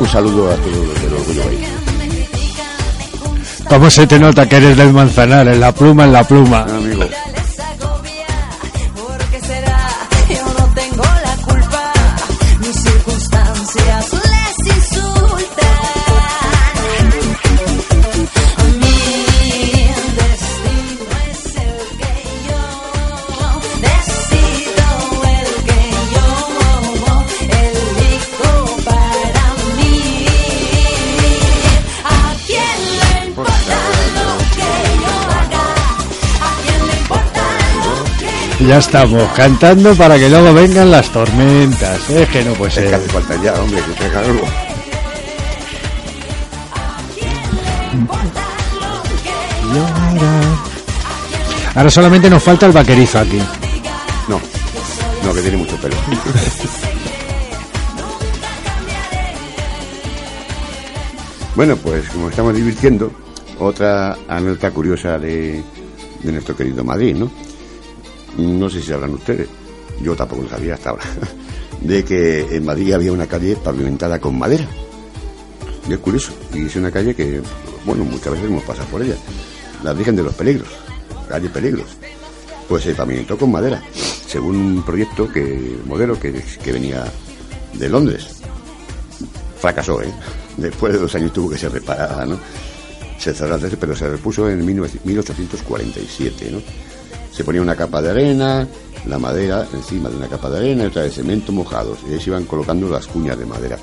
un 0.00 0.08
saludo 0.08 0.52
a 0.52 0.54
todos 0.54 0.86
los 0.86 1.02
del 1.02 1.12
orgullo 1.14 1.42
gay. 1.50 1.66
¿Cómo 3.68 3.90
se 3.90 4.06
te 4.06 4.18
nota 4.20 4.48
que 4.48 4.56
eres 4.56 4.76
del 4.76 4.92
manzanar? 4.92 5.48
En 5.48 5.58
la 5.58 5.72
pluma, 5.72 6.04
en 6.04 6.12
la 6.12 6.22
pluma. 6.22 6.64
Ah, 6.68 6.76
amigo, 6.76 7.04
Ya 38.60 38.78
estamos 38.78 39.30
cantando 39.32 39.94
para 39.94 40.16
que 40.16 40.28
luego 40.30 40.54
vengan 40.54 40.90
las 40.90 41.10
tormentas. 41.10 42.08
Es 42.08 42.28
que 42.28 42.44
no 42.44 42.52
puede 42.54 42.70
es 42.70 42.78
que 42.78 42.84
ser. 42.84 42.94
hace 42.94 43.08
falta 43.08 43.42
ya, 43.42 43.52
hombre, 43.54 43.82
que 43.82 43.92
traiga 43.92 44.20
algo. 44.20 44.44
Ahora 51.74 51.90
solamente 51.90 52.30
nos 52.30 52.42
falta 52.42 52.66
el 52.66 52.72
vaquerizo 52.72 53.18
aquí. 53.18 53.38
No, 54.28 54.40
no, 55.24 55.34
que 55.34 55.40
tiene 55.42 55.56
mucho 55.56 55.76
pelo. 55.76 55.96
bueno, 61.56 61.76
pues 61.76 62.08
como 62.10 62.28
estamos 62.30 62.54
divirtiendo, 62.54 63.10
otra 63.58 64.16
anécdota 64.28 64.70
curiosa 64.70 65.18
de, 65.18 65.62
de 66.22 66.32
nuestro 66.32 66.56
querido 66.56 66.84
Madrid, 66.84 67.16
¿no? 67.16 67.28
No 68.38 68.68
sé 68.68 68.80
si 68.80 68.88
sabrán 68.88 69.14
ustedes, 69.14 69.48
yo 70.02 70.16
tampoco 70.16 70.42
lo 70.42 70.48
sabía 70.48 70.74
hasta 70.74 70.90
ahora, 70.90 71.04
de 71.80 72.04
que 72.04 72.40
en 72.56 72.64
Madrid 72.64 72.92
había 72.92 73.12
una 73.12 73.26
calle 73.26 73.56
pavimentada 73.56 74.18
con 74.18 74.38
madera. 74.38 74.66
Y 75.88 75.92
es 75.92 75.98
curioso, 75.98 76.32
y 76.52 76.66
es 76.66 76.76
una 76.76 76.90
calle 76.90 77.14
que, 77.14 77.42
bueno, 77.84 78.04
muchas 78.04 78.32
veces 78.32 78.48
hemos 78.48 78.64
pasado 78.64 78.88
por 78.88 79.02
ella. 79.02 79.16
La 79.82 79.92
Virgen 79.92 80.16
de 80.16 80.22
los 80.22 80.34
Peligros, 80.34 80.68
calle 81.28 81.48
Peligros 81.50 81.96
pues 82.68 82.84
se 82.84 82.94
pavimentó 82.94 83.36
con 83.36 83.50
madera, 83.50 83.82
según 84.26 84.56
un 84.56 84.82
proyecto 84.82 85.30
que 85.30 85.78
modelo 85.86 86.18
que, 86.18 86.32
que 86.62 86.72
venía 86.72 87.04
de 87.74 87.88
Londres. 87.88 88.40
Fracasó, 89.60 90.02
¿eh? 90.02 90.12
Después 90.56 90.92
de 90.92 90.98
dos 91.00 91.14
años 91.14 91.32
tuvo 91.32 91.50
que 91.50 91.58
ser 91.58 91.72
reparada, 91.72 92.24
¿no? 92.26 92.38
Se 93.18 93.32
cerró 93.32 93.58
pero 93.80 93.96
se 93.96 94.08
repuso 94.08 94.48
en 94.48 94.66
19- 94.66 95.00
1847, 95.04 96.50
¿no? 96.50 96.58
Se 97.34 97.42
ponía 97.44 97.60
una 97.62 97.74
capa 97.74 98.00
de 98.00 98.10
arena, 98.10 98.66
la 99.06 99.18
madera 99.18 99.66
encima 99.72 100.08
de 100.08 100.16
una 100.16 100.28
capa 100.28 100.48
de 100.50 100.58
arena 100.58 100.84
y 100.84 100.86
otra 100.86 101.02
de 101.02 101.10
cemento 101.10 101.52
mojados, 101.52 101.98
y 102.08 102.14
ahí 102.14 102.20
se 102.20 102.30
iban 102.30 102.44
colocando 102.44 102.88
las 102.88 103.06
cuñas 103.06 103.38
de 103.38 103.44
madera. 103.46 103.76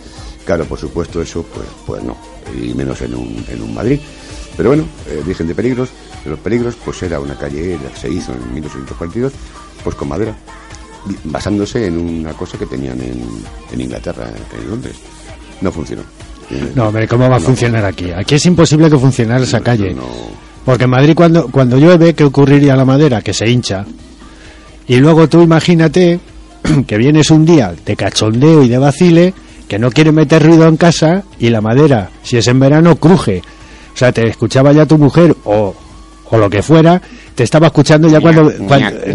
Claro, 0.46 0.66
por 0.66 0.80
supuesto, 0.80 1.22
eso, 1.22 1.44
pues, 1.44 1.68
pues 1.86 2.04
no, 2.04 2.16
y 2.60 2.74
menos 2.74 3.02
en 3.02 3.14
un, 3.16 3.46
en 3.50 3.62
un 3.62 3.74
Madrid. 3.74 4.00
Pero 4.58 4.70
bueno, 4.70 4.86
eh, 5.08 5.22
Virgen 5.26 5.48
de 5.48 5.56
Peligros, 5.56 5.90
de 6.24 6.30
los 6.32 6.40
Peligros, 6.40 6.76
pues 6.84 7.02
era 7.04 7.20
una 7.20 7.36
calle 7.36 7.78
que 7.78 8.00
se 8.00 8.10
hizo 8.10 8.32
en 8.34 8.54
1842, 8.54 9.32
pues 9.84 9.96
con 9.96 10.08
madera, 10.08 10.36
basándose 11.26 11.88
en 11.88 11.98
una 11.98 12.34
cosa 12.34 12.58
que 12.58 12.66
tenían 12.66 13.00
en, 13.02 13.22
en 13.72 13.82
Inglaterra, 13.82 14.30
en 14.58 14.70
Londres. 14.70 14.96
No 15.62 15.72
funcionó. 15.72 16.04
Eh, 16.50 16.72
No, 16.76 16.88
hombre, 16.88 17.08
¿cómo 17.08 17.30
va 17.30 17.36
a 17.36 17.40
no, 17.40 17.46
funcionar 17.46 17.86
aquí? 17.86 18.12
Aquí 18.12 18.36
es 18.36 18.46
imposible 18.46 18.90
que 18.90 18.98
funcionara 18.98 19.44
esa 19.44 19.60
no, 19.60 19.64
calle. 19.64 19.94
no. 19.94 20.04
Porque 20.66 20.84
en 20.86 20.90
Madrid 20.92 21.14
cuando, 21.16 21.48
cuando 21.48 21.78
llueve, 21.78 22.14
¿qué 22.14 22.24
ocurriría 22.24 22.74
a 22.74 22.78
la 22.78 22.86
madera? 22.86 23.22
Que 23.22 23.34
se 23.34 23.50
hincha. 23.50 23.86
Y 24.88 24.98
luego 24.98 25.28
tú 25.28 25.42
imagínate 25.42 26.20
que 26.88 26.98
vienes 26.98 27.32
un 27.32 27.46
día 27.46 27.74
de 27.86 27.96
cachondeo 27.96 28.64
y 28.64 28.70
de 28.70 28.78
vacile, 28.78 29.34
que 29.68 29.80
no 29.80 29.90
quiere 29.90 30.12
meter 30.12 30.44
ruido 30.46 30.68
en 30.68 30.78
casa 30.78 31.24
y 31.40 31.50
la 31.50 31.62
madera, 31.62 32.10
si 32.24 32.38
es 32.38 32.48
en 32.48 32.60
verano, 32.60 32.96
cruje. 32.98 33.42
O 33.94 33.98
sea, 33.98 34.12
te 34.12 34.28
escuchaba 34.28 34.72
ya 34.72 34.86
tu 34.86 34.98
mujer 34.98 35.36
o, 35.46 35.74
o 36.30 36.38
lo 36.38 36.50
que 36.50 36.62
fuera, 36.62 37.02
te 37.36 37.44
estaba 37.44 37.68
escuchando 37.68 38.08
ya 38.08 38.20
cuando, 38.22 38.44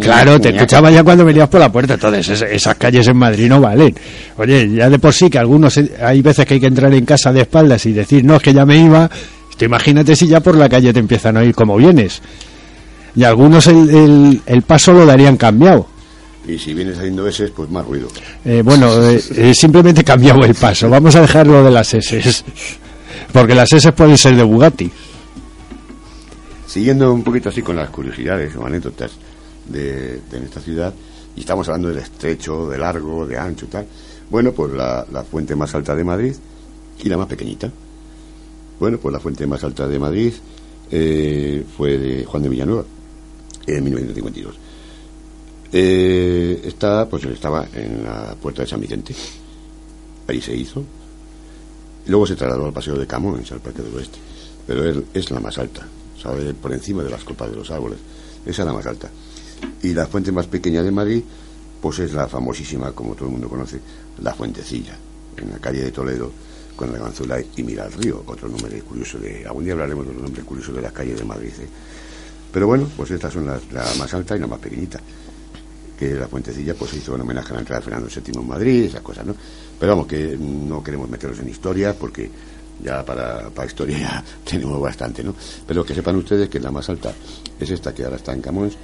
claro, 0.00 0.40
te 0.40 0.48
escuchaba 0.56 0.90
ya 0.90 1.04
cuando 1.04 1.24
venías 1.24 1.48
por 1.48 1.60
la 1.60 1.70
puerta. 1.70 1.94
Entonces, 1.94 2.28
es- 2.28 2.42
esas 2.42 2.74
calles 2.76 3.06
en 3.08 3.16
Madrid 3.16 3.48
no 3.48 3.60
valen. 3.60 3.94
Oye, 4.38 4.68
ya 4.74 4.88
de 4.90 4.98
por 4.98 5.12
sí 5.12 5.28
que 5.30 5.38
algunos, 5.38 5.76
eh, 5.78 5.92
hay 6.02 6.22
veces 6.22 6.44
que 6.46 6.54
hay 6.54 6.60
que 6.60 6.66
entrar 6.66 6.92
en 6.92 7.04
casa 7.04 7.32
de 7.32 7.42
espaldas 7.42 7.84
y 7.86 7.92
decir, 7.92 8.24
no, 8.24 8.36
es 8.36 8.42
que 8.42 8.52
ya 8.54 8.64
me 8.66 8.76
iba. 8.78 9.08
Tú 9.56 9.64
imagínate 9.64 10.14
si 10.16 10.26
ya 10.26 10.40
por 10.40 10.56
la 10.56 10.68
calle 10.68 10.92
te 10.92 10.98
empiezan 11.00 11.36
a 11.36 11.40
oír 11.40 11.54
como 11.54 11.76
vienes. 11.76 12.20
Y 13.14 13.24
algunos 13.24 13.66
el, 13.66 13.88
el- 13.90 14.42
el 14.44 14.62
paso 14.62 14.92
lo 14.92 15.06
darían 15.06 15.36
cambiado. 15.36 15.86
Y 16.46 16.58
si 16.58 16.74
viene 16.74 16.94
saliendo 16.94 17.26
ese, 17.26 17.48
pues 17.48 17.68
más 17.70 17.84
ruido. 17.86 18.08
Eh, 18.44 18.62
bueno, 18.64 19.02
eh, 19.02 19.20
eh, 19.34 19.54
simplemente 19.54 20.04
cambiado 20.04 20.44
el 20.44 20.54
paso. 20.54 20.88
Vamos 20.88 21.16
a 21.16 21.22
dejarlo 21.22 21.64
de 21.64 21.70
las 21.70 21.92
S. 21.94 22.44
Porque 23.32 23.54
las 23.54 23.72
S 23.72 23.90
pueden 23.92 24.16
ser 24.16 24.36
de 24.36 24.42
Bugatti. 24.44 24.90
Siguiendo 26.66 27.12
un 27.12 27.22
poquito 27.22 27.48
así 27.48 27.62
con 27.62 27.76
las 27.76 27.88
curiosidades 27.90 28.54
o 28.56 28.66
anécdotas 28.66 29.12
de, 29.66 30.20
de 30.30 30.38
nuestra 30.40 30.60
ciudad, 30.60 30.92
y 31.34 31.40
estamos 31.40 31.66
hablando 31.68 31.88
del 31.88 31.98
estrecho, 31.98 32.68
de 32.68 32.78
largo, 32.78 33.26
de 33.26 33.38
ancho 33.38 33.64
y 33.66 33.68
tal. 33.68 33.86
Bueno, 34.30 34.52
pues 34.52 34.72
la, 34.72 35.04
la 35.12 35.22
fuente 35.24 35.54
más 35.56 35.74
alta 35.74 35.94
de 35.94 36.04
Madrid 36.04 36.34
y 37.02 37.08
la 37.08 37.16
más 37.16 37.26
pequeñita. 37.26 37.70
Bueno, 38.78 38.98
pues 38.98 39.12
la 39.12 39.20
fuente 39.20 39.46
más 39.46 39.62
alta 39.64 39.88
de 39.88 39.98
Madrid 39.98 40.32
eh, 40.90 41.64
fue 41.76 41.96
de 41.96 42.24
Juan 42.24 42.42
de 42.42 42.48
Villanueva, 42.48 42.84
en 43.66 43.84
1952. 43.84 44.54
Eh, 45.72 46.62
esta, 46.64 47.08
pues 47.08 47.24
estaba 47.24 47.66
en 47.72 48.04
la 48.04 48.34
puerta 48.40 48.62
de 48.62 48.68
San 48.68 48.80
Vicente. 48.80 49.14
Ahí 50.28 50.40
se 50.40 50.54
hizo. 50.54 50.84
Luego 52.06 52.26
se 52.26 52.36
trasladó 52.36 52.66
al 52.66 52.72
Paseo 52.72 52.96
de 52.96 53.06
Camões, 53.06 53.50
al 53.50 53.60
Parque 53.60 53.82
del 53.82 53.94
Oeste. 53.94 54.18
Pero 54.66 54.84
es, 54.84 54.96
es 55.14 55.30
la 55.30 55.40
más 55.40 55.58
alta, 55.58 55.86
¿sabe? 56.20 56.54
Por 56.54 56.72
encima 56.72 57.02
de 57.02 57.10
las 57.10 57.24
copas 57.24 57.50
de 57.50 57.56
los 57.56 57.70
árboles. 57.70 57.98
Esa 58.44 58.62
es 58.62 58.66
la 58.66 58.72
más 58.72 58.86
alta. 58.86 59.10
Y 59.82 59.92
la 59.92 60.06
fuente 60.06 60.32
más 60.32 60.46
pequeña 60.46 60.82
de 60.82 60.90
Madrid, 60.90 61.22
pues 61.80 61.98
es 61.98 62.12
la 62.12 62.28
famosísima, 62.28 62.92
como 62.92 63.14
todo 63.14 63.26
el 63.26 63.32
mundo 63.32 63.48
conoce, 63.48 63.80
la 64.22 64.34
Fuentecilla, 64.34 64.96
en 65.36 65.50
la 65.50 65.58
calle 65.58 65.82
de 65.82 65.92
Toledo, 65.92 66.30
con 66.76 66.92
la 66.92 66.98
Ganzula 66.98 67.40
y 67.40 67.62
Mira 67.62 67.84
al 67.84 67.92
Río, 67.92 68.22
otro 68.26 68.48
nombre 68.48 68.78
curioso 68.82 69.18
de... 69.18 69.44
Algún 69.46 69.64
día 69.64 69.72
hablaremos 69.72 70.06
de 70.06 70.12
los 70.12 70.22
nombres 70.22 70.44
curiosos 70.44 70.74
de 70.74 70.82
las 70.82 70.92
calles 70.92 71.18
de 71.18 71.24
Madrid. 71.24 71.52
¿eh? 71.58 71.68
Pero 72.52 72.66
bueno, 72.66 72.88
pues 72.96 73.10
estas 73.10 73.32
son 73.32 73.46
las, 73.46 73.72
la 73.72 73.84
más 73.98 74.12
alta 74.14 74.36
y 74.36 74.38
la 74.38 74.46
más 74.46 74.60
pequeñita. 74.60 75.00
Que 75.98 76.14
la 76.14 76.28
Fuentecilla 76.28 76.74
pues 76.74 76.94
hizo 76.94 77.14
en 77.14 77.22
homenaje 77.22 77.50
a 77.50 77.54
la 77.54 77.60
entrada 77.60 77.80
de 77.80 77.84
Fernando 77.84 78.08
VII 78.14 78.40
en 78.40 78.48
Madrid, 78.48 78.84
esas 78.84 79.00
cosas, 79.00 79.26
¿no? 79.26 79.34
Pero 79.78 79.92
vamos, 79.92 80.06
que 80.06 80.36
no 80.38 80.82
queremos 80.84 81.08
meternos 81.08 81.38
en 81.40 81.48
historia 81.48 81.94
porque 81.94 82.30
ya 82.82 83.04
para, 83.04 83.48
para 83.50 83.66
historia 83.66 83.98
ya 83.98 84.24
tenemos 84.44 84.80
bastante, 84.80 85.24
¿no? 85.24 85.34
Pero 85.66 85.84
que 85.84 85.94
sepan 85.94 86.16
ustedes 86.16 86.48
que 86.48 86.60
la 86.60 86.70
más 86.70 86.88
alta 86.88 87.12
es 87.58 87.70
esta 87.70 87.94
que 87.94 88.04
ahora 88.04 88.16
está 88.16 88.32
en 88.32 88.42
Camões, 88.42 88.76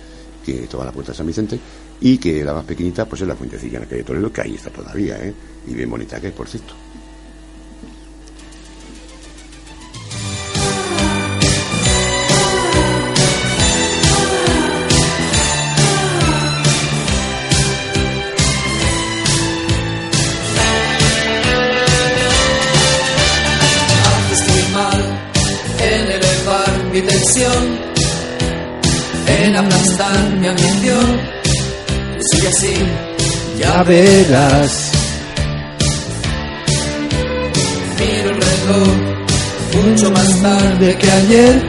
que 0.45 0.67
toca 0.67 0.85
la 0.85 0.93
puerta 0.93 1.13
de 1.13 1.19
San 1.19 1.27
Vicente, 1.27 1.59
y 2.01 2.19
que 2.19 2.43
la 2.43 2.55
más 2.55 2.65
pequeñita 2.65 3.07
pues 3.07 3.23
es 3.23 3.29
la 3.29 3.37
Fuentecilla 3.37 3.77
en 3.77 3.85
la 3.85 3.89
calle 3.89 4.03
Toledo, 4.03 4.33
que 4.33 4.41
ahí 4.41 4.55
está 4.55 4.71
todavía, 4.71 5.23
¿eh? 5.23 5.33
Y 5.67 5.75
bien 5.75 5.91
bonita 5.91 6.21
que 6.21 6.29
es, 6.29 6.35
por 6.35 6.49
cierto. 6.49 6.75
Ya 33.63 33.83
verás. 33.85 34.93
miro 37.99 38.31
el 38.31 38.41
reloj 38.41 39.13
mucho 39.75 40.11
más 40.11 40.43
tarde 40.43 40.97
que 40.99 41.11
ayer. 41.11 41.63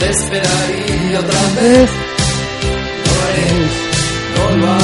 Te 0.00 0.10
esperaría 0.10 1.20
otra 1.20 1.40
vez. 1.60 1.90
No 4.56 4.76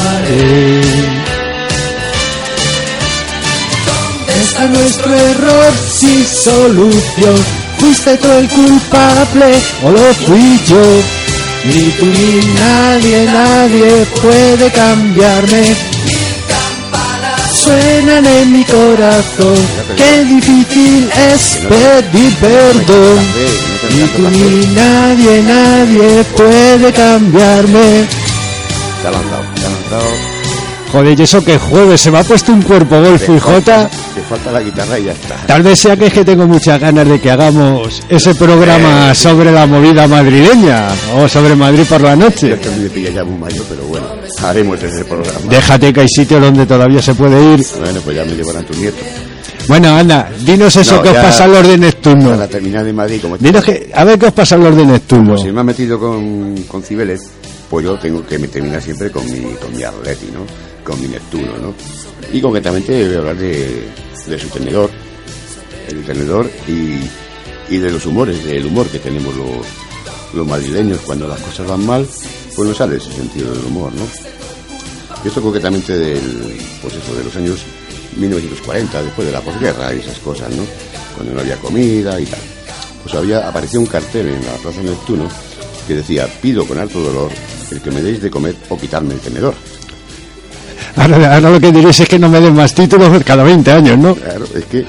Está 4.40 4.66
nuestro 4.66 5.14
error 5.14 5.72
sin 5.92 6.24
solución. 6.26 7.36
¿Fuiste 7.78 8.16
tú 8.16 8.28
el 8.30 8.48
culpable 8.48 9.54
o 9.84 9.90
lo 9.90 10.14
fui 10.14 10.60
yo? 10.66 11.17
Ni 11.64 11.90
tú 11.90 12.06
ni 12.06 12.40
nadie, 12.54 13.24
nadie 13.26 14.06
puede 14.22 14.70
cambiarme. 14.70 15.76
Suenan 17.52 18.24
en 18.24 18.52
mi 18.52 18.64
corazón, 18.64 19.56
qué 19.96 20.24
difícil 20.24 21.10
es 21.32 21.58
pedir 21.68 22.34
perdón. 22.36 23.18
Ni 23.90 24.06
tú 24.08 24.22
ni 24.30 24.66
nadie, 24.74 25.42
nadie 25.42 26.24
puede 26.36 26.92
cambiarme. 26.92 28.06
Lanzado. 29.04 30.28
Joder, 30.92 31.20
y 31.20 31.22
eso 31.22 31.44
que 31.44 31.58
jueves 31.58 32.00
se 32.00 32.10
me 32.10 32.18
ha 32.18 32.24
puesto 32.24 32.52
un 32.52 32.62
cuerpo 32.62 33.00
golfo 33.00 33.34
y 33.34 33.38
jota. 33.38 33.90
Te 34.18 34.24
falta 34.24 34.50
la 34.50 34.60
guitarra 34.60 34.98
y 34.98 35.04
ya 35.04 35.12
está. 35.12 35.36
Tal 35.46 35.62
vez 35.62 35.78
sea 35.78 35.96
que 35.96 36.06
es 36.06 36.12
que 36.12 36.24
tengo 36.24 36.44
muchas 36.44 36.80
ganas 36.80 37.08
de 37.08 37.20
que 37.20 37.30
hagamos 37.30 38.02
ese 38.08 38.34
programa 38.34 39.14
sobre 39.14 39.52
la 39.52 39.64
movida 39.64 40.08
madrileña 40.08 40.88
o 41.16 41.28
sobre 41.28 41.54
Madrid 41.54 41.84
por 41.88 42.00
la 42.00 42.16
Yo 42.16 42.24
noche. 42.24 42.54
es 42.54 42.58
que 42.58 42.68
me 42.70 42.88
pilla 42.90 43.10
ya 43.10 43.22
muy 43.22 43.38
mayo, 43.38 43.62
pero 43.68 43.84
bueno, 43.84 44.08
haremos 44.42 44.82
ese 44.82 45.04
programa. 45.04 45.38
Déjate 45.48 45.92
que 45.92 46.00
hay 46.00 46.08
sitio 46.08 46.40
donde 46.40 46.66
todavía 46.66 47.00
se 47.00 47.14
puede 47.14 47.54
ir. 47.54 47.64
Bueno, 47.78 48.00
pues 48.04 48.16
ya 48.16 48.24
me 48.24 48.32
llevarán 48.32 48.64
tus 48.66 48.76
nietos. 48.76 49.00
Bueno, 49.68 49.96
anda, 49.96 50.28
dinos 50.44 50.74
eso 50.74 50.96
No, 50.96 51.02
que 51.02 51.10
os 51.10 51.16
pasa 51.16 51.46
los 51.46 51.68
de 51.68 51.78
Neptuno. 51.78 52.32
A 52.32 52.36
la 52.38 52.48
terminal 52.48 52.84
de 52.84 52.92
Madrid, 52.92 53.20
como 53.22 53.38
Dinos 53.38 53.62
que, 53.64 53.88
a 53.94 54.02
ver 54.02 54.18
qué 54.18 54.26
os 54.26 54.32
pasa 54.32 54.56
los 54.56 54.74
de 54.74 54.84
Neptuno. 54.84 55.38
si 55.38 55.52
me 55.52 55.60
ha 55.60 55.64
metido 55.64 55.96
con, 56.00 56.56
con 56.66 56.82
Cibeles, 56.82 57.20
pues 57.70 57.84
yo 57.84 57.96
tengo 58.00 58.26
que 58.26 58.36
me 58.36 58.48
terminar 58.48 58.82
siempre 58.82 59.12
con 59.12 59.24
mi, 59.26 59.38
con 59.54 59.76
mi 59.76 59.84
Arleti, 59.84 60.26
¿no? 60.34 60.40
Con 60.82 61.00
mi 61.00 61.06
Neptuno, 61.06 61.52
¿no? 61.62 61.72
Y 62.32 62.40
concretamente 62.40 63.06
voy 63.06 63.14
a 63.14 63.18
hablar 63.18 63.36
de, 63.36 63.88
de 64.26 64.38
su 64.38 64.48
tenedor, 64.48 64.90
el 65.88 66.04
tenedor 66.04 66.50
y, 66.66 67.00
y 67.74 67.78
de 67.78 67.90
los 67.90 68.04
humores, 68.06 68.44
del 68.44 68.66
humor 68.66 68.86
que 68.88 68.98
tenemos 68.98 69.34
los, 69.34 69.66
los 70.34 70.46
madrileños. 70.46 71.00
Cuando 71.00 71.26
las 71.26 71.40
cosas 71.40 71.66
van 71.66 71.86
mal, 71.86 72.06
pues 72.54 72.68
no 72.68 72.74
sale 72.74 72.96
ese 72.96 73.12
sentido 73.12 73.52
del 73.52 73.64
humor, 73.64 73.92
¿no? 73.94 74.06
Y 75.24 75.28
esto 75.28 75.42
concretamente 75.42 75.96
del, 75.96 76.20
pues 76.80 76.94
de 76.94 77.24
los 77.24 77.36
años 77.36 77.60
1940, 78.16 79.02
después 79.02 79.26
de 79.26 79.32
la 79.32 79.40
posguerra 79.40 79.94
y 79.94 79.98
esas 79.98 80.18
cosas, 80.18 80.50
¿no? 80.54 80.64
Cuando 81.16 81.34
no 81.34 81.40
había 81.40 81.56
comida 81.56 82.20
y 82.20 82.26
tal. 82.26 82.40
Pues 83.02 83.14
había, 83.14 83.48
apareció 83.48 83.80
un 83.80 83.86
cartel 83.86 84.28
en 84.28 84.44
la 84.44 84.52
Plaza 84.54 84.82
Neptuno 84.82 85.28
que 85.86 85.94
decía, 85.94 86.28
pido 86.42 86.66
con 86.66 86.78
harto 86.78 87.00
dolor 87.00 87.30
el 87.70 87.80
que 87.80 87.90
me 87.90 88.02
deis 88.02 88.20
de 88.22 88.30
comer 88.30 88.54
o 88.68 88.78
quitarme 88.78 89.14
el 89.14 89.20
tenedor. 89.20 89.54
Ahora, 90.96 91.34
ahora 91.34 91.50
lo 91.50 91.60
que 91.60 91.72
diréis 91.72 92.00
es 92.00 92.08
que 92.08 92.18
no 92.18 92.28
me 92.28 92.40
den 92.40 92.54
más 92.54 92.74
títulos 92.74 93.22
cada 93.24 93.42
20 93.44 93.70
años, 93.70 93.98
¿no? 93.98 94.14
Claro, 94.14 94.44
es 94.54 94.64
que 94.64 94.84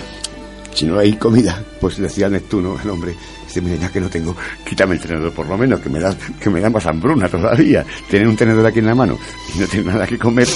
si 0.74 0.86
no 0.86 1.00
hay 1.00 1.14
comida, 1.14 1.62
pues 1.80 1.98
decía 1.98 2.30
Neptuno, 2.30 2.78
el 2.82 2.90
hombre, 2.90 3.16
dice, 3.48 3.62
mira, 3.62 3.76
ya 3.78 3.90
que 3.90 4.00
no 4.00 4.10
tengo, 4.10 4.36
quítame 4.66 4.96
el 4.96 5.02
tenedor 5.02 5.32
por 5.34 5.48
lo 5.48 5.58
menos, 5.58 5.80
que 5.80 5.90
me 5.90 6.00
da, 6.00 6.16
que 6.40 6.50
me 6.50 6.62
da 6.62 6.70
más 6.70 6.86
hambruna 6.86 7.28
todavía, 7.28 7.86
tener 8.10 8.28
un 8.28 8.36
tenedor 8.36 8.66
aquí 8.66 8.80
en 8.80 8.86
la 8.86 8.96
mano 8.96 9.18
y 9.56 9.60
no 9.60 9.68
tener 9.68 9.86
nada 9.86 10.08
que 10.08 10.18
comer. 10.18 10.48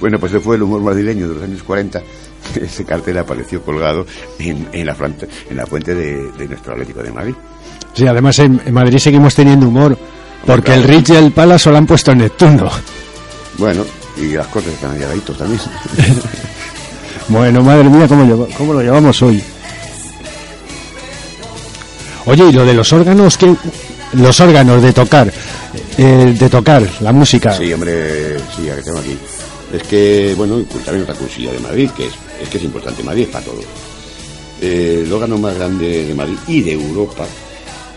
Bueno, 0.00 0.18
pues 0.18 0.32
ese 0.32 0.40
fue 0.40 0.56
el 0.56 0.62
humor 0.62 0.80
madrileño 0.80 1.28
de 1.28 1.34
los 1.34 1.42
años 1.44 1.62
40. 1.62 2.02
Ese 2.60 2.86
cartel 2.86 3.18
apareció 3.18 3.62
colgado 3.62 4.06
en, 4.38 4.66
en 4.72 4.86
la, 4.86 4.94
frente, 4.94 5.28
en 5.50 5.56
la 5.58 5.66
fuente 5.66 5.94
de, 5.94 6.32
de 6.32 6.48
nuestro 6.48 6.72
Atlético 6.72 7.02
de 7.02 7.12
Madrid. 7.12 7.34
Sí, 7.92 8.06
además 8.06 8.38
en, 8.38 8.60
en 8.64 8.72
Madrid 8.72 8.96
seguimos 8.98 9.34
teniendo 9.34 9.68
humor. 9.68 9.98
Porque 10.46 10.72
el 10.72 10.84
Rich 10.84 11.10
y 11.10 11.16
el 11.16 11.32
Palace 11.32 11.70
lo 11.70 11.76
han 11.76 11.86
puesto 11.86 12.12
en 12.12 12.18
Neptuno. 12.18 12.70
Bueno, 13.58 13.84
y 14.16 14.32
las 14.32 14.46
cosas 14.48 14.72
están 14.72 14.92
ahí 14.92 15.20
también. 15.20 15.60
Bueno, 17.28 17.62
madre 17.62 17.88
mía, 17.88 18.08
¿cómo, 18.08 18.48
cómo 18.58 18.72
lo 18.72 18.82
llevamos 18.82 19.22
hoy? 19.22 19.40
Oye, 22.26 22.48
y 22.48 22.52
lo 22.52 22.66
de 22.66 22.74
los 22.74 22.92
órganos, 22.92 23.36
que 23.36 23.54
los 24.14 24.40
órganos 24.40 24.82
de 24.82 24.92
tocar, 24.92 25.32
eh, 25.96 26.34
de 26.36 26.48
tocar 26.48 26.82
la 27.00 27.12
música. 27.12 27.52
Sí, 27.52 27.72
hombre, 27.72 28.36
sí, 28.56 28.64
ya 28.66 28.74
que 28.74 28.82
tengo 28.82 28.98
aquí. 28.98 29.16
Es 29.72 29.82
que, 29.84 30.34
bueno, 30.36 30.62
también 30.84 31.04
otra 31.04 31.14
cosilla 31.14 31.52
de 31.52 31.60
Madrid, 31.60 31.90
que 31.96 32.08
es, 32.08 32.14
es 32.42 32.48
que 32.48 32.58
es 32.58 32.64
importante, 32.64 33.04
Madrid 33.04 33.22
es 33.22 33.28
para 33.28 33.44
todo. 33.44 33.60
Eh, 34.60 35.02
el 35.04 35.12
órgano 35.12 35.38
más 35.38 35.54
grande 35.54 36.06
de 36.06 36.14
Madrid 36.14 36.36
y 36.48 36.62
de 36.62 36.72
Europa 36.72 37.24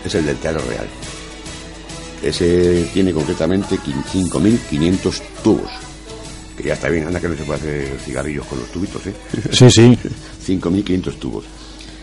es 0.04 0.14
el 0.14 0.26
del 0.26 0.36
Teatro 0.36 0.62
Real. 0.68 0.86
Ese 2.22 2.88
tiene 2.94 3.12
concretamente 3.12 3.76
5.500 3.76 5.20
tubos. 5.42 5.70
Que 6.56 6.62
ya 6.62 6.74
está 6.74 6.88
bien, 6.88 7.06
anda 7.06 7.20
que 7.20 7.28
no 7.28 7.36
se 7.36 7.44
puede 7.44 7.58
hacer 7.58 7.98
cigarrillos 7.98 8.46
con 8.46 8.60
los 8.60 8.68
tubitos, 8.68 9.04
¿eh? 9.06 9.14
Sí, 9.50 9.70
sí. 9.70 9.98
5.500 10.46 11.18
tubos. 11.18 11.44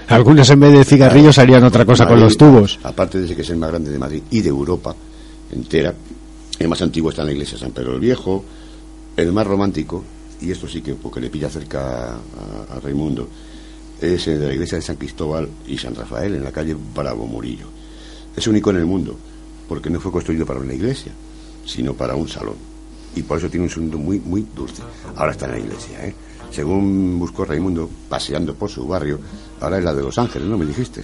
Algunos 0.10 0.50
en 0.50 0.60
vez 0.60 0.74
de 0.74 0.84
cigarrillos 0.84 1.38
harían 1.38 1.64
otra 1.64 1.86
cosa 1.86 2.06
con 2.06 2.20
los 2.20 2.36
tubos. 2.36 2.78
Aparte 2.84 3.22
de 3.22 3.34
que 3.34 3.44
es 3.44 3.50
el 3.50 3.58
más 3.58 3.70
grande 3.70 3.92
de 3.92 3.98
Madrid 3.98 4.22
y 4.30 4.42
de 4.42 4.50
Europa 4.50 4.94
entera, 5.52 5.94
el 6.60 6.68
más 6.68 6.82
antiguo 6.82 7.10
está 7.12 7.22
en 7.22 7.28
la 7.28 7.32
iglesia 7.34 7.56
de 7.56 7.62
San 7.62 7.72
Pedro 7.72 7.94
el 7.94 8.02
Viejo, 8.02 8.44
el 9.16 9.32
más 9.32 9.48
romántico, 9.48 10.04
y 10.42 10.52
esto 10.52 10.68
sí 10.68 10.82
que 10.82 10.96
porque 10.96 11.22
le 11.22 11.30
pilla 11.30 11.50
cerca 11.50 12.16
a, 12.16 12.76
a 12.76 12.80
Raimundo, 12.82 13.30
es 14.02 14.28
el 14.28 14.40
de 14.40 14.48
la 14.48 14.54
iglesia 14.54 14.78
de 14.78 14.82
San 14.82 14.96
Cristóbal 14.98 15.48
y 15.68 15.78
San 15.78 15.96
Rafael 15.96 16.36
en 16.36 16.44
la 16.44 16.52
calle 16.52 16.76
Bravo 16.94 17.26
Murillo. 17.26 17.68
Es 18.36 18.48
único 18.48 18.72
en 18.72 18.78
el 18.78 18.86
mundo, 18.86 19.18
porque 19.70 19.90
no 19.90 20.00
fue 20.00 20.12
construido 20.12 20.46
para 20.46 20.60
una 20.60 20.74
iglesia, 20.74 21.12
sino 21.66 21.94
para 21.94 22.16
un 22.16 22.28
salón. 22.28 22.71
Y 23.16 23.24
por 23.24 23.38
eso 23.38 23.50
tiene 23.50 23.66
un 23.66 23.70
sonido 23.70 23.98
muy, 23.98 24.20
muy 24.20 24.46
dulce. 24.56 24.82
Ahora 25.16 25.32
está 25.32 25.46
en 25.46 25.52
la 25.52 25.60
iglesia, 25.60 26.06
¿eh? 26.06 26.14
Según 26.52 27.18
buscó 27.18 27.46
Raimundo, 27.46 27.90
paseando 28.10 28.54
por 28.54 28.70
su 28.70 28.86
barrio, 28.86 29.20
ahora 29.62 29.78
es 29.78 29.84
la 29.84 29.94
de 29.94 30.02
Los 30.02 30.18
Ángeles, 30.18 30.48
¿no 30.48 30.58
me 30.58 30.66
dijiste? 30.66 31.02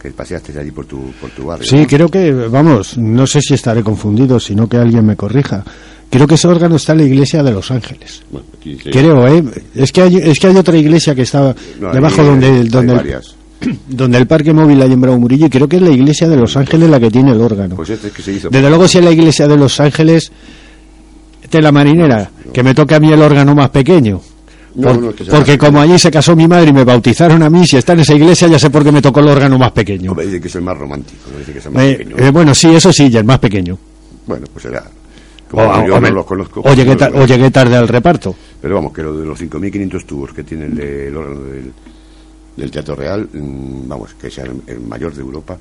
Que 0.00 0.10
paseaste 0.10 0.58
allí 0.58 0.70
por 0.70 0.84
tu, 0.84 1.12
por 1.18 1.30
tu 1.30 1.46
barrio. 1.46 1.66
Sí, 1.66 1.76
¿no? 1.76 1.86
creo 1.86 2.08
que, 2.08 2.30
vamos, 2.32 2.98
no 2.98 3.26
sé 3.26 3.40
si 3.40 3.54
estaré 3.54 3.82
confundido, 3.82 4.38
sino 4.38 4.68
que 4.68 4.76
alguien 4.76 5.06
me 5.06 5.16
corrija. 5.16 5.64
Creo 6.10 6.26
que 6.26 6.34
ese 6.34 6.46
órgano 6.46 6.76
está 6.76 6.92
en 6.92 6.98
la 6.98 7.04
iglesia 7.04 7.42
de 7.42 7.52
Los 7.52 7.70
Ángeles. 7.70 8.22
Bueno, 8.30 8.46
aquí 8.58 8.76
Creo, 8.76 9.26
¿eh? 9.26 9.42
Es 9.74 9.90
que 9.92 10.02
hay, 10.02 10.16
es 10.16 10.38
que 10.38 10.46
hay 10.46 10.56
otra 10.56 10.76
iglesia 10.76 11.14
que 11.14 11.22
está 11.22 11.54
No, 11.80 11.92
debajo 11.92 12.20
ahí, 12.20 12.26
donde, 12.26 12.46
hay 12.46 12.68
donde, 12.68 12.92
el, 12.92 12.98
varias. 12.98 13.34
donde 13.88 14.18
el 14.18 14.26
parque 14.26 14.52
móvil 14.52 14.80
hay 14.82 14.92
en 14.92 15.00
Bravo 15.00 15.18
Murillo 15.18 15.46
y 15.46 15.50
creo 15.50 15.68
que 15.68 15.76
es 15.76 15.82
la 15.82 15.90
iglesia 15.90 16.28
de 16.28 16.36
Los 16.36 16.56
Ángeles 16.56 16.88
la 16.90 17.00
que 17.00 17.10
tiene 17.10 17.32
el 17.32 17.40
órgano. 17.40 17.76
Pues 17.76 17.90
este 17.90 18.08
es 18.08 18.12
que 18.12 18.22
se 18.22 18.32
hizo. 18.32 18.50
Desde 18.50 18.68
luego 18.68 18.86
si 18.86 18.98
es 18.98 19.04
la 19.04 19.10
iglesia 19.10 19.48
de 19.48 19.56
Los 19.56 19.80
Ángeles 19.80 20.30
de 21.50 21.62
la 21.62 21.72
marinera, 21.72 22.30
que 22.52 22.62
me 22.62 22.74
toque 22.74 22.94
a 22.94 23.00
mí 23.00 23.12
el 23.12 23.20
órgano 23.22 23.54
más 23.54 23.70
pequeño. 23.70 24.20
No, 24.74 24.88
Por- 24.88 25.00
no, 25.00 25.10
es 25.10 25.16
que 25.16 25.24
se 25.24 25.30
porque 25.30 25.56
como 25.58 25.80
allí 25.80 25.98
se 25.98 26.10
casó 26.10 26.36
mi 26.36 26.46
madre 26.46 26.68
y 26.68 26.72
me 26.72 26.84
bautizaron 26.84 27.42
a 27.42 27.48
mí, 27.48 27.66
si 27.66 27.76
está 27.78 27.94
en 27.94 28.00
esa 28.00 28.12
iglesia 28.14 28.46
ya 28.48 28.58
sé 28.58 28.68
por 28.68 28.84
qué 28.84 28.92
me 28.92 29.00
tocó 29.00 29.20
el 29.20 29.28
órgano 29.28 29.56
más 29.58 29.72
pequeño. 29.72 30.10
Hombre, 30.10 30.26
dice 30.26 30.40
que 30.40 30.48
es 30.48 30.54
el 30.56 30.62
más 30.62 30.76
romántico, 30.76 31.30
no 31.32 31.38
dice 31.38 31.52
que 31.52 31.58
es 31.60 31.66
el 31.66 31.72
más 31.72 31.82
Eh, 31.84 31.94
pequeño. 31.96 32.16
eh, 32.18 32.30
bueno, 32.30 32.54
sí, 32.54 32.74
eso 32.74 32.92
sí, 32.92 33.08
ya 33.08 33.20
el 33.20 33.24
más 33.24 33.38
pequeño. 33.38 33.78
Bueno, 34.26 34.46
pues 34.52 34.64
será. 34.64 34.84
Como 35.50 35.62
O, 35.62 35.86
yo 35.86 35.94
o 35.94 35.96
no 35.96 36.00
me- 36.00 36.10
los 36.10 36.26
conozco. 36.26 36.60
o 36.64 36.74
llegué 36.74 36.90
no 36.90 36.96
ta- 36.98 37.08
los 37.08 37.20
o 37.22 37.26
llegué 37.26 37.50
tarde 37.50 37.76
al 37.76 37.88
reparto. 37.88 38.34
Pero 38.60 38.74
vamos, 38.74 38.92
que 38.92 39.02
lo 39.02 39.16
de 39.16 39.24
los 39.24 39.38
5.500 39.40 40.04
tubos 40.04 40.32
que 40.34 40.42
tiene 40.42 40.66
el 40.66 41.16
órgano 41.16 41.40
del, 41.44 41.72
del 42.56 42.70
Teatro 42.70 42.96
Real, 42.96 43.28
mm, 43.32 43.88
vamos, 43.88 44.12
que 44.20 44.30
sea 44.30 44.44
el, 44.44 44.60
el 44.66 44.80
mayor 44.80 45.14
de 45.14 45.22
Europa, 45.22 45.56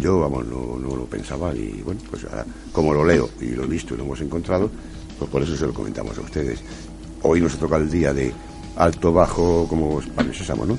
yo, 0.00 0.18
vamos, 0.18 0.46
no, 0.46 0.78
no 0.80 0.96
lo 0.96 1.04
pensaba 1.04 1.54
y 1.54 1.80
bueno, 1.84 2.00
pues 2.10 2.24
ahora, 2.24 2.44
como 2.72 2.92
lo 2.94 3.04
leo 3.04 3.28
y 3.40 3.50
lo 3.50 3.64
he 3.64 3.66
visto 3.66 3.94
y 3.94 3.98
lo 3.98 4.04
hemos 4.04 4.20
encontrado, 4.20 4.70
pues 5.22 5.30
por 5.30 5.42
eso 5.42 5.56
se 5.56 5.66
lo 5.66 5.72
comentamos 5.74 6.16
a 6.18 6.20
ustedes. 6.20 6.58
Hoy 7.22 7.40
nos 7.40 7.56
toca 7.56 7.76
el 7.76 7.90
día 7.90 8.12
de 8.12 8.32
alto, 8.76 9.12
bajo, 9.12 9.66
como 9.68 10.00
de 10.00 10.34
sésamo, 10.34 10.64
¿no? 10.66 10.76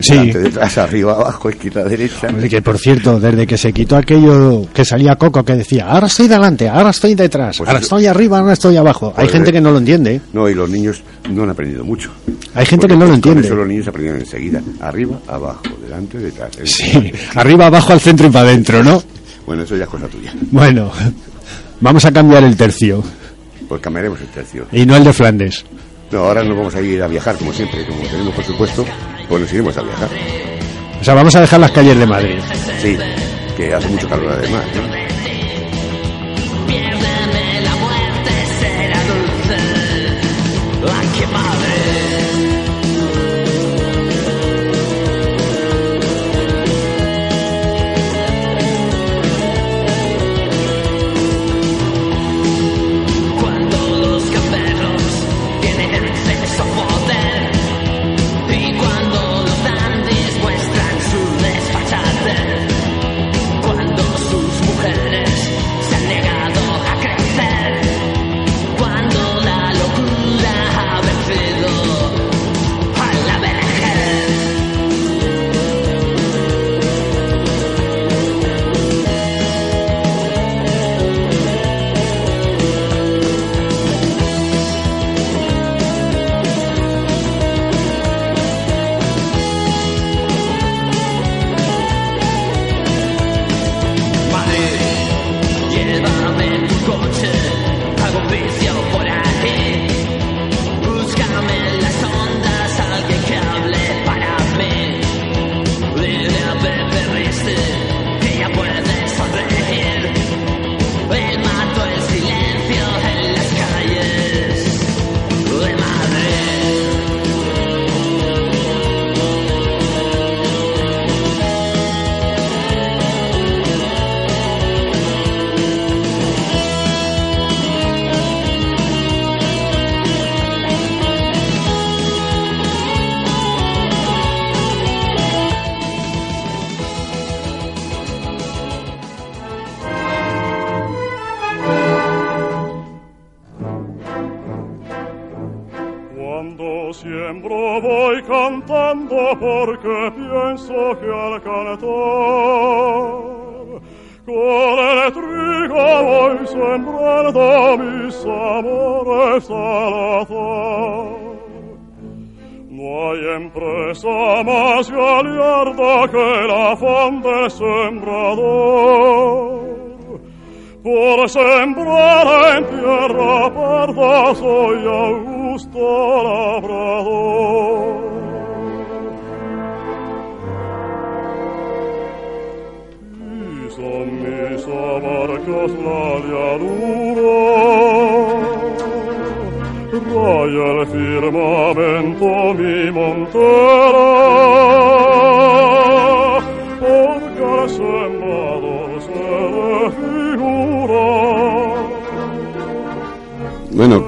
Sí. 0.00 0.12
Delante, 0.12 0.38
detrás, 0.40 0.76
arriba, 0.78 1.12
abajo, 1.14 1.48
izquierda, 1.48 1.84
derecha. 1.84 2.26
Hombre, 2.28 2.48
Que 2.50 2.60
por 2.60 2.78
cierto, 2.78 3.18
desde 3.18 3.46
que 3.46 3.56
se 3.56 3.72
quitó 3.72 3.96
aquello 3.96 4.66
que 4.74 4.84
salía 4.84 5.16
Coco 5.16 5.42
que 5.42 5.54
decía, 5.54 5.86
ahora 5.88 6.06
estoy 6.08 6.28
delante, 6.28 6.68
ahora 6.68 6.90
estoy 6.90 7.14
detrás, 7.14 7.56
Pues 7.56 7.68
ahora 7.68 7.78
eso- 7.78 7.86
estoy 7.96 8.06
arriba, 8.06 8.38
ahora 8.40 8.52
estoy 8.52 8.76
abajo. 8.76 9.14
Hay 9.16 9.24
Pues, 9.26 9.32
gente 9.32 9.52
que 9.52 9.60
no 9.60 9.70
lo 9.70 9.78
entiende. 9.78 10.16
¿eh? 10.16 10.20
No, 10.34 10.48
y 10.50 10.54
los 10.54 10.68
niños 10.68 11.02
no 11.30 11.44
han 11.44 11.50
aprendido 11.50 11.82
mucho. 11.84 12.10
Hay 12.54 12.66
gente 12.66 12.82
Porque 12.86 12.94
que 12.94 12.98
no 12.98 13.06
lo 13.06 13.14
entiende. 13.14 13.46
eso 13.46 13.54
los 13.54 13.66
niños 13.68 13.88
aprendieron 13.88 14.20
enseguida. 14.20 14.60
Arriba, 14.80 15.18
abajo, 15.28 15.62
delante, 15.82 16.18
detrás. 16.18 16.50
Sí, 16.64 17.12
arriba, 17.34 17.66
abajo, 17.66 17.92
al 17.94 18.00
centro 18.00 18.26
y 18.26 18.30
para 18.30 18.48
adentro, 18.50 18.82
¿no? 18.84 19.02
Bueno, 19.46 19.62
eso 19.62 19.76
ya 19.76 19.84
es 19.84 19.90
cosa 19.90 20.08
tuya. 20.08 20.34
Bueno, 20.50 20.90
vamos 21.80 22.04
a 22.04 22.12
cambiar 22.12 22.44
el 22.44 22.56
tercio 22.56 23.02
Pues 23.68 23.80
cambiaremos 23.80 24.20
el 24.20 24.28
tercio. 24.28 24.66
y 24.72 24.86
no 24.86 24.96
el 24.96 25.04
de 25.04 25.12
Flandes. 25.12 25.64
No, 26.10 26.18
ahora 26.20 26.42
nos 26.44 26.56
vamos 26.56 26.74
a 26.74 26.80
ir 26.80 27.02
a 27.02 27.08
viajar, 27.08 27.36
como 27.36 27.52
siempre. 27.52 27.84
Como 27.86 28.00
tenemos 28.02 28.34
por 28.34 28.44
supuesto, 28.44 28.84
pues 29.28 29.42
nos 29.42 29.52
iremos 29.52 29.76
a 29.76 29.82
viajar. 29.82 30.08
O 31.00 31.04
sea, 31.04 31.14
vamos 31.14 31.34
a 31.34 31.40
dejar 31.40 31.60
las 31.60 31.72
calles 31.72 31.98
de 31.98 32.06
Madrid. 32.06 32.38
Sí, 32.80 32.96
que 33.56 33.74
hace 33.74 33.88
mucho 33.88 34.08
calor 34.08 34.32
además. 34.32 34.64
¿no? 34.76 35.05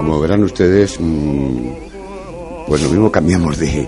Como 0.09 0.21
verán 0.21 0.43
ustedes, 0.43 0.99
mm, 0.99 2.65
pues 2.65 2.81
lo 2.81 2.89
mismo 2.89 3.11
cambiamos 3.11 3.59
de, 3.59 3.87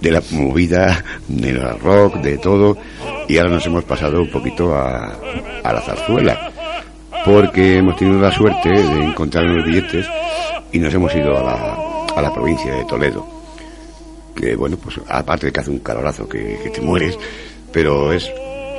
de 0.00 0.10
la 0.12 0.22
movida, 0.30 1.04
de 1.26 1.52
la 1.52 1.72
rock, 1.72 2.18
de 2.18 2.38
todo, 2.38 2.76
y 3.26 3.36
ahora 3.36 3.54
nos 3.54 3.66
hemos 3.66 3.82
pasado 3.82 4.20
un 4.20 4.30
poquito 4.30 4.72
a, 4.72 5.12
a 5.64 5.72
la 5.72 5.80
zarzuela, 5.80 6.52
porque 7.24 7.78
hemos 7.78 7.96
tenido 7.96 8.20
la 8.20 8.30
suerte 8.30 8.68
de 8.68 9.04
encontrar 9.04 9.44
unos 9.44 9.66
billetes 9.66 10.06
y 10.70 10.78
nos 10.78 10.94
hemos 10.94 11.12
ido 11.16 11.36
a 11.36 11.42
la, 11.42 12.06
a 12.14 12.22
la 12.22 12.32
provincia 12.32 12.72
de 12.72 12.84
Toledo, 12.84 13.26
que 14.36 14.54
bueno, 14.54 14.76
pues 14.76 15.00
aparte 15.08 15.46
de 15.46 15.52
que 15.52 15.58
hace 15.58 15.70
un 15.72 15.80
calorazo 15.80 16.28
que, 16.28 16.60
que 16.62 16.70
te 16.70 16.80
mueres, 16.80 17.18
pero 17.72 18.12
es 18.12 18.30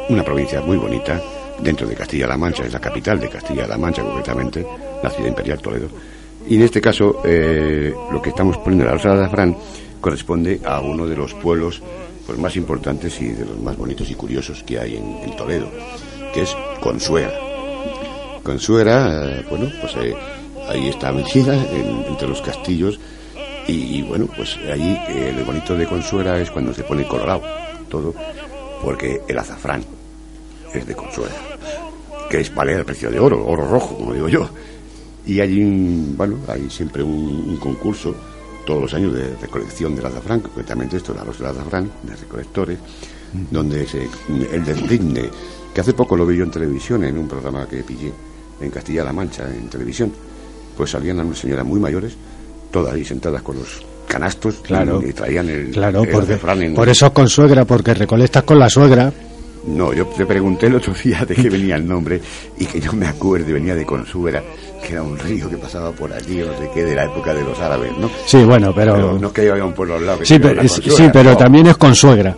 una 0.07 0.23
provincia 0.23 0.61
muy 0.61 0.77
bonita 0.77 1.21
dentro 1.61 1.85
de 1.85 1.95
Castilla-La 1.95 2.37
Mancha, 2.37 2.63
es 2.63 2.71
la 2.71 2.79
capital 2.79 3.19
de 3.19 3.27
Castilla-La 3.27 3.77
Mancha 3.77 4.03
concretamente, 4.03 4.65
la 5.03 5.09
ciudad 5.09 5.27
imperial 5.27 5.59
Toledo. 5.59 5.89
Y 6.47 6.55
en 6.55 6.61
este 6.63 6.81
caso, 6.81 7.21
eh, 7.23 7.93
lo 8.11 8.21
que 8.21 8.29
estamos 8.29 8.57
poniendo 8.57 8.83
en 8.83 8.87
la 8.91 8.95
Rosa 8.97 9.15
de 9.15 9.21
Azafrán 9.23 9.55
corresponde 10.01 10.59
a 10.65 10.81
uno 10.81 11.05
de 11.07 11.15
los 11.15 11.33
pueblos 11.35 11.81
pues, 12.25 12.37
más 12.39 12.55
importantes 12.57 13.21
y 13.21 13.29
de 13.29 13.45
los 13.45 13.59
más 13.59 13.77
bonitos 13.77 14.09
y 14.09 14.15
curiosos 14.15 14.63
que 14.63 14.79
hay 14.79 14.97
en, 14.97 15.35
Toledo, 15.37 15.67
que 16.33 16.41
es 16.41 16.55
Consuegra. 16.81 17.31
Consuegra, 18.43 19.39
eh, 19.39 19.45
bueno, 19.49 19.71
pues 19.79 19.93
eh, 19.97 20.15
ahí 20.67 20.89
está 20.89 21.11
metida 21.11 21.53
en- 21.55 22.05
entre 22.07 22.27
los 22.27 22.41
castillos 22.41 22.99
y, 23.67 24.01
bueno, 24.01 24.27
pues 24.35 24.57
ahí 24.71 24.99
eh, 25.09 25.33
lo 25.37 25.45
bonito 25.45 25.75
de 25.77 25.85
Consuegra 25.85 26.39
es 26.39 26.49
cuando 26.51 26.73
se 26.73 26.83
pone 26.83 27.05
colorado 27.07 27.43
todo, 27.87 28.13
porque 28.83 29.21
el 29.27 29.37
azafrán 29.37 29.83
es 30.73 30.85
de 30.87 30.95
Consuegra, 30.95 31.35
que 32.29 32.39
es 32.41 32.53
vale 32.53 32.73
el 32.73 32.83
precio 32.85 33.09
de 33.11 33.19
oro, 33.19 33.45
oro 33.47 33.65
rojo, 33.67 33.95
como 33.97 34.13
digo 34.13 34.27
yo. 34.27 34.49
Y 35.25 35.39
un, 35.61 36.15
bueno, 36.17 36.37
hay 36.47 36.69
siempre 36.69 37.03
un, 37.03 37.45
un 37.49 37.57
concurso 37.57 38.15
todos 38.65 38.81
los 38.83 38.93
años 38.93 39.13
de 39.13 39.35
recolección 39.41 39.95
del 39.95 40.05
azafrán, 40.05 40.39
concretamente 40.39 40.97
esto, 40.97 41.13
la 41.13 41.23
rosa 41.23 41.43
del 41.47 41.57
azafrán, 41.57 41.91
de 42.03 42.15
recolectores, 42.15 42.77
donde 43.49 43.87
se, 43.87 44.07
el 44.51 44.63
desbrinde, 44.65 45.29
que 45.73 45.81
hace 45.81 45.93
poco 45.93 46.15
lo 46.15 46.25
vi 46.25 46.37
yo 46.37 46.43
en 46.43 46.51
televisión, 46.51 47.03
en 47.03 47.17
un 47.17 47.27
programa 47.27 47.67
que 47.67 47.77
pillé 47.83 48.11
en 48.59 48.69
Castilla-La 48.69 49.13
Mancha, 49.13 49.47
en 49.49 49.67
televisión, 49.69 50.11
pues 50.77 50.91
salían 50.91 51.19
unas 51.19 51.39
señoras 51.39 51.65
muy 51.65 51.79
mayores, 51.79 52.13
todas 52.71 52.93
ahí 52.93 53.03
sentadas 53.05 53.41
con 53.41 53.57
los 53.57 53.83
canastos 54.07 54.55
Claro. 54.63 55.01
y, 55.07 55.13
traían 55.13 55.49
el, 55.49 55.71
Claro, 55.71 56.03
el 56.03 56.09
porque, 56.09 56.39
en- 56.65 56.73
por 56.75 56.89
eso 56.89 57.05
es 57.07 57.11
con 57.13 57.27
suegra, 57.29 57.65
porque 57.65 57.93
recolectas 57.93 58.43
con 58.43 58.59
la 58.59 58.69
suegra. 58.69 59.11
no, 59.67 59.93
yo 59.93 60.05
te 60.07 60.25
pregunté 60.25 60.67
el 60.67 60.75
otro 60.75 60.93
día 60.93 61.23
de 61.25 61.35
qué 61.35 61.49
venía 61.49 61.75
el 61.77 61.87
nombre 61.87 62.21
y 62.59 62.65
que 62.65 62.79
yo 62.81 62.93
me 62.93 63.07
acuerdo, 63.07 63.53
venía 63.53 63.73
de 63.75 63.85
Consuera, 63.85 64.43
que 64.81 64.93
era 64.93 65.03
un 65.03 65.17
río 65.17 65.49
que 65.49 65.57
pasaba 65.57 65.91
por 65.91 66.11
allí, 66.11 66.37
no 66.37 66.57
sé 66.57 66.69
qué, 66.73 66.83
de 66.83 66.95
la 66.95 67.05
época 67.05 67.33
de 67.33 67.43
los 67.43 67.59
árabes, 67.59 67.91
¿no? 67.97 68.09
Sí, 68.25 68.43
bueno, 68.43 68.73
pero... 68.75 68.93
Pero 68.95 69.19
no 69.19 69.27
es 69.27 69.33
que 69.33 69.41
haya 69.51 69.63
un 69.65 69.73
pueblo 69.73 69.95
al 69.95 70.05
lado 70.05 70.19
que 70.19 70.25
sí, 70.25 70.39
pero, 70.39 70.67
sí, 70.67 71.09
pero 71.13 71.31
no. 71.31 71.37
también 71.37 71.67
es 71.67 71.77
con 71.77 71.95
suegra. 71.95 72.35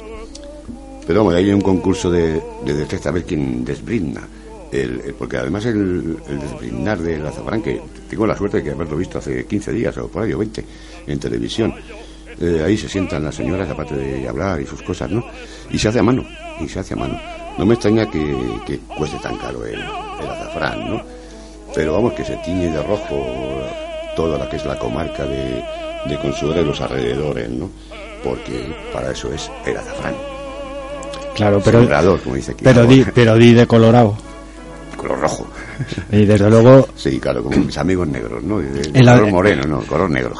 Pero 1.05 1.19
vamos, 1.19 1.35
ahí 1.35 1.45
hay 1.45 1.53
un 1.53 1.61
concurso 1.61 2.09
de, 2.09 2.41
de 2.65 2.73
detecta 2.73 3.09
a 3.09 3.11
ver 3.11 3.23
quién 3.25 3.63
desbrinda. 3.65 4.21
El, 4.71 5.01
el- 5.05 5.13
porque 5.13 5.37
además 5.37 5.65
el, 5.65 6.17
el 6.29 6.39
desbrindar 6.39 6.99
del 6.99 7.25
azafrán, 7.27 7.61
que 7.61 7.81
tengo 8.09 8.25
la 8.25 8.35
suerte 8.37 8.61
de 8.61 8.71
haberlo 8.71 8.95
visto 8.97 9.17
hace 9.19 9.45
15 9.45 9.71
días 9.73 9.97
o 9.97 10.07
por 10.07 10.23
ahí, 10.23 10.33
o 10.33 10.37
20, 10.37 10.63
en 11.07 11.19
televisión. 11.19 11.73
Eh, 12.39 12.63
ahí 12.65 12.77
se 12.77 12.89
sientan 12.89 13.23
las 13.23 13.35
señoras, 13.35 13.69
aparte 13.69 13.95
de 13.95 14.27
hablar 14.27 14.59
y 14.61 14.65
sus 14.65 14.81
cosas, 14.81 15.11
¿no? 15.11 15.23
Y 15.69 15.77
se 15.77 15.89
hace 15.89 15.99
a 15.99 16.03
mano, 16.03 16.23
y 16.59 16.67
se 16.67 16.79
hace 16.79 16.93
a 16.93 16.97
mano. 16.97 17.19
No 17.57 17.65
me 17.65 17.75
extraña 17.75 18.09
que, 18.09 18.35
que 18.65 18.79
cueste 18.97 19.17
tan 19.19 19.37
caro 19.37 19.63
el, 19.65 19.75
el 19.79 20.27
azafrán, 20.29 20.89
¿no? 20.89 21.01
Pero 21.75 21.93
vamos, 21.93 22.13
que 22.13 22.23
se 22.23 22.35
tiñe 22.37 22.69
de 22.69 22.81
rojo 22.83 23.25
toda 24.15 24.37
la 24.37 24.47
que 24.49 24.57
es 24.57 24.65
la 24.65 24.77
comarca 24.77 25.25
de, 25.25 25.63
de 26.05 26.17
Consuera 26.19 26.61
y 26.61 26.65
los 26.65 26.79
alrededores, 26.81 27.49
¿no? 27.49 27.69
Porque 28.23 28.73
para 28.93 29.11
eso 29.11 29.31
es 29.33 29.49
el 29.65 29.75
azafrán. 29.77 30.13
Claro, 31.35 31.59
pero... 31.65 31.79
Sembrador, 31.79 32.19
como 32.21 32.35
dice 32.35 32.51
aquí. 32.51 32.63
Pero 32.63 32.85
di, 32.85 33.03
pero 33.13 33.35
di 33.35 33.53
de 33.53 33.65
colorado. 33.65 34.15
color 34.95 35.19
rojo. 35.19 35.47
Y 36.11 36.25
desde 36.25 36.47
luego 36.49 36.87
Sí, 36.95 37.19
claro, 37.19 37.43
como 37.43 37.57
mis 37.57 37.77
amigos 37.77 38.07
negros, 38.07 38.43
¿no? 38.43 38.59
De, 38.59 38.69
de 38.69 38.99
En 38.99 39.05
la- 39.05 39.15
color 39.15 39.31
moreno, 39.31 39.63
no, 39.67 39.79
color 39.81 40.09
negro. 40.11 40.35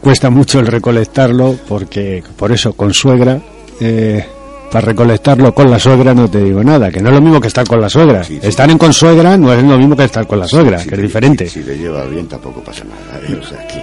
cuesta 0.00 0.30
mucho 0.30 0.60
el 0.60 0.68
recolectarlo, 0.68 1.56
porque 1.68 2.22
por 2.36 2.52
eso 2.52 2.72
con 2.74 2.94
suegra... 2.94 3.40
eh, 3.80 4.24
para 4.70 4.86
recolectarlo 4.86 5.54
con 5.54 5.70
la 5.70 5.78
suegra 5.78 6.12
no 6.14 6.28
te 6.28 6.42
digo 6.42 6.62
nada, 6.62 6.90
que 6.90 7.00
no 7.00 7.08
es 7.08 7.14
lo 7.14 7.20
mismo 7.20 7.40
que 7.40 7.48
estar 7.48 7.66
con 7.66 7.80
la 7.80 7.88
suegra. 7.88 8.22
Sí, 8.24 8.38
sí. 8.40 8.46
Estar 8.46 8.70
en 8.70 8.78
consuegra 8.78 9.36
no 9.36 9.52
es 9.52 9.62
lo 9.62 9.78
mismo 9.78 9.96
que 9.96 10.04
estar 10.04 10.26
con 10.26 10.38
la 10.40 10.46
suegra, 10.46 10.76
que 10.78 10.84
es 10.84 10.90
te- 10.90 10.96
diferente. 11.02 11.48
Si, 11.48 11.60
te 11.62 11.76
lleva 11.76 12.04
bien 12.04 12.26
tampoco 12.28 12.60
pasa 12.62 12.84
nada. 12.84 13.20
¿eh? 13.26 13.38
O 13.40 13.44
sea, 13.46 13.66
que- 13.66 13.82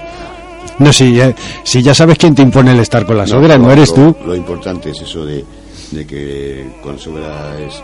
No, 0.77 0.91
si 0.91 1.13
ya, 1.15 1.33
si 1.63 1.81
ya 1.81 1.93
sabes 1.93 2.17
quién 2.17 2.35
te 2.35 2.41
impone 2.41 2.71
el 2.71 2.79
estar 2.79 3.05
con 3.05 3.17
la 3.17 3.25
suegra, 3.25 3.57
no, 3.57 3.71
eres 3.71 3.89
lo- 3.89 3.95
tú. 4.13 4.15
Lo 4.25 4.35
importante 4.35 4.89
es 4.91 5.01
eso 5.01 5.25
de, 5.25 5.43
de 5.91 6.05
que 6.05 6.67
con 6.83 6.99
suegra 6.99 7.57
es, 7.59 7.81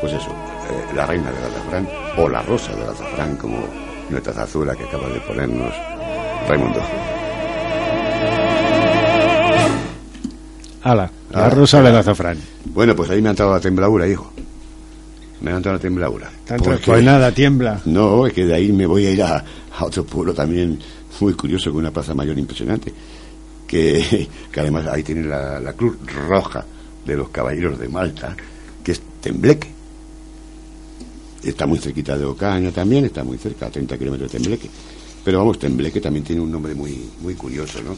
pues 0.00 0.12
eso, 0.12 0.28
eh, 0.28 0.94
la 0.94 1.06
reina 1.06 1.30
del 1.30 1.44
azafrán 1.44 1.88
o 2.18 2.28
la 2.28 2.42
rosa 2.42 2.72
del 2.74 2.88
azafrán, 2.90 3.36
como 3.36 3.58
nuestra 4.10 4.32
zazuela 4.32 4.74
que 4.76 4.84
acaba 4.84 5.08
de 5.08 5.20
ponernos 5.20 5.72
Raimundo. 6.48 6.80
Ala, 10.82 11.10
la 11.34 11.46
Ah, 11.46 11.50
rosa 11.50 11.82
del 11.82 11.96
azafrán. 11.96 12.38
Bueno, 12.66 12.94
pues 12.96 13.10
ahí 13.10 13.20
me 13.20 13.28
ha 13.28 13.30
entrado 13.30 13.52
la 13.52 13.60
tembladura, 13.60 14.06
hijo. 14.08 14.32
Me 15.40 15.50
ha 15.52 15.56
entrado 15.56 15.76
la 15.76 15.82
tembladura. 15.82 16.30
Tanto- 16.46 16.64
Porque- 16.64 16.84
Pues 16.86 17.04
nada, 17.04 17.32
tiembla. 17.32 17.80
No, 17.84 18.26
es 18.26 18.32
que 18.32 18.44
de 18.46 18.54
ahí 18.54 18.72
me 18.72 18.86
voy 18.86 19.06
a 19.06 19.10
ir 19.10 19.22
a, 19.22 19.44
a 19.78 19.84
otro 19.84 20.04
pueblo 20.04 20.32
también 20.32 20.78
muy 21.20 21.34
curioso, 21.34 21.70
con 21.70 21.80
una 21.80 21.90
plaza 21.90 22.14
mayor 22.14 22.38
impresionante, 22.38 22.92
que, 23.66 24.28
que 24.52 24.60
además 24.60 24.86
ahí 24.86 25.02
tiene 25.02 25.24
la, 25.24 25.60
la 25.60 25.72
cruz 25.74 25.96
roja 26.28 26.64
de 27.04 27.16
los 27.16 27.28
caballeros 27.28 27.78
de 27.78 27.88
Malta, 27.88 28.34
que 28.82 28.92
es 28.92 29.00
Tembleque. 29.20 29.68
Está 31.42 31.66
muy 31.66 31.78
cerquita 31.78 32.16
de 32.16 32.24
Ocaña 32.24 32.70
también, 32.70 33.04
está 33.04 33.22
muy 33.22 33.36
cerca, 33.36 33.66
a 33.66 33.70
30 33.70 33.98
kilómetros 33.98 34.32
de 34.32 34.38
Tembleque. 34.38 34.70
Pero 35.22 35.38
vamos, 35.38 35.58
Tembleque 35.58 36.00
también 36.00 36.24
tiene 36.24 36.40
un 36.40 36.50
nombre 36.50 36.74
muy, 36.74 37.10
muy 37.20 37.34
curioso, 37.34 37.80
¿no? 37.82 37.94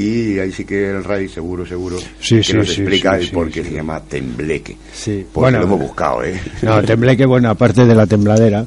Y 0.00 0.38
ahí 0.38 0.52
sí 0.52 0.64
que 0.64 0.90
el 0.90 1.02
Ray 1.02 1.28
seguro, 1.28 1.66
seguro, 1.66 1.98
Sí, 2.20 2.36
que 2.36 2.42
sí, 2.44 2.52
nos 2.52 2.68
sí, 2.68 2.82
explica 2.82 3.18
el 3.18 3.28
por 3.30 3.50
qué 3.50 3.64
se 3.64 3.72
llama 3.72 4.00
Tembleque. 4.00 4.76
Sí, 4.92 5.26
bueno, 5.34 5.58
lo 5.58 5.64
hemos 5.64 5.80
buscado, 5.80 6.22
¿eh? 6.22 6.40
No, 6.62 6.80
tembleque, 6.82 7.26
bueno, 7.26 7.50
aparte 7.50 7.84
de 7.84 7.94
la 7.94 8.06
tembladera, 8.06 8.64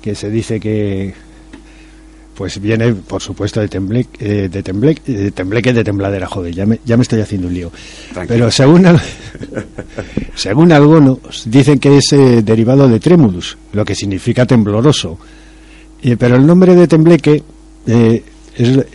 que 0.00 0.14
se 0.14 0.30
dice 0.30 0.60
que 0.60 1.12
pues 2.36 2.60
viene, 2.60 2.92
por 2.94 3.22
supuesto, 3.22 3.60
de 3.60 3.68
tembleque, 3.68 4.10
eh, 4.44 4.48
de 4.50 4.62
tembleque, 4.62 5.10
de 5.10 5.30
tembleque 5.30 5.72
de 5.72 5.82
tembladera, 5.82 6.26
joder, 6.26 6.54
ya 6.54 6.66
me, 6.66 6.78
ya 6.84 6.96
me 6.98 7.02
estoy 7.02 7.20
haciendo 7.22 7.48
un 7.48 7.54
lío. 7.54 7.72
Tranquilo. 8.12 8.26
Pero 8.38 8.50
según 8.50 8.84
al- 8.86 9.00
según 10.34 10.70
algunos 10.72 11.18
dicen 11.46 11.78
que 11.78 11.96
es 11.96 12.12
eh, 12.12 12.42
derivado 12.42 12.88
de 12.88 13.00
tremulus, 13.00 13.56
lo 13.72 13.84
que 13.84 13.94
significa 13.94 14.44
tembloroso. 14.46 15.18
Y- 16.02 16.16
pero 16.16 16.36
el 16.36 16.46
nombre 16.46 16.74
de 16.74 16.86
tembleque 16.86 17.42
eh, 17.86 18.22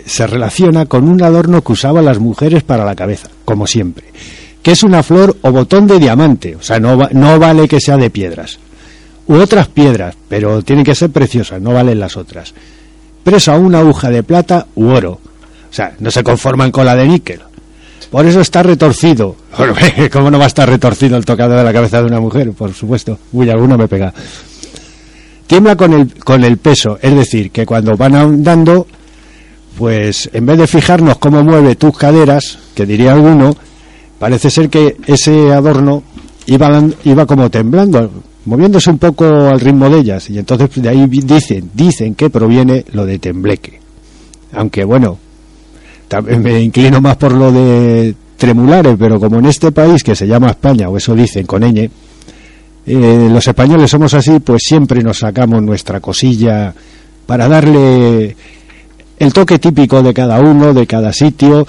se 0.05 0.27
relaciona 0.27 0.85
con 0.85 1.07
un 1.07 1.21
adorno 1.21 1.63
que 1.63 1.73
usaban 1.73 2.05
las 2.05 2.19
mujeres 2.19 2.63
para 2.63 2.85
la 2.85 2.95
cabeza, 2.95 3.29
como 3.45 3.67
siempre, 3.67 4.05
que 4.61 4.71
es 4.71 4.83
una 4.83 5.03
flor 5.03 5.37
o 5.41 5.51
botón 5.51 5.87
de 5.87 5.99
diamante, 5.99 6.55
o 6.55 6.61
sea, 6.61 6.79
no, 6.79 6.97
no 7.11 7.39
vale 7.39 7.67
que 7.67 7.79
sea 7.79 7.97
de 7.97 8.09
piedras, 8.09 8.59
u 9.27 9.35
otras 9.35 9.67
piedras, 9.67 10.15
pero 10.27 10.61
tienen 10.63 10.85
que 10.85 10.95
ser 10.95 11.09
preciosas, 11.11 11.61
no 11.61 11.73
valen 11.73 11.99
las 11.99 12.17
otras, 12.17 12.53
preso 13.23 13.51
a 13.51 13.57
una 13.57 13.79
aguja 13.79 14.09
de 14.09 14.23
plata 14.23 14.67
u 14.75 14.87
oro, 14.87 15.19
O 15.69 15.73
sea, 15.73 15.93
no 15.99 16.11
se 16.11 16.23
conforman 16.23 16.71
con 16.71 16.85
la 16.85 16.95
de 16.95 17.07
níquel. 17.07 17.39
Por 18.11 18.25
eso 18.25 18.41
está 18.41 18.61
retorcido. 18.61 19.37
¿Cómo 20.11 20.29
no 20.29 20.37
va 20.37 20.43
a 20.43 20.47
estar 20.47 20.69
retorcido 20.69 21.15
el 21.15 21.23
tocado 21.23 21.55
de 21.55 21.63
la 21.63 21.71
cabeza 21.71 22.01
de 22.01 22.07
una 22.07 22.19
mujer? 22.19 22.51
Por 22.51 22.73
supuesto. 22.73 23.17
Uy, 23.31 23.49
alguno 23.49 23.77
me 23.77 23.87
pega. 23.87 24.13
Tiembla 25.47 25.77
con 25.77 25.93
el, 25.93 26.13
con 26.15 26.43
el 26.43 26.57
peso. 26.57 26.99
Es 27.01 27.15
decir, 27.15 27.51
que 27.51 27.65
cuando 27.65 27.95
van 27.95 28.15
andando, 28.15 28.85
pues 29.81 30.29
en 30.31 30.45
vez 30.45 30.59
de 30.59 30.67
fijarnos 30.67 31.17
cómo 31.17 31.43
mueve 31.43 31.75
tus 31.75 31.97
caderas, 31.97 32.59
que 32.75 32.85
diría 32.85 33.13
alguno, 33.13 33.55
parece 34.19 34.51
ser 34.51 34.69
que 34.69 34.95
ese 35.07 35.51
adorno 35.51 36.03
iba, 36.45 36.83
iba 37.03 37.25
como 37.25 37.49
temblando, 37.49 38.11
moviéndose 38.45 38.91
un 38.91 38.99
poco 38.99 39.25
al 39.25 39.59
ritmo 39.59 39.89
de 39.89 40.01
ellas. 40.01 40.29
Y 40.29 40.37
entonces 40.37 40.69
de 40.75 40.87
ahí 40.87 41.07
dicen, 41.07 41.71
dicen 41.73 42.13
que 42.13 42.29
proviene 42.29 42.85
lo 42.93 43.07
de 43.07 43.17
tembleque. 43.17 43.79
Aunque 44.53 44.83
bueno, 44.83 45.17
también 46.07 46.43
me 46.43 46.61
inclino 46.61 47.01
más 47.01 47.17
por 47.17 47.31
lo 47.31 47.51
de 47.51 48.13
tremulares, 48.37 48.95
pero 48.99 49.19
como 49.19 49.39
en 49.39 49.47
este 49.47 49.71
país 49.71 50.03
que 50.03 50.15
se 50.15 50.27
llama 50.27 50.51
España, 50.51 50.89
o 50.89 50.97
eso 50.97 51.15
dicen 51.15 51.47
con 51.47 51.63
ñ, 51.63 51.89
eh, 52.85 53.29
los 53.31 53.47
españoles 53.47 53.89
somos 53.89 54.13
así, 54.13 54.39
pues 54.41 54.61
siempre 54.63 55.01
nos 55.01 55.17
sacamos 55.17 55.59
nuestra 55.63 55.99
cosilla 55.99 56.71
para 57.25 57.47
darle 57.47 58.35
el 59.21 59.33
toque 59.33 59.59
típico 59.59 60.01
de 60.01 60.15
cada 60.15 60.39
uno, 60.39 60.73
de 60.73 60.87
cada 60.87 61.13
sitio, 61.13 61.67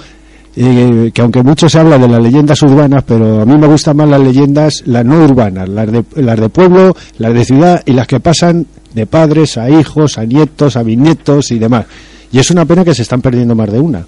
eh, 0.55 1.11
que 1.13 1.21
aunque 1.21 1.43
mucho 1.43 1.69
se 1.69 1.79
habla 1.79 1.99
de 1.99 2.07
las 2.07 2.19
leyendas 2.19 2.59
urbanas, 2.63 3.03
pero 3.05 3.41
a 3.41 3.45
mí 3.45 3.55
me 3.55 3.67
gustan 3.67 3.95
más 3.95 4.09
las 4.09 4.21
leyendas, 4.21 4.81
las 4.87 5.05
no 5.05 5.23
urbanas, 5.23 5.69
las 5.69 5.91
de, 5.91 6.03
las 6.15 6.39
de 6.39 6.49
pueblo, 6.49 6.95
las 7.19 7.31
de 7.31 7.45
ciudad 7.45 7.83
y 7.85 7.93
las 7.93 8.07
que 8.07 8.19
pasan 8.19 8.65
de 8.95 9.05
padres 9.05 9.59
a 9.59 9.69
hijos, 9.69 10.17
a 10.17 10.25
nietos, 10.25 10.75
a 10.75 10.81
bisnietos 10.81 11.51
y 11.51 11.59
demás. 11.59 11.85
Y 12.31 12.39
es 12.39 12.49
una 12.49 12.65
pena 12.65 12.83
que 12.83 12.95
se 12.95 13.03
están 13.03 13.21
perdiendo 13.21 13.53
más 13.53 13.71
de 13.71 13.79
una. 13.79 14.03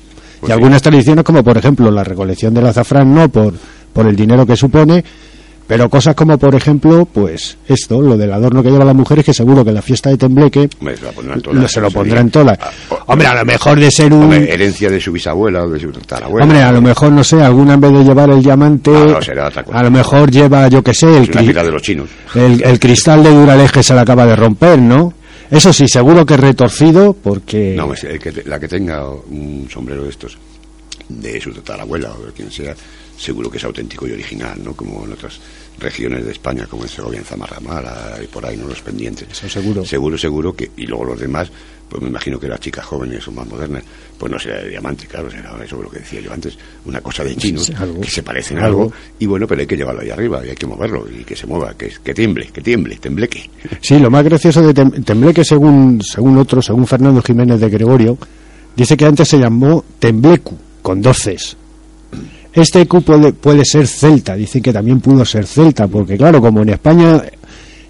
y 0.47 0.51
algunas 0.51 0.81
tradiciones, 0.81 1.23
como 1.23 1.43
por 1.43 1.55
ejemplo 1.55 1.91
la 1.91 2.03
recolección 2.03 2.51
del 2.51 2.65
azafrán, 2.65 3.13
no 3.13 3.29
por, 3.29 3.53
por 3.93 4.07
el 4.07 4.15
dinero 4.15 4.43
que 4.47 4.55
supone, 4.55 5.03
pero 5.67 5.89
cosas 5.89 6.15
como 6.15 6.37
por 6.37 6.53
ejemplo, 6.55 7.05
pues 7.11 7.57
esto, 7.67 8.01
lo 8.01 8.15
del 8.17 8.31
adorno 8.31 8.61
que 8.61 8.69
llevan 8.69 8.87
las 8.87 8.95
mujeres, 8.95 9.25
que 9.25 9.33
seguro 9.33 9.63
que 9.63 9.69
en 9.69 9.75
la 9.75 9.81
fiesta 9.81 10.09
de 10.09 10.17
Tembleque 10.17 10.69
Hombre, 10.79 10.95
se 10.97 11.03
lo- 11.53 11.67
se 11.67 11.81
lo 11.81 11.87
eso 11.87 11.97
pondrán 11.97 12.29
todas. 12.29 12.57
Ah, 12.61 12.69
o- 12.89 12.99
Hombre, 13.07 13.27
a 13.27 13.35
lo 13.35 13.45
mejor 13.45 13.79
de 13.79 13.89
ser 13.91 14.13
un... 14.13 14.23
Hombre, 14.23 14.53
herencia 14.53 14.89
de 14.89 14.99
su 14.99 15.11
bisabuela 15.11 15.63
o 15.63 15.69
de 15.69 15.79
su 15.79 15.91
tatarabuela. 15.91 16.43
Hombre, 16.45 16.61
a 16.61 16.71
lo 16.71 16.81
mejor, 16.81 17.11
no 17.11 17.23
sé, 17.23 17.41
alguna 17.41 17.73
en 17.75 17.81
vez 17.81 17.91
de 17.93 18.03
llevar 18.03 18.29
el 18.29 18.41
diamante, 18.43 18.91
No, 18.91 19.05
no, 19.05 19.21
será 19.21 19.47
otra 19.47 19.63
cosa. 19.63 19.77
a 19.79 19.83
lo 19.83 19.91
mejor 19.91 20.29
lleva, 20.31 20.67
yo 20.67 20.83
que 20.83 20.93
sé, 20.93 21.07
el, 21.17 21.23
Es 21.23 21.29
una 21.29 21.41
cri- 21.41 21.45
piedra 21.45 21.63
de 21.63 21.71
los 21.71 21.81
chinos. 21.81 22.09
el, 22.35 22.63
el 22.63 22.79
cristal 22.79 23.23
de 23.23 23.31
Duraleje 23.31 23.81
se 23.83 23.93
le 23.93 23.99
acaba 24.01 24.25
de 24.25 24.35
romper, 24.35 24.79
¿no? 24.79 25.13
Eso 25.51 25.71
sí, 25.71 25.87
seguro 25.87 26.25
que 26.25 26.33
es 26.33 26.39
retorcido 26.39 27.13
porque... 27.13 27.75
No, 27.77 27.93
es 27.93 28.03
el 28.03 28.19
que- 28.19 28.43
la 28.45 28.59
que 28.59 28.67
tenga 28.67 29.07
un 29.09 29.67
sombrero 29.71 30.03
de 30.03 30.09
estos, 30.09 30.37
de 31.09 31.39
su 31.41 31.51
tatarabuela 31.51 32.13
o 32.13 32.25
de 32.25 32.31
quien 32.33 32.51
sea, 32.51 32.75
seguro 33.17 33.49
que 33.49 33.57
es 33.57 33.63
auténtico 33.63 34.07
y 34.07 34.11
original, 34.11 34.59
¿no? 34.63 34.73
Como 34.73 35.05
en 35.05 35.13
otras 35.13 35.39
regiones 35.79 36.25
de 36.25 36.31
España, 36.31 36.65
como 36.69 36.83
en 36.83 36.89
Segovia, 36.89 37.19
en 37.19 37.25
Zamarramala 37.25 38.17
y 38.23 38.27
por 38.27 38.45
ahí, 38.45 38.57
¿no? 38.57 38.67
Los 38.67 38.81
pendientes. 38.81 39.27
Eso 39.31 39.47
seguro. 39.49 39.85
Seguro, 39.85 40.17
seguro 40.17 40.53
que... 40.55 40.71
Y 40.77 40.85
luego 40.87 41.05
los 41.05 41.19
demás, 41.19 41.49
pues 41.89 42.01
me 42.01 42.09
imagino 42.09 42.39
que 42.39 42.47
las 42.47 42.59
chicas 42.59 42.85
jóvenes 42.85 43.27
o 43.27 43.31
más 43.31 43.45
modernas, 43.47 43.83
pues 44.17 44.31
no 44.31 44.39
será 44.39 44.61
de 44.61 44.69
diamante, 44.69 45.05
claro, 45.05 45.29
será 45.29 45.53
eso 45.63 45.81
lo 45.81 45.89
que 45.89 45.99
decía 45.99 46.21
yo 46.21 46.31
antes, 46.33 46.57
una 46.85 47.01
cosa 47.01 47.23
de 47.23 47.35
chinos, 47.35 47.65
Sí, 47.67 47.73
algo. 47.77 48.01
que 48.01 48.09
se 48.09 48.23
parecen 48.23 48.57
a 48.57 48.65
Algo. 48.65 48.83
algo, 48.83 48.93
y 49.19 49.25
bueno, 49.25 49.45
pero 49.47 49.61
hay 49.61 49.67
que 49.67 49.75
llevarlo 49.77 50.01
ahí 50.01 50.09
arriba, 50.09 50.41
y 50.45 50.49
hay 50.49 50.55
que 50.55 50.65
moverlo, 50.65 51.05
y 51.09 51.23
que 51.23 51.35
se 51.35 51.45
mueva, 51.45 51.73
que, 51.75 51.91
que 52.03 52.13
tiemble, 52.13 52.47
que 52.47 52.61
tiemble, 52.61 52.95
tembleque. 52.95 53.49
Sí, 53.81 53.99
lo 53.99 54.09
más 54.09 54.23
gracioso 54.23 54.61
de 54.65 54.73
Tem- 54.73 55.03
Tembleque, 55.05 55.43
según, 55.45 56.01
según 56.01 56.37
otro, 56.37 56.61
según 56.61 56.87
Fernando 56.87 57.21
Jiménez 57.21 57.59
de 57.59 57.69
Gregorio, 57.69 58.17
dice 58.75 58.95
que 58.97 59.05
antes 59.05 59.27
se 59.27 59.37
llamó 59.37 59.83
Temblecu, 59.99 60.57
con 60.85 61.01
dos 61.01 61.17
Cs. 61.17 61.57
Este 62.53 62.85
Q 62.85 63.01
puede, 63.01 63.33
puede 63.33 63.65
ser 63.65 63.87
celta, 63.87 64.35
dicen 64.35 64.61
que 64.61 64.71
también 64.71 65.01
pudo 65.01 65.25
ser 65.25 65.47
celta, 65.47 65.87
porque 65.87 66.15
claro, 66.15 66.39
como 66.39 66.61
en 66.61 66.69
España, 66.69 67.23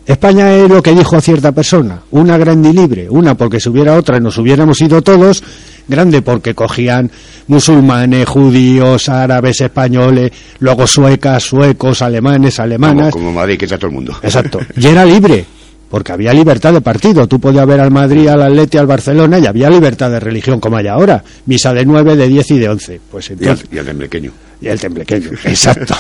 España 0.06 0.56
es 0.56 0.70
lo 0.70 0.82
que 0.82 0.94
dijo 0.94 1.18
a 1.18 1.22
cierta 1.22 1.52
persona, 1.52 2.00
una 2.12 2.38
grande 2.38 2.70
y 2.70 2.74
libre, 2.74 3.10
una 3.10 3.36
porque 3.36 3.60
si 3.60 3.68
hubiera 3.68 3.96
otra 3.96 4.18
nos 4.22 4.38
hubiéramos 4.38 4.80
ido 4.80 5.02
todos, 5.02 5.44
grande 5.90 6.22
porque 6.22 6.56
cogían 6.56 7.12
musulmanes, 7.48 8.30
judíos, 8.30 9.10
árabes, 9.10 9.60
españoles, 9.60 10.32
luego 10.60 10.88
suecas, 10.88 11.44
suecos, 11.44 12.02
alemanes, 12.02 12.62
alemanas. 12.62 13.12
Como, 13.12 13.26
como 13.26 13.40
Madrid, 13.42 13.58
que 13.58 13.66
está 13.66 13.78
todo 13.78 13.90
el 13.90 13.96
mundo. 13.96 14.16
Exacto. 14.24 14.62
Y 14.78 14.88
era 14.88 15.04
libre, 15.04 15.46
porque 15.90 16.12
había 16.12 16.34
libertad 16.34 16.74
de 16.74 16.82
partido. 16.82 17.28
Tú 17.28 17.40
podías 17.40 17.66
ver 17.68 17.80
al 17.80 17.92
Madrid, 17.92 18.28
al 18.28 18.42
Atleti, 18.42 18.78
al 18.78 18.88
Barcelona 18.88 19.40
y 19.40 19.46
había 19.46 19.70
libertad 19.70 20.10
de 20.12 20.20
religión 20.20 20.60
como 20.60 20.78
hay 20.78 20.88
ahora. 20.88 21.24
Misa 21.46 21.74
de 21.74 21.86
9, 21.86 22.16
de 22.16 22.28
10 22.28 22.52
y 22.52 22.60
de 22.60 22.70
11. 22.70 23.02
Pues 23.12 23.30
Y 23.30 23.34
al, 23.34 23.40
entonces, 23.40 23.68
y 23.72 23.78
al 23.78 23.86
temblequeño. 23.86 24.32
y 24.62 24.68
el 24.68 24.80
temblequeño. 24.80 25.30
Exacto. 25.46 25.96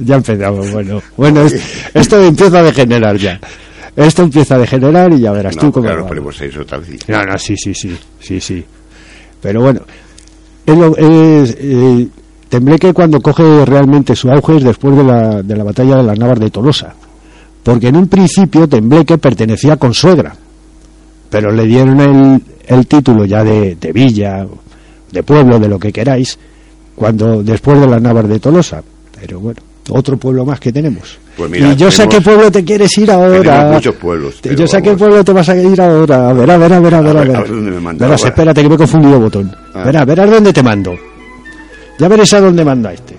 ya 0.00 0.16
empezamos. 0.16 0.70
Bueno, 0.72 1.02
bueno 1.16 1.42
es- 1.42 1.60
esto 1.94 2.22
empieza 2.22 2.60
a 2.60 2.62
degenerar 2.62 3.16
ya. 3.16 3.40
Esto 3.96 4.22
empieza 4.22 4.54
a 4.54 4.58
degenerar 4.58 5.12
y 5.12 5.20
ya 5.20 5.32
verás 5.32 5.56
No, 5.56 5.62
tú 5.62 5.72
cómo 5.72 5.86
claro, 5.86 6.06
ponemos 6.06 6.40
eso 6.40 6.60
otra 6.62 6.78
vez. 6.78 6.88
No, 7.08 7.22
no, 7.24 7.36
sí, 7.38 7.56
sí, 7.56 7.74
sí, 7.74 7.96
sí, 8.20 8.40
sí. 8.40 8.64
Pero 9.40 9.60
bueno, 9.62 9.80
es, 10.66 11.56
eh, 11.58 12.06
Tembleque 12.48 12.92
cuando 12.94 13.20
coge 13.20 13.64
realmente 13.66 14.14
su 14.16 14.30
auge 14.30 14.56
es 14.56 14.62
después 14.64 14.96
de 14.96 15.04
la, 15.04 15.42
de 15.42 15.56
la 15.56 15.64
batalla 15.64 15.96
de 15.96 16.02
las 16.04 16.18
Navas 16.18 16.38
de 16.40 16.50
Tolosa. 16.50 16.94
Porque 17.68 17.88
en 17.88 17.96
un 17.96 18.08
principio 18.08 18.66
Tembleque 18.66 19.18
pertenecía 19.18 19.74
a 19.74 19.76
Consuegra, 19.76 20.34
pero 21.28 21.52
le 21.52 21.64
dieron 21.66 22.00
el, 22.00 22.42
el 22.66 22.86
título 22.86 23.26
ya 23.26 23.44
de, 23.44 23.76
de 23.78 23.92
villa, 23.92 24.46
de 25.12 25.22
pueblo, 25.22 25.58
de 25.58 25.68
lo 25.68 25.78
que 25.78 25.92
queráis, 25.92 26.38
cuando 26.94 27.42
después 27.42 27.78
de 27.78 27.86
las 27.86 28.00
Navas 28.00 28.26
de 28.26 28.40
Tolosa. 28.40 28.82
Pero 29.20 29.40
bueno, 29.40 29.60
otro 29.90 30.16
pueblo 30.16 30.46
más 30.46 30.58
que 30.60 30.72
tenemos. 30.72 31.18
Pues 31.36 31.50
mira, 31.50 31.70
y 31.70 31.76
yo 31.76 31.90
sé 31.90 32.04
a 32.04 32.08
qué 32.08 32.22
pueblo 32.22 32.50
te 32.50 32.64
quieres 32.64 32.96
ir 32.96 33.10
ahora. 33.10 33.70
muchos 33.74 33.96
pueblos, 33.96 34.40
Yo 34.42 34.66
sé 34.66 34.78
a 34.78 34.80
qué 34.80 34.94
pueblo 34.94 35.22
te 35.22 35.32
vas 35.34 35.48
a 35.50 35.56
ir 35.56 35.78
ahora. 35.78 36.30
A 36.30 36.32
ver, 36.32 36.50
a 36.50 36.56
ver, 36.56 36.72
a 36.72 36.80
ver, 36.80 36.94
a 36.94 37.00
ver. 37.02 37.16
A 37.18 37.20
A 37.20 37.22
ver, 37.22 37.28
ver, 37.28 37.36
a 37.36 37.40
ver 37.42 37.48
dónde 37.50 37.70
me 37.70 37.80
manda 37.80 38.06
Verás, 38.06 38.22
ahora. 38.22 38.30
espérate 38.30 38.62
que 38.62 38.68
me 38.70 38.74
he 38.76 38.78
confundido 38.78 39.20
botón. 39.20 39.54
Ah. 39.74 39.82
Verás, 39.84 40.06
verás 40.06 40.30
dónde 40.30 40.54
te 40.54 40.62
mando. 40.62 40.96
Ya 41.98 42.08
veréis 42.08 42.32
a 42.32 42.40
dónde 42.40 42.64
manda 42.64 42.94
este. 42.94 43.17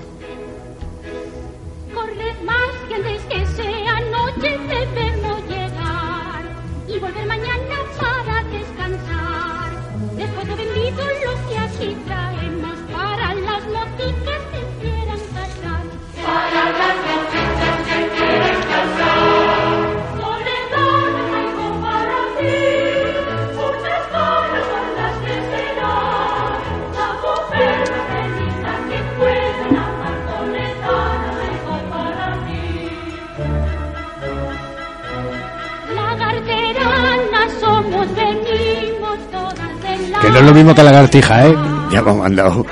Que 40.29 40.33
no 40.33 40.39
es 40.41 40.45
lo 40.45 40.53
mismo 40.53 40.75
que 40.75 40.83
lagartija, 40.83 41.47
¿eh? 41.47 41.55
Ya 41.91 42.03
me 42.03 42.11
han 42.11 42.19
mandado 42.19 42.63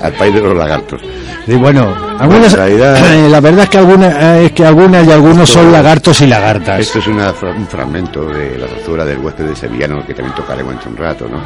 al 0.00 0.12
país 0.14 0.34
de 0.34 0.40
los 0.40 0.56
lagartos. 0.56 1.00
Y 1.46 1.54
bueno, 1.54 1.94
algunas, 2.18 2.52
realidad- 2.52 3.28
la 3.30 3.40
verdad 3.40 3.62
es 3.64 3.70
que 3.70 3.78
algunas, 3.78 4.14
eh, 4.20 4.46
es 4.46 4.52
que 4.52 4.64
algunas 4.66 5.06
y 5.06 5.12
algunos 5.12 5.48
Esto- 5.48 5.60
son 5.62 5.70
lagartos 5.72 6.20
y 6.20 6.26
lagartas. 6.26 6.80
Esto 6.80 6.98
es 6.98 7.06
una 7.06 7.32
un 7.56 7.66
fragmento 7.68 8.24
de 8.24 8.58
la 8.58 8.66
zarzuela 8.66 9.04
del 9.04 9.18
huésped 9.20 9.44
de 9.46 9.54
sevillano 9.54 10.04
que 10.04 10.14
también 10.14 10.34
tocaremos 10.34 10.72
dentro 10.72 10.90
de 10.90 10.96
un 10.96 11.02
rato, 11.02 11.28
¿no? 11.28 11.40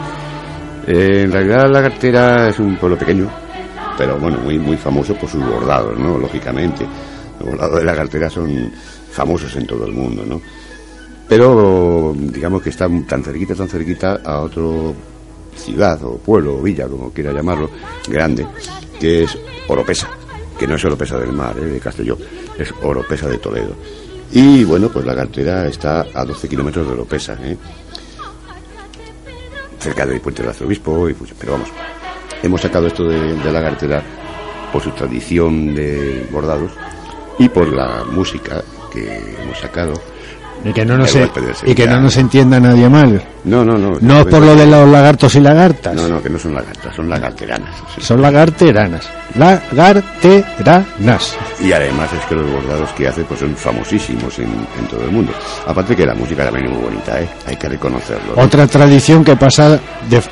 Eh, 0.87 1.23
en 1.25 1.33
realidad 1.33 1.69
la 1.71 1.83
cartera 1.83 2.49
es 2.49 2.59
un 2.59 2.77
pueblo 2.77 2.97
pequeño, 2.97 3.29
pero 3.99 4.17
bueno, 4.17 4.39
muy 4.43 4.59
muy 4.59 4.79
famoso 4.79 5.15
por 5.15 5.29
sus 5.29 5.45
bordados, 5.47 5.99
¿no? 5.99 6.17
Lógicamente, 6.17 6.87
los 7.39 7.51
bordados 7.51 7.81
de 7.81 7.85
la 7.85 7.95
cartera 7.95 8.31
son 8.31 8.71
famosos 9.13 9.55
en 9.57 9.67
todo 9.67 9.85
el 9.85 9.93
mundo, 9.93 10.25
¿no? 10.27 10.41
Pero 11.29 12.15
digamos 12.17 12.63
que 12.63 12.71
está 12.71 12.89
tan 13.07 13.23
cerquita, 13.23 13.55
tan 13.55 13.69
cerquita 13.69 14.21
a 14.25 14.41
otro 14.41 14.95
ciudad 15.57 16.03
o 16.05 16.19
pueblo 16.19 16.57
o 16.59 16.63
villa, 16.63 16.89
como 16.89 17.11
quiera 17.11 17.33
llamarlo, 17.33 17.71
grande, 18.09 18.47
que 18.99 19.25
es 19.25 19.39
Oropesa, 19.69 20.09
que 20.59 20.67
no 20.67 20.77
es 20.77 20.85
Oropesa 20.85 21.19
del 21.19 21.33
Mar, 21.33 21.57
¿eh? 21.59 21.65
de 21.65 21.81
Castelló, 21.81 22.19
es 22.59 22.73
Oropesa 22.83 23.29
de 23.29 23.39
Toledo. 23.39 23.75
Y 24.33 24.65
bueno, 24.65 24.89
pues 24.89 25.05
la 25.05 25.15
cartera 25.15 25.67
está 25.67 26.07
a 26.13 26.25
12 26.25 26.49
kilómetros 26.49 26.87
de 26.87 26.93
Oropesa, 26.93 27.39
¿eh? 27.43 27.57
cerca 29.79 30.07
del 30.07 30.21
puente 30.21 30.43
del 30.43 30.51
arzobispo, 30.51 31.09
y, 31.09 31.15
pues, 31.15 31.33
pero 31.39 31.53
vamos, 31.53 31.69
hemos 32.43 32.61
sacado 32.61 32.87
esto 32.87 33.05
de, 33.05 33.35
de 33.37 33.53
la 33.53 33.63
cartera 33.63 34.03
por 34.73 34.83
su 34.83 34.91
tradición 34.91 35.75
de 35.75 36.27
bordados 36.33 36.73
y 37.39 37.49
por 37.49 37.73
la 37.73 38.05
música 38.05 38.63
que 38.93 39.37
hemos 39.43 39.59
sacado 39.59 39.95
Y 40.65 40.73
que 40.73 40.85
no 40.85 40.97
nos, 40.97 41.15
y 41.67 41.75
que 41.75 41.87
no 41.87 42.01
nos 42.01 42.17
entienda 42.17 42.59
nadie 42.59 42.89
mal. 42.89 43.23
No, 43.45 43.63
no, 43.65 43.77
no. 43.77 43.99
No 44.01 44.25
por 44.25 44.41
lo 44.43 44.57
de 44.57 44.67
los 44.67 44.89
lagartos 44.89 45.35
y 45.35 45.41
lagartas. 45.41 45.95
No, 45.95 46.09
no, 46.09 46.23
que 46.23 46.31
no 46.31 46.39
son 46.39 46.55
lagartas, 46.55 46.97
son 46.97 47.09
lagarteranas. 47.11 47.75
sí. 47.95 48.01
Son 48.01 48.23
lagarteranas. 48.23 49.07
Lagarteranas. 50.25 51.37
Y 51.61 51.73
además 51.73 52.11
es 52.13 52.25
que 52.27 52.35
los 52.35 52.51
bordados 52.51 52.91
que 52.93 53.09
hace 53.09 53.23
pues 53.25 53.41
son 53.41 53.55
famosísimos 53.57 54.39
en, 54.39 54.45
en 54.47 54.87
todo 54.89 55.05
el 55.05 55.11
mundo. 55.11 55.33
Aparte 55.67 55.95
que 55.97 56.07
la 56.07 56.15
música 56.15 56.45
también 56.45 56.67
es 56.67 56.73
muy 56.73 56.83
bonita, 56.83 57.21
¿eh? 57.21 57.29
Hay 57.47 57.57
que 57.57 57.69
reconocerlo. 57.69 58.35
¿no? 58.37 58.43
Otra 58.43 58.67
tradición 58.67 59.25
que 59.25 59.37
pasa 59.37 59.71
de, 60.09 60.23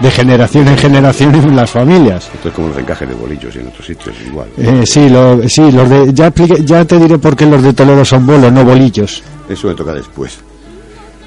de 0.00 0.10
generación 0.10 0.68
en 0.68 0.76
generación 0.78 1.34
en 1.34 1.54
las 1.56 1.70
familias. 1.70 2.30
Esto 2.34 2.48
es 2.48 2.54
como 2.54 2.68
los 2.68 2.78
encajes 2.78 3.08
de 3.08 3.14
bolillos 3.14 3.54
en 3.56 3.68
otros 3.68 3.86
sitios, 3.86 4.14
igual. 4.26 4.48
Eh, 4.58 4.82
sí, 4.86 5.08
lo- 5.08 5.46
sí, 5.48 5.70
los 5.70 5.88
de, 5.88 6.12
ya, 6.12 6.32
ya 6.64 6.84
te 6.84 6.98
diré 6.98 7.18
por 7.18 7.36
qué 7.36 7.46
los 7.46 7.62
de 7.62 7.72
Toledo 7.72 8.04
son 8.04 8.26
bolos, 8.26 8.52
no 8.52 8.64
bolillos. 8.64 9.22
Eso 9.52 9.68
me 9.68 9.74
toca 9.74 9.92
después. 9.94 10.38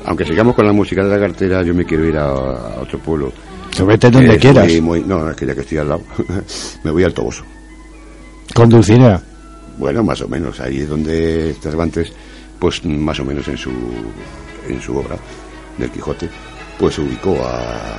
Aunque 0.05 0.26
sigamos 0.26 0.55
con 0.55 0.65
la 0.65 0.73
música 0.73 1.03
de 1.03 1.09
la 1.09 1.19
cartera, 1.19 1.63
yo 1.63 1.73
me 1.73 1.86
quiero 1.86 2.05
ir 2.05 2.17
a, 2.17 2.28
a 2.30 2.82
otro 2.82 2.99
pueblo. 2.99 3.32
Vete 3.86 4.09
donde 4.09 4.38
quieras. 4.39 4.65
muy- 4.67 4.82
muy- 4.82 5.01
no, 5.01 5.30
es 5.30 5.36
que 5.36 5.45
ya 5.45 5.53
que 5.55 5.61
estoy 5.61 5.78
al 5.80 5.89
lado, 5.89 6.01
me 6.84 6.91
voy 6.91 7.03
al 7.03 7.13
Toboso. 7.13 7.43
Con 8.53 8.69
Dulcinea. 8.69 9.21
Bueno, 9.78 10.03
más 10.03 10.21
o 10.21 10.28
menos, 10.30 10.59
ahí 10.61 10.80
es 10.82 10.89
donde 10.89 11.53
Cervantes, 11.61 12.11
pues 12.59 12.86
más 12.86 13.19
o 13.19 13.26
menos 13.26 13.45
en 13.49 13.57
su, 13.57 13.71
en 14.69 14.82
su 14.82 14.95
obra 14.95 15.17
del 15.78 15.89
Quijote, 15.91 16.30
pues 16.80 16.97
ubicó 16.99 17.38
a, 17.43 17.97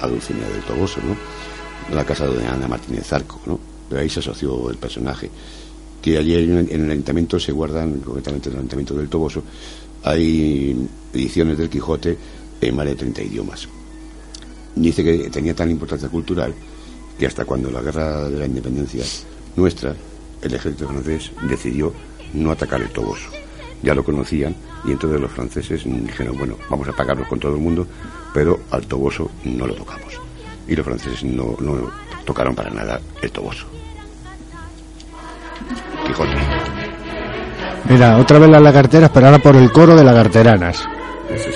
a 0.00 0.06
Dulcinea 0.08 0.48
del 0.48 0.62
Toboso, 0.62 1.00
¿no? 1.06 1.94
La 1.94 2.04
casa 2.04 2.26
de 2.26 2.46
Ana 2.46 2.66
Martínez 2.66 3.06
Zarco, 3.06 3.38
¿no? 3.44 3.60
Pero 3.90 4.00
ahí 4.00 4.08
se 4.08 4.20
asoció 4.20 4.70
el 4.70 4.76
personaje. 4.78 5.28
Que 6.04 6.18
allí 6.18 6.34
en 6.34 6.58
el, 6.58 6.70
en 6.70 6.84
el 6.84 6.90
ayuntamiento 6.90 7.40
se 7.40 7.50
guardan, 7.50 8.00
concretamente 8.00 8.50
en 8.50 8.56
el 8.56 8.58
ayuntamiento 8.58 8.94
del 8.94 9.08
Toboso, 9.08 9.42
hay 10.02 10.86
ediciones 11.14 11.56
del 11.56 11.70
Quijote 11.70 12.18
en 12.60 12.76
más 12.76 12.84
de 12.84 12.94
30 12.94 13.22
idiomas. 13.22 13.66
Dice 14.76 15.02
que 15.02 15.30
tenía 15.30 15.54
tan 15.54 15.70
importancia 15.70 16.10
cultural 16.10 16.52
que 17.18 17.26
hasta 17.26 17.46
cuando 17.46 17.70
la 17.70 17.80
guerra 17.80 18.28
de 18.28 18.38
la 18.38 18.44
independencia 18.44 19.02
nuestra, 19.56 19.96
el 20.42 20.54
ejército 20.54 20.86
francés 20.88 21.30
decidió 21.48 21.94
no 22.34 22.50
atacar 22.50 22.82
el 22.82 22.90
Toboso. 22.90 23.30
Ya 23.82 23.94
lo 23.94 24.04
conocían 24.04 24.54
y 24.84 24.90
entonces 24.90 25.18
los 25.18 25.32
franceses 25.32 25.84
dijeron, 25.84 26.36
bueno, 26.36 26.58
vamos 26.68 26.86
a 26.86 26.92
pagarnos 26.92 27.28
con 27.28 27.40
todo 27.40 27.54
el 27.54 27.62
mundo, 27.62 27.86
pero 28.34 28.60
al 28.72 28.86
Toboso 28.86 29.30
no 29.44 29.66
lo 29.66 29.74
tocamos. 29.74 30.20
Y 30.68 30.76
los 30.76 30.84
franceses 30.84 31.24
no 31.24 31.56
tocaron 32.26 32.54
para 32.54 32.68
nada 32.68 33.00
el 33.22 33.30
Toboso. 33.30 33.83
Quijote. 36.06 36.36
Mira, 37.88 38.18
otra 38.18 38.38
vez 38.38 38.48
las 38.48 38.62
lagarteras, 38.62 39.10
pero 39.12 39.26
ahora 39.26 39.38
por 39.38 39.56
el 39.56 39.70
coro 39.70 39.94
de 39.94 40.04
lagarteranas. 40.04 40.88
Es. 41.30 41.48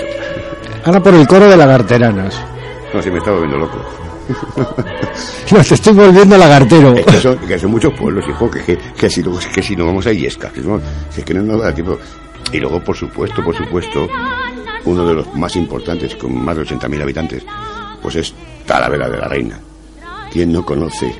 Ahora 0.84 1.00
por 1.02 1.14
el 1.14 1.26
coro 1.26 1.48
de 1.48 1.56
lagarteranas. 1.56 2.40
No, 2.92 3.02
si 3.02 3.10
me 3.10 3.18
estaba 3.18 3.38
volviendo 3.38 3.58
loco. 3.66 3.78
No, 5.50 5.64
te 5.64 5.74
estoy 5.74 5.94
volviendo 5.94 6.36
lagartero. 6.36 6.92
Es 6.94 7.06
que 7.06 7.16
son, 7.18 7.38
que 7.38 7.58
son 7.58 7.70
muchos 7.70 7.94
pueblos, 7.94 8.22
hijo, 8.28 8.50
que, 8.50 8.62
que, 8.62 8.76
que 8.78 9.08
si, 9.08 9.22
que 9.54 9.62
si 9.62 9.74
no 9.74 9.86
vamos 9.86 10.06
a 10.06 10.10
que, 10.52 10.60
no- 10.60 10.78
que 11.14 11.20
es 11.20 11.24
que 11.24 11.32
no 11.32 11.42
nos 11.42 11.62
da 11.62 11.74
tiempo. 11.74 11.98
Y 12.52 12.58
luego, 12.60 12.80
por 12.84 12.94
supuesto, 12.94 13.42
por 13.42 13.56
supuesto, 13.56 14.06
uno 14.84 15.06
de 15.06 15.14
los 15.14 15.34
más 15.34 15.56
importantes, 15.56 16.14
con 16.16 16.44
más 16.44 16.54
de 16.56 16.64
80.000 16.64 17.02
habitantes, 17.02 17.46
pues 18.02 18.16
es 18.16 18.34
Talavera 18.66 19.08
de 19.08 19.16
la 19.16 19.28
Reina. 19.28 19.58
¿Quién 20.30 20.52
no 20.52 20.62
conoce 20.64 21.10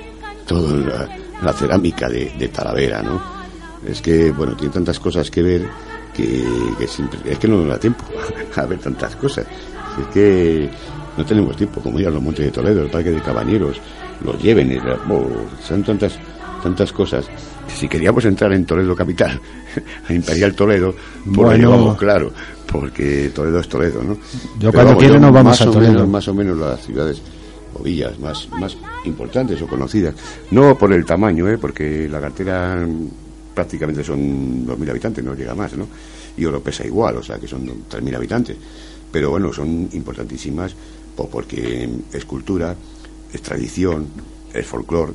toda 0.47 0.75
la, 0.77 1.09
la 1.43 1.53
cerámica 1.53 2.09
de, 2.09 2.33
de 2.39 2.49
Talavera, 2.49 3.03
no? 3.03 3.21
Es 3.87 4.01
que, 4.03 4.31
bueno, 4.33 4.57
tiene 4.57 4.73
tantas 4.75 4.99
cosas 4.99 5.31
que 5.31 5.43
ver 5.43 5.69
que, 6.15 6.45
que 6.79 6.87
siempre- 6.89 7.21
es 7.25 7.39
que 7.39 7.47
no 7.49 7.59
nos 7.59 7.69
da 7.69 7.79
tiempo 7.79 8.05
a 8.57 8.67
ver 8.67 8.79
tantas 8.79 9.15
cosas. 9.17 9.47
Es 10.01 10.07
que 10.09 10.69
no 11.17 11.25
tenemos 11.25 11.57
tiempo, 11.57 11.81
como 11.81 11.99
ir 12.01 12.07
a 12.09 12.11
los 12.11 12.23
Montes 12.23 12.45
de 12.47 12.51
Toledo, 12.53 12.83
el 12.83 12.91
Parque 12.91 13.11
de 13.11 13.21
Cabañeros, 13.21 13.81
los 14.25 14.41
Llévenes, 14.43 14.83
la- 14.85 14.99
oh, 15.11 15.29
son 15.67 15.83
tantas 15.85 16.19
tantas 16.63 16.93
cosas. 16.93 17.25
Si 17.69 17.87
queríamos 17.87 18.25
entrar 18.25 18.53
en 18.53 18.67
Toledo 18.67 18.97
capital, 18.97 19.41
a 20.09 20.13
Imperial 20.13 20.55
Toledo, 20.55 20.93
pues 21.25 21.37
lo 21.37 21.43
Bueno. 21.45 21.71
llevamos 21.71 21.97
claro, 21.99 22.33
porque 22.67 23.31
Toledo 23.33 23.61
es 23.61 23.69
Toledo, 23.69 24.03
¿no? 24.03 24.15
Yo 24.59 24.73
Pero 24.73 24.85
cuando 24.85 25.01
yo 25.03 25.19
nos 25.21 25.33
vamos 25.33 25.61
a 25.61 25.65
Toledo. 25.67 25.93
menos- 25.93 26.09
más 26.09 26.27
o 26.27 26.35
menos 26.35 26.59
las 26.59 26.81
ciudades 26.85 27.23
o 27.79 27.83
villas 27.83 28.19
más, 28.19 28.49
más 28.51 28.77
importantes 29.05 29.61
o 29.63 29.67
conocidas. 29.67 30.15
No 30.51 30.77
por 30.77 30.93
el 30.93 31.05
tamaño, 31.05 31.49
¿eh? 31.49 31.59
porque 31.59 32.09
la 32.09 32.21
cartera 32.21 32.77
mm, 32.77 33.09
prácticamente 33.55 34.05
son 34.05 34.67
2.000 34.67 34.91
habitantes, 34.91 35.25
no 35.25 35.35
llega 35.35 35.55
más, 35.55 35.77
¿no? 35.77 35.87
Y 36.37 36.45
Oropesa 36.45 36.87
igual, 36.87 37.17
o 37.17 37.23
sea 37.23 37.39
que 37.39 37.49
son 37.49 37.67
3.000 37.91 38.15
habitantes. 38.15 38.57
Pero 39.11 39.31
bueno, 39.31 39.53
son 39.53 39.89
importantísimas 39.93 40.75
pues, 41.17 41.29
porque 41.29 41.89
es 42.13 42.25
cultura, 42.25 42.75
es 43.33 43.43
tradición, 43.43 44.07
es 44.53 44.67
folclore 44.67 45.13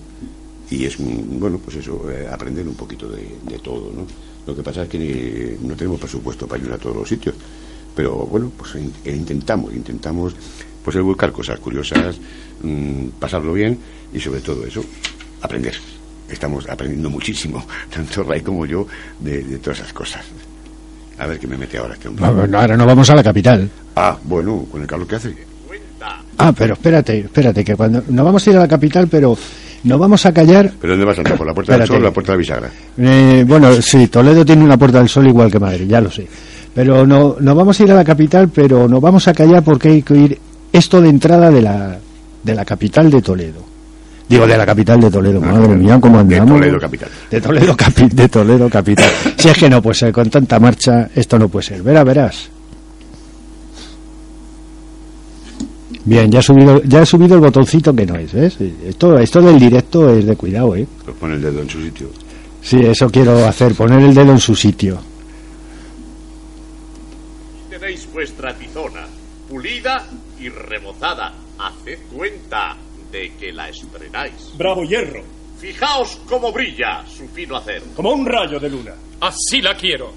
y 0.70 0.86
es, 0.86 1.00
mm, 1.00 1.40
bueno, 1.40 1.60
pues 1.64 1.78
eso, 1.78 2.10
eh, 2.10 2.28
aprender 2.32 2.68
un 2.68 2.76
poquito 2.76 3.08
de, 3.10 3.38
de 3.48 3.60
todo, 3.60 3.92
¿no? 3.94 4.06
Lo 4.46 4.56
que 4.56 4.62
pasa 4.62 4.84
es 4.84 4.90
que 4.90 4.98
eh, 5.00 5.58
no 5.62 5.76
tenemos 5.76 6.00
presupuesto 6.00 6.48
para 6.48 6.64
ir 6.64 6.72
a 6.72 6.78
todos 6.78 6.98
los 6.98 7.08
sitios, 7.08 7.36
pero 7.96 8.16
bueno, 8.26 8.52
pues 8.58 8.76
eh, 8.76 9.16
intentamos, 9.16 9.74
intentamos 9.74 10.36
pues 10.84 10.96
el 10.96 11.04
buscar 11.04 11.32
cosas 11.32 11.60
curiosas, 11.60 12.18
mm, 12.62 13.08
pasarlo 13.20 13.54
bien 13.54 13.78
y 14.14 14.20
sobre 14.20 14.42
todo 14.42 14.66
eso, 14.66 14.84
aprender. 15.42 15.76
Estamos 16.30 16.68
aprendiendo 16.70 17.10
muchísimo, 17.10 17.66
tanto 17.94 18.24
Ray 18.24 18.42
como 18.42 18.66
yo, 18.66 18.88
de, 19.20 19.44
de 19.44 19.58
todas 19.60 19.80
esas 19.80 19.94
cosas. 19.94 20.26
A 21.20 21.28
ver 21.28 21.40
qué 21.40 21.48
me 21.48 21.58
mete 21.58 21.78
ahora 21.78 21.94
este 21.94 22.08
hombre. 22.08 22.26
No, 22.26 22.48
no, 22.48 22.60
ahora 22.60 22.76
no 22.76 22.86
vamos 22.86 23.10
a 23.10 23.16
la 23.16 23.24
capital. 23.24 23.70
Ah, 23.96 24.18
bueno, 24.24 24.66
con 24.72 24.82
el 24.82 24.88
calor 24.88 25.08
que 25.08 25.16
hace. 25.16 25.36
Ah, 26.38 26.52
pero 26.52 26.74
espérate, 26.74 27.20
espérate, 27.20 27.64
que 27.64 27.76
cuando 27.76 28.04
nos 28.10 28.26
vamos 28.26 28.46
a 28.46 28.50
ir 28.50 28.58
a 28.58 28.62
la 28.62 28.68
capital, 28.68 29.08
pero 29.08 29.38
nos 29.84 30.00
vamos 30.00 30.26
a 30.26 30.34
callar. 30.34 30.72
¿Pero 30.82 30.94
dónde 30.94 31.06
vas 31.06 31.18
a 31.18 31.22
entrar? 31.22 31.38
¿Por 31.38 31.48
la 31.48 31.54
Puerta 31.54 31.78
del. 31.78 31.88
Sol 31.88 31.98
o 31.98 32.00
la 32.00 32.12
Puerta 32.12 32.32
de 32.32 32.38
la 32.38 32.40
Bisagra? 32.40 32.72
Eh, 32.98 33.46
bueno, 33.48 33.74
sí, 33.82 34.08
Toledo 34.08 34.44
tiene 34.44 34.64
una 34.64 34.78
puerta 34.78 35.00
del 35.00 35.10
sol 35.10 35.28
igual 35.28 35.52
que 35.52 35.60
Madrid, 35.60 35.86
ya 35.88 36.02
lo 36.02 36.10
sé. 36.10 36.28
Pero 36.74 37.06
no, 37.06 37.38
no 37.40 37.56
vamos 37.56 37.80
a 37.80 37.84
ir 37.84 37.92
a 37.92 37.96
la 37.96 38.04
capital, 38.04 38.50
pero 38.50 38.88
nos 38.88 39.00
vamos 39.00 39.28
a 39.28 39.34
callar 39.34 39.64
porque 39.64 39.90
hay 39.90 40.02
que 40.02 40.16
ir 40.16 40.40
esto 40.74 41.00
de 41.02 41.08
entrada 41.10 41.50
de 41.50 41.62
la, 41.62 41.98
de 42.44 42.56
la 42.56 42.66
capital 42.66 43.10
de 43.10 43.22
Toledo. 43.22 43.62
Digo, 44.28 44.48
de 44.48 44.58
la 44.58 44.66
capital 44.66 45.00
de 45.00 45.12
Toledo, 45.12 45.40
madre 45.40 45.76
mía, 45.76 46.00
¿cómo 46.02 46.16
De 46.24 46.36
andamos? 46.38 46.60
Toledo 46.60 46.80
capital. 46.80 47.10
De 47.30 47.40
Toledo, 47.42 47.78
capi- 47.78 48.10
de 48.12 48.30
Toledo 48.30 48.70
capital. 48.70 49.10
si 49.38 49.50
es 49.50 49.58
que 49.58 49.70
no 49.70 49.82
puede 49.82 49.96
ser, 49.96 50.12
con 50.12 50.30
tanta 50.30 50.60
marcha, 50.60 51.10
esto 51.16 51.38
no 51.40 51.48
puede 51.50 51.66
ser. 51.68 51.84
Verá, 51.84 52.04
verás. 52.04 52.50
Bien, 56.06 56.30
ya 56.32 56.40
he 56.40 56.44
subido, 56.44 56.82
ya 56.84 57.02
he 57.02 57.06
subido 57.06 57.36
el 57.36 57.42
botoncito 57.42 57.96
que 57.96 58.06
no 58.06 58.16
es, 58.16 58.34
¿ves? 58.34 58.58
Esto, 58.86 59.18
esto 59.20 59.42
del 59.42 59.58
directo 59.58 60.10
es 60.14 60.26
de 60.26 60.36
cuidado, 60.36 60.76
¿eh? 60.76 60.86
Pues 61.06 61.16
pone 61.18 61.36
el 61.36 61.42
dedo 61.42 61.62
en 61.62 61.70
su 61.70 61.82
sitio. 61.82 62.08
Sí, 62.62 62.78
eso 62.82 63.10
quiero 63.10 63.46
hacer, 63.48 63.74
poner 63.74 64.00
el 64.02 64.14
dedo 64.14 64.32
en 64.32 64.40
su 64.40 64.54
sitio. 64.56 64.98
Tenéis 67.70 68.08
vuestra 68.14 68.54
tizona, 68.58 69.06
pulida 69.50 70.06
y 70.44 70.50
remozada. 70.50 71.34
Haced 71.58 72.00
cuenta 72.12 72.76
de 73.12 73.34
que 73.38 73.52
la 73.54 73.70
estrenáis. 73.70 74.52
Bravo 74.58 74.84
hierro, 74.84 75.24
Fijaos 75.60 76.20
cómo 76.28 76.52
brilla 76.52 77.06
su 77.08 77.28
fino 77.30 77.56
acero. 77.56 77.86
como 77.96 78.12
un 78.12 78.26
rayo 78.26 78.60
de 78.60 78.70
luna. 78.70 78.94
Así 79.22 79.62
la 79.62 79.74
quiero. 79.76 80.12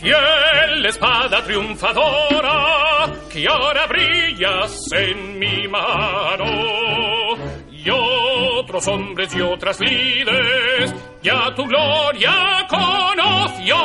Fiel 0.00 0.86
espada 0.86 1.42
triunfadora, 1.44 3.12
que 3.30 3.46
ahora 3.46 3.86
brillas 3.86 4.78
en 4.96 5.38
mi 5.38 5.68
mano. 5.68 6.44
Y 7.70 7.88
otros 8.72 8.88
hombres 8.88 9.34
y 9.34 9.40
otras 9.42 9.78
lides, 9.80 10.94
ya 11.22 11.54
tu 11.54 11.66
gloria 11.66 12.66
conoció. 12.70 13.76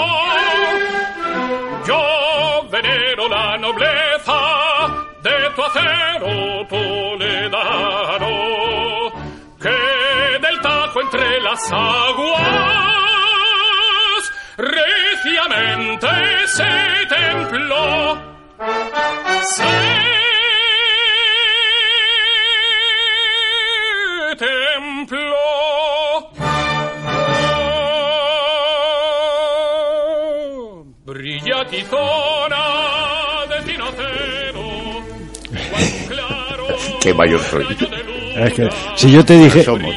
Yo 1.85 2.69
venero 2.71 3.27
la 3.27 3.57
nobleza 3.57 4.39
de 5.23 5.49
tu 5.53 5.61
acero 5.61 6.65
toledano, 6.69 8.29
que 9.61 10.39
del 10.39 10.61
tajo 10.61 11.01
entre 11.01 11.41
las 11.41 11.69
aguas 11.69 12.43
reciamente 14.55 16.07
se 16.47 16.63
templó. 17.09 18.17
Se 19.43 20.26
templó. 24.37 25.35
Brilla 31.05 31.65
tizona 31.69 32.63
de 33.49 33.71
tinacero, 33.71 34.65
claro 36.07 36.67
qué 37.01 37.13
mayor 37.13 37.41
soy. 37.49 37.65
Es 38.35 38.53
que 38.53 38.69
si 38.95 39.11
yo 39.11 39.23
te 39.25 39.37
dije, 39.37 39.63
Somos. 39.63 39.95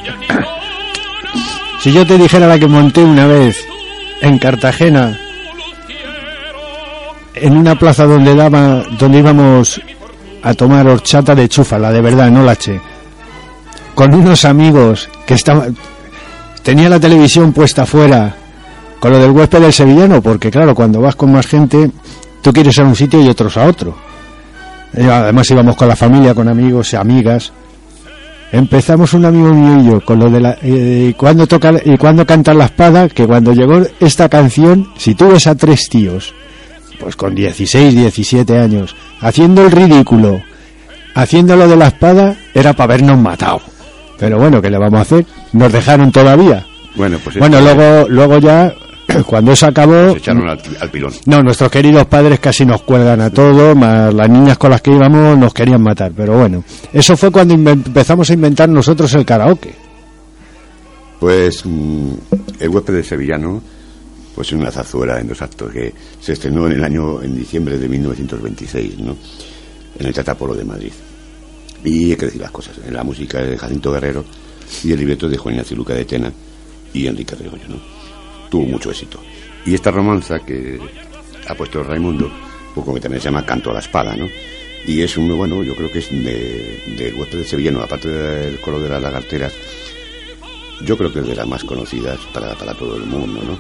si 1.81 1.93
yo 1.93 2.07
te 2.07 2.17
dijera 2.17 2.47
la 2.47 2.59
que 2.59 2.67
monté 2.69 3.03
una 3.03 3.27
vez 3.27 3.67
en 4.23 4.39
Cartagena, 4.39 5.19
en 7.35 7.57
una 7.57 7.75
plaza 7.75 8.05
donde 8.07 8.35
daba, 8.35 8.85
donde 8.99 9.19
íbamos 9.19 9.81
a 10.43 10.55
tomar 10.55 10.87
horchata 10.87 11.35
de 11.35 11.49
chufa, 11.49 11.79
la 11.79 11.91
de 11.91 12.01
verdad, 12.01 12.31
no 12.31 12.45
la 12.45 12.55
che, 12.57 12.81
con 14.01 14.15
unos 14.15 14.47
amigos 14.47 15.11
que 15.27 15.35
estaban, 15.35 15.77
tenía 16.63 16.89
la 16.89 16.99
televisión 16.99 17.53
puesta 17.53 17.83
afuera, 17.83 18.35
con 18.99 19.13
lo 19.13 19.19
del 19.19 19.31
huésped 19.31 19.61
del 19.61 19.75
sevillano, 19.75 20.23
porque 20.23 20.51
claro, 20.51 20.75
cuando 20.75 21.03
vas 21.03 21.15
con 21.17 21.31
más 21.31 21.47
gente, 21.47 21.91
tú 22.41 22.51
quieres 22.51 22.75
ir 22.79 22.83
a 22.83 22.87
un 22.87 22.97
sitio 22.97 23.21
y 23.21 23.29
otros 23.29 23.59
a 23.59 23.67
otro. 23.67 23.95
Además 24.95 25.51
íbamos 25.51 25.77
con 25.77 25.87
la 25.87 25.97
familia, 25.97 26.35
con 26.35 26.49
amigos 26.49 26.95
y 26.95 26.97
amigas. 26.97 27.53
Empezamos 28.51 29.13
un 29.13 29.27
amigo 29.27 29.53
mío 29.53 29.83
y 29.83 29.91
yo 29.91 30.01
con 30.03 30.19
lo 30.19 30.31
de 30.31 30.41
la 30.41 30.57
eh, 30.63 31.13
cuando 31.15 31.47
toca 31.47 31.75
y 31.85 31.99
cuando 31.99 32.25
cantan 32.25 32.57
la 32.57 32.65
espada, 32.65 33.07
que 33.07 33.27
cuando 33.27 33.53
llegó 33.53 33.83
esta 34.01 34.31
canción, 34.31 34.95
si 34.97 35.15
tú 35.15 35.29
ves 35.29 35.47
a 35.47 35.55
tres 35.57 35.91
tíos, 35.91 36.33
pues 36.99 37.17
con 37.17 37.35
16, 37.35 37.95
17 37.95 38.59
años, 38.59 38.97
haciendo 39.21 39.63
el 39.63 39.71
ridículo, 39.71 40.41
haciendo 41.15 41.55
lo 41.55 41.69
de 41.69 41.77
la 41.77 41.89
espada, 41.89 42.35
era 42.55 42.73
para 42.73 42.95
habernos 42.95 43.19
matado. 43.19 43.61
Pero 44.21 44.39
bueno, 44.39 44.61
¿qué 44.61 44.71
le 44.71 44.79
vamos 44.79 44.99
a 44.99 45.03
hacer? 45.03 45.27
Nos 45.55 45.73
dejaron 45.73 46.13
todavía. 46.13 46.65
Bueno, 46.95 47.19
pues 47.25 47.39
Bueno, 47.39 47.59
luego 47.61 48.07
luego 48.09 48.39
ya 48.39 48.73
cuando 49.27 49.53
eso 49.53 49.67
acabó, 49.67 50.13
se 50.13 50.19
echaron 50.19 50.49
al, 50.49 50.61
al 50.79 50.91
pilón. 50.91 51.13
no, 51.27 51.43
nuestros 51.43 51.71
queridos 51.71 52.07
padres 52.07 52.39
casi 52.39 52.65
nos 52.67 52.83
cuelgan 52.83 53.21
a 53.23 53.31
todos, 53.31 53.75
más 53.75 54.13
las 54.13 54.29
niñas 54.29 54.59
con 54.59 54.71
las 54.71 54.83
que 54.83 54.91
íbamos 54.93 55.39
nos 55.39 55.55
querían 55.55 55.83
matar, 55.83 56.13
pero 56.15 56.39
bueno, 56.39 56.63
eso 56.93 57.17
fue 57.17 57.31
cuando 57.31 57.55
empezamos 57.55 58.29
a 58.31 58.35
inventar 58.35 58.69
nosotros 58.69 59.13
el 59.15 59.25
karaoke. 59.25 59.75
Pues 61.19 61.65
mm, 61.65 62.11
el 62.61 62.69
huésped 62.69 62.95
de 62.95 63.03
sevillano, 63.03 63.63
pues 64.35 64.49
es 64.49 64.53
una 64.55 64.71
zarzuela 64.71 65.19
en 65.19 65.29
dos 65.29 65.41
actos 65.43 65.73
que 65.73 65.93
se 66.21 66.33
estrenó 66.35 66.67
en 66.67 66.73
el 66.73 66.85
año, 66.85 67.23
en 67.23 67.35
diciembre 67.37 67.79
de 67.79 67.89
1926, 67.89 68.99
¿no? 69.01 69.17
En 69.99 70.07
el 70.07 70.13
Teatro 70.15 70.33
Apolo 70.33 70.55
de 70.55 70.65
Madrid. 70.65 70.93
Y 71.85 72.11
hay 72.11 72.17
que 72.17 72.27
decir 72.27 72.41
las 72.41 72.51
cosas, 72.51 72.77
la 72.91 73.03
música 73.03 73.43
de 73.43 73.57
Jacinto 73.57 73.93
Guerrero 73.93 74.25
y 74.85 74.93
el 74.93 74.99
libreto 74.99 75.29
de 75.29 75.37
Juan 75.37 75.55
Ignacio 75.55 75.77
Luca 75.77 75.95
de 75.95 76.05
Tena 76.05 76.33
y 76.93 77.07
Enrique 77.07 77.35
Regoño, 77.35 77.69
¿no? 77.69 77.77
Tuvo 78.51 78.65
mucho 78.65 78.91
éxito. 78.91 79.21
Y 79.65 79.75
esta 79.75 79.91
romanza 79.91 80.41
que 80.41 80.79
ha 81.47 81.55
puesto 81.55 81.83
Raimundo, 81.83 82.31
pues 82.75 82.85
como 82.85 82.95
que 82.95 83.01
también 83.01 83.21
se 83.21 83.29
llama 83.29 83.47
Canto 83.47 83.71
a 83.71 83.75
la 83.75 83.81
Espada, 83.81 84.17
¿no? 84.17 84.29
Y 84.87 85.03
es 85.03 85.17
un, 85.17 85.37
bueno, 85.37 85.63
yo 85.63 85.75
creo 85.77 85.91
que 85.91 85.99
es 85.99 86.11
de, 86.11 86.83
del 86.97 87.15
huésped 87.15 87.39
de 87.39 87.45
sevillano, 87.45 87.83
aparte 87.83 88.09
del 88.09 88.61
coro 88.61 88.81
de 88.81 88.89
las 88.89 89.03
lagarteras, 89.03 89.53
yo 90.85 90.97
creo 90.97 91.13
que 91.13 91.21
es 91.21 91.27
de 91.27 91.35
las 91.35 91.47
más 91.47 91.65
conocidas 91.65 92.19
para, 92.33 92.57
para 92.57 92.75
todo 92.75 92.97
el 92.97 93.05
mundo, 93.05 93.43
¿no? 93.43 93.59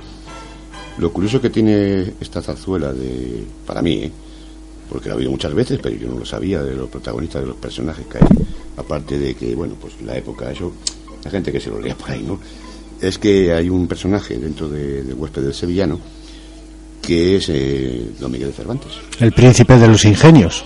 Lo 0.99 1.12
curioso 1.12 1.41
que 1.41 1.51
tiene 1.51 2.14
esta 2.21 2.43
zarzuela 2.43 2.93
de, 2.93 3.45
para 3.66 3.83
mí, 3.83 4.05
¿eh? 4.05 4.12
Porque 4.91 5.09
la 5.09 5.14
he 5.14 5.18
oído 5.18 5.30
muchas 5.30 5.55
veces, 5.55 5.78
pero 5.80 5.97
yo 5.97 6.09
no 6.09 6.18
lo 6.18 6.26
sabía 6.26 6.62
de 6.62 6.74
los 6.74 6.88
protagonistas, 6.88 7.43
de 7.43 7.49
los 7.49 7.57
personajes 7.57 8.05
que 8.07 8.18
hay, 8.18 8.24
aparte 8.76 9.18
de 9.18 9.34
que, 9.34 9.55
bueno, 9.55 9.74
pues 9.80 9.95
la 10.03 10.16
época, 10.16 10.51
eso, 10.51 10.72
la 11.24 11.30
gente 11.30 11.53
que 11.53 11.61
se 11.61 11.70
lo 11.70 11.80
lea 11.80 11.95
por 11.95 12.11
ahí, 12.11 12.22
¿no? 12.22 12.38
Es 13.01 13.18
que 13.18 13.53
hay 13.53 13.70
un 13.70 13.86
personaje 13.86 14.36
dentro 14.36 14.68
de, 14.68 15.05
del 15.05 15.14
huésped 15.14 15.43
del 15.43 15.55
sevillano 15.55 15.99
que 17.01 17.36
es 17.36 17.49
eh, 17.49 18.11
Don 18.18 18.30
Miguel 18.30 18.49
de 18.49 18.55
Cervantes. 18.55 18.93
El 19.20 19.32
príncipe 19.32 19.78
de 19.78 19.88
los 19.88 20.05
ingenios. 20.05 20.64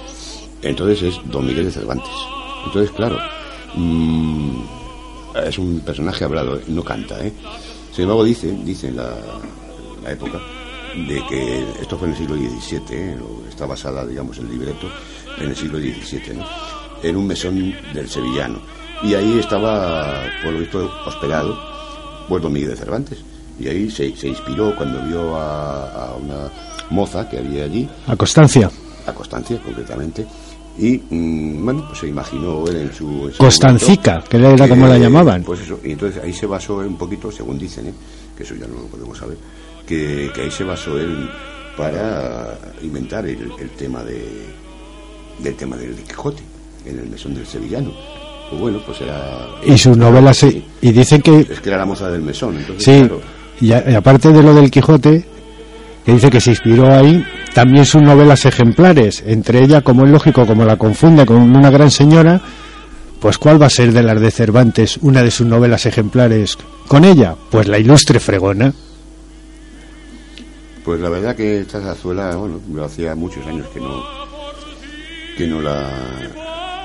Entonces 0.63 1.03
es 1.03 1.31
Don 1.31 1.47
Miguel 1.47 1.67
de 1.67 1.71
Cervantes. 1.71 2.11
Entonces, 2.67 2.91
claro, 2.91 3.19
mm, 3.77 4.63
es 5.47 5.59
un 5.59 5.81
personaje 5.81 6.25
hablado, 6.25 6.61
no 6.69 6.83
canta, 6.83 7.25
¿eh? 7.25 7.33
Sin 7.93 8.03
embargo, 8.03 8.25
dice, 8.25 8.51
dice 8.65 8.89
en 8.89 8.97
la, 8.97 9.15
la 10.03 10.13
época, 10.13 10.41
de 11.09 11.23
que 11.29 11.65
esto 11.81 11.99
fue 11.99 12.09
en 12.09 12.15
el 12.15 12.19
siglo 12.19 12.37
XVII, 12.37 12.81
¿eh? 12.91 13.17
está 13.49 13.67
basada, 13.67 14.07
digamos, 14.07 14.39
el 14.39 14.49
libreto 14.49 14.89
en 15.39 15.51
el 15.51 15.57
siglo 15.57 15.79
XVII, 15.79 16.37
¿no? 16.37 16.45
En 17.03 17.17
un 17.17 17.27
mesón 17.27 17.75
del 17.93 18.09
sevillano. 18.09 18.61
Y 19.03 19.15
ahí 19.15 19.39
estaba, 19.39 20.23
por 20.43 20.53
lo 20.53 20.61
visto, 20.61 20.91
hospedado, 21.07 21.59
pues 22.29 22.43
Don 22.43 22.53
Miguel 22.53 22.71
de 22.71 22.77
Cervantes. 22.77 23.19
Y 23.59 23.69
ahí 23.69 23.91
se, 23.91 24.17
se 24.17 24.29
inspiró 24.29 24.75
cuando 24.77 25.03
vio 25.07 25.37
a, 25.37 26.09
a 26.09 26.15
una 26.15 26.51
moza 26.91 27.29
que 27.29 27.39
había 27.39 27.65
allí, 27.65 27.89
A 28.07 28.17
Constancia. 28.17 28.71
a 29.07 29.13
Constancia 29.13 29.61
concretamente, 29.63 30.27
y 30.77 30.99
mm, 30.99 31.65
bueno, 31.65 31.85
pues 31.87 32.01
se 32.01 32.09
imaginó 32.09 32.67
él 32.67 32.77
en 32.77 32.93
su... 32.93 33.27
en 33.29 33.33
su 33.33 33.39
Constancica, 33.39 34.13
momento 34.13 34.31
que 34.31 34.37
era 34.55 34.69
como 34.69 34.87
la 34.87 34.99
llamaban. 34.99 35.45
Pues 35.45 35.61
eso, 35.61 35.79
y 35.85 35.93
entonces 35.93 36.23
ahí 36.23 36.33
se 36.33 36.47
basó 36.47 36.77
un 36.77 36.97
poquito, 36.97 37.31
según 37.31 37.59
dicen, 37.59 37.89
¿eh? 37.89 37.95
que 38.37 38.43
eso 38.43 38.55
ya 38.57 38.67
no 38.67 38.75
lo 38.75 38.87
podemos 38.87 39.17
saber, 39.17 39.37
que, 39.87 40.31
que 40.35 40.43
ahí 40.43 40.51
se 40.51 40.65
basó 40.65 40.99
él 40.99 41.29
para 41.77 42.57
inventar 42.83 43.27
el, 43.27 43.51
el 43.61 43.71
tema 43.71 44.03
de 44.05 44.25
del 45.43 45.55
tema 45.57 45.77
del 45.77 45.95
Quijote, 45.97 46.43
en 46.87 46.99
el 47.01 47.09
mesón 47.09 47.35
del 47.35 47.45
sevillano. 47.47 47.91
Pues 48.49 48.61
bueno, 48.61 48.79
pues 48.87 49.01
era... 49.01 49.47
Y 49.67 49.77
sus 49.77 49.97
novelas, 49.97 50.37
se- 50.37 50.63
y 50.81 50.93
dicen 50.93 51.21
que 51.23 51.41
Es 51.41 51.59
que 51.61 51.71
era 51.71 51.79
la 51.79 51.87
moza 51.87 52.09
del 52.09 52.23
mesón, 52.23 52.57
entonces 52.57 52.85
Sí, 52.85 53.01
claro, 53.01 53.21
y, 53.61 53.73
a- 53.73 53.91
y 53.91 53.95
aparte 53.95 54.33
de 54.33 54.43
lo 54.43 54.55
del 54.55 54.71
Quijote, 54.71 55.25
que 56.07 56.13
dice 56.13 56.31
que 56.31 56.41
se 56.41 56.51
inspiró 56.51 56.93
ahí, 56.93 57.25
también 57.53 57.85
sus 57.85 58.01
novelas 58.03 58.45
ejemplares, 58.45 59.25
entre 59.27 59.65
ellas, 59.65 59.83
como 59.83 60.05
es 60.05 60.11
lógico, 60.13 60.47
como 60.47 60.65
la 60.65 60.77
confunde 60.77 61.27
con 61.27 61.39
una 61.39 61.71
gran 61.71 61.91
señora, 61.91 62.41
pues 63.19 63.37
¿cuál 63.39 63.61
va 63.61 63.67
a 63.67 63.71
ser 63.71 63.93
de 63.93 64.03
las 64.05 64.21
de 64.21 64.31
Cervantes 64.31 64.99
una 65.01 65.23
de 65.23 65.31
sus 65.33 65.47
novelas 65.49 65.85
ejemplares 65.87 66.57
con 66.87 67.05
ella? 67.05 67.35
Pues 67.51 67.67
la 67.67 67.79
ilustre 67.79 68.21
fregona. 68.21 68.73
Pues 70.85 71.01
la 71.01 71.09
verdad 71.09 71.35
que 71.35 71.61
esta 71.61 71.81
zarzuela, 71.81 72.37
bueno, 72.37 72.61
hacía 72.85 73.15
muchos 73.15 73.47
años 73.47 73.67
que 73.69 73.81
no 73.81 74.05
que 75.37 75.47
no 75.47 75.61
la 75.61 76.31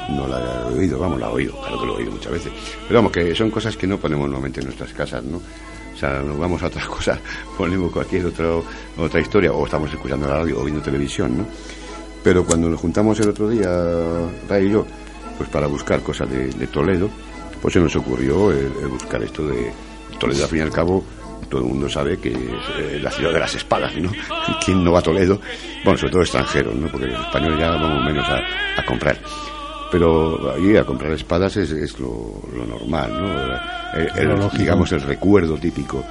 no 0.10 0.28
la 0.28 0.70
he 0.72 0.80
oído, 0.80 0.97
vamos, 0.97 1.20
la 1.20 1.28
he 1.28 1.34
oído, 1.34 1.60
claro 1.60 1.80
que 1.80 1.86
lo 1.86 1.93
he 1.93 1.97
oído 1.97 2.12
muchas 2.12 2.32
veces. 2.32 2.52
Pero 2.88 3.00
vamos, 3.00 3.12
que 3.12 3.36
son 3.36 3.52
cosas 3.52 3.78
que 3.78 3.86
no 3.86 3.97
ponemos 4.00 4.26
normalmente 4.26 4.60
en 4.62 4.68
nuestras 4.68 4.91
casas, 4.93 5.24
¿no? 5.24 5.38
O 5.38 5.97
sea, 5.97 6.22
nos 6.22 6.39
vamos 6.39 6.64
a 6.64 6.68
otras 6.68 6.86
cosas, 6.88 7.20
ponemos 7.58 7.91
cualquier 7.91 8.26
otro, 8.26 8.64
otra 8.97 9.20
historia, 9.20 9.52
o 9.52 9.66
estamos 9.66 9.91
escuchando 9.91 10.28
la 10.28 10.38
radio 10.38 10.60
o 10.60 10.64
viendo 10.64 10.82
televisión, 10.82 11.38
¿no? 11.38 11.45
Pero 12.24 12.45
cuando 12.45 12.70
nos 12.70 12.80
juntamos 12.80 13.20
el 13.20 13.30
otro 13.30 13.50
día, 13.50 13.70
Ray 14.47 14.68
y 14.68 14.72
yo, 14.72 14.86
pues 15.38 15.50
para 15.50 15.68
buscar 15.68 16.02
cosas 16.02 16.30
de, 16.30 16.68
Toledo, 16.68 17.10
pues 17.62 17.74
se 17.74 17.80
nos 17.80 17.95
ocurrió 17.95 18.52
buscar 18.89 19.22
esto 19.24 19.47
de 19.47 19.72
Toledo, 20.20 20.43
al 20.43 20.50
fin 20.50 20.60
y 20.60 20.62
al 20.62 20.72
cabo, 20.72 21.04
todo 21.50 21.62
el 21.62 21.68
mundo 21.68 21.90
sabe 21.90 22.18
que 22.20 22.30
es 22.30 22.38
eh, 22.80 23.00
la 23.02 23.12
ciudad 23.12 23.34
de 23.34 23.40
las 23.40 23.56
espadas, 23.56 23.96
¿no? 23.98 24.12
¿Quién 24.66 24.84
no 24.84 24.92
va 24.92 25.00
a 25.00 25.04
Toledo? 25.04 25.40
Bueno, 25.84 25.98
sobre 25.98 26.12
todo 26.12 26.22
extranjeros, 26.22 26.76
¿no? 26.76 26.88
Porque 26.88 27.08
los 27.08 27.20
españoles 27.22 27.60
ya 27.60 27.70
vamos 27.72 28.04
menos 28.06 28.28
a, 28.28 28.38
a 28.82 28.86
comprar. 28.86 29.18
Pero 29.92 30.54
ahí 30.54 30.76
a 30.78 30.84
comprar 30.84 31.12
espadas 31.14 31.58
es, 31.58 31.72
es 31.72 32.00
lo, 32.00 32.42
lo 32.56 32.66
normal, 32.66 33.12
¿no? 33.14 34.00
El- 34.00 34.30
el- 34.32 34.50
digamos, 34.58 34.92
el 34.92 35.02
recuerdo 35.02 35.56
típico 35.58 36.04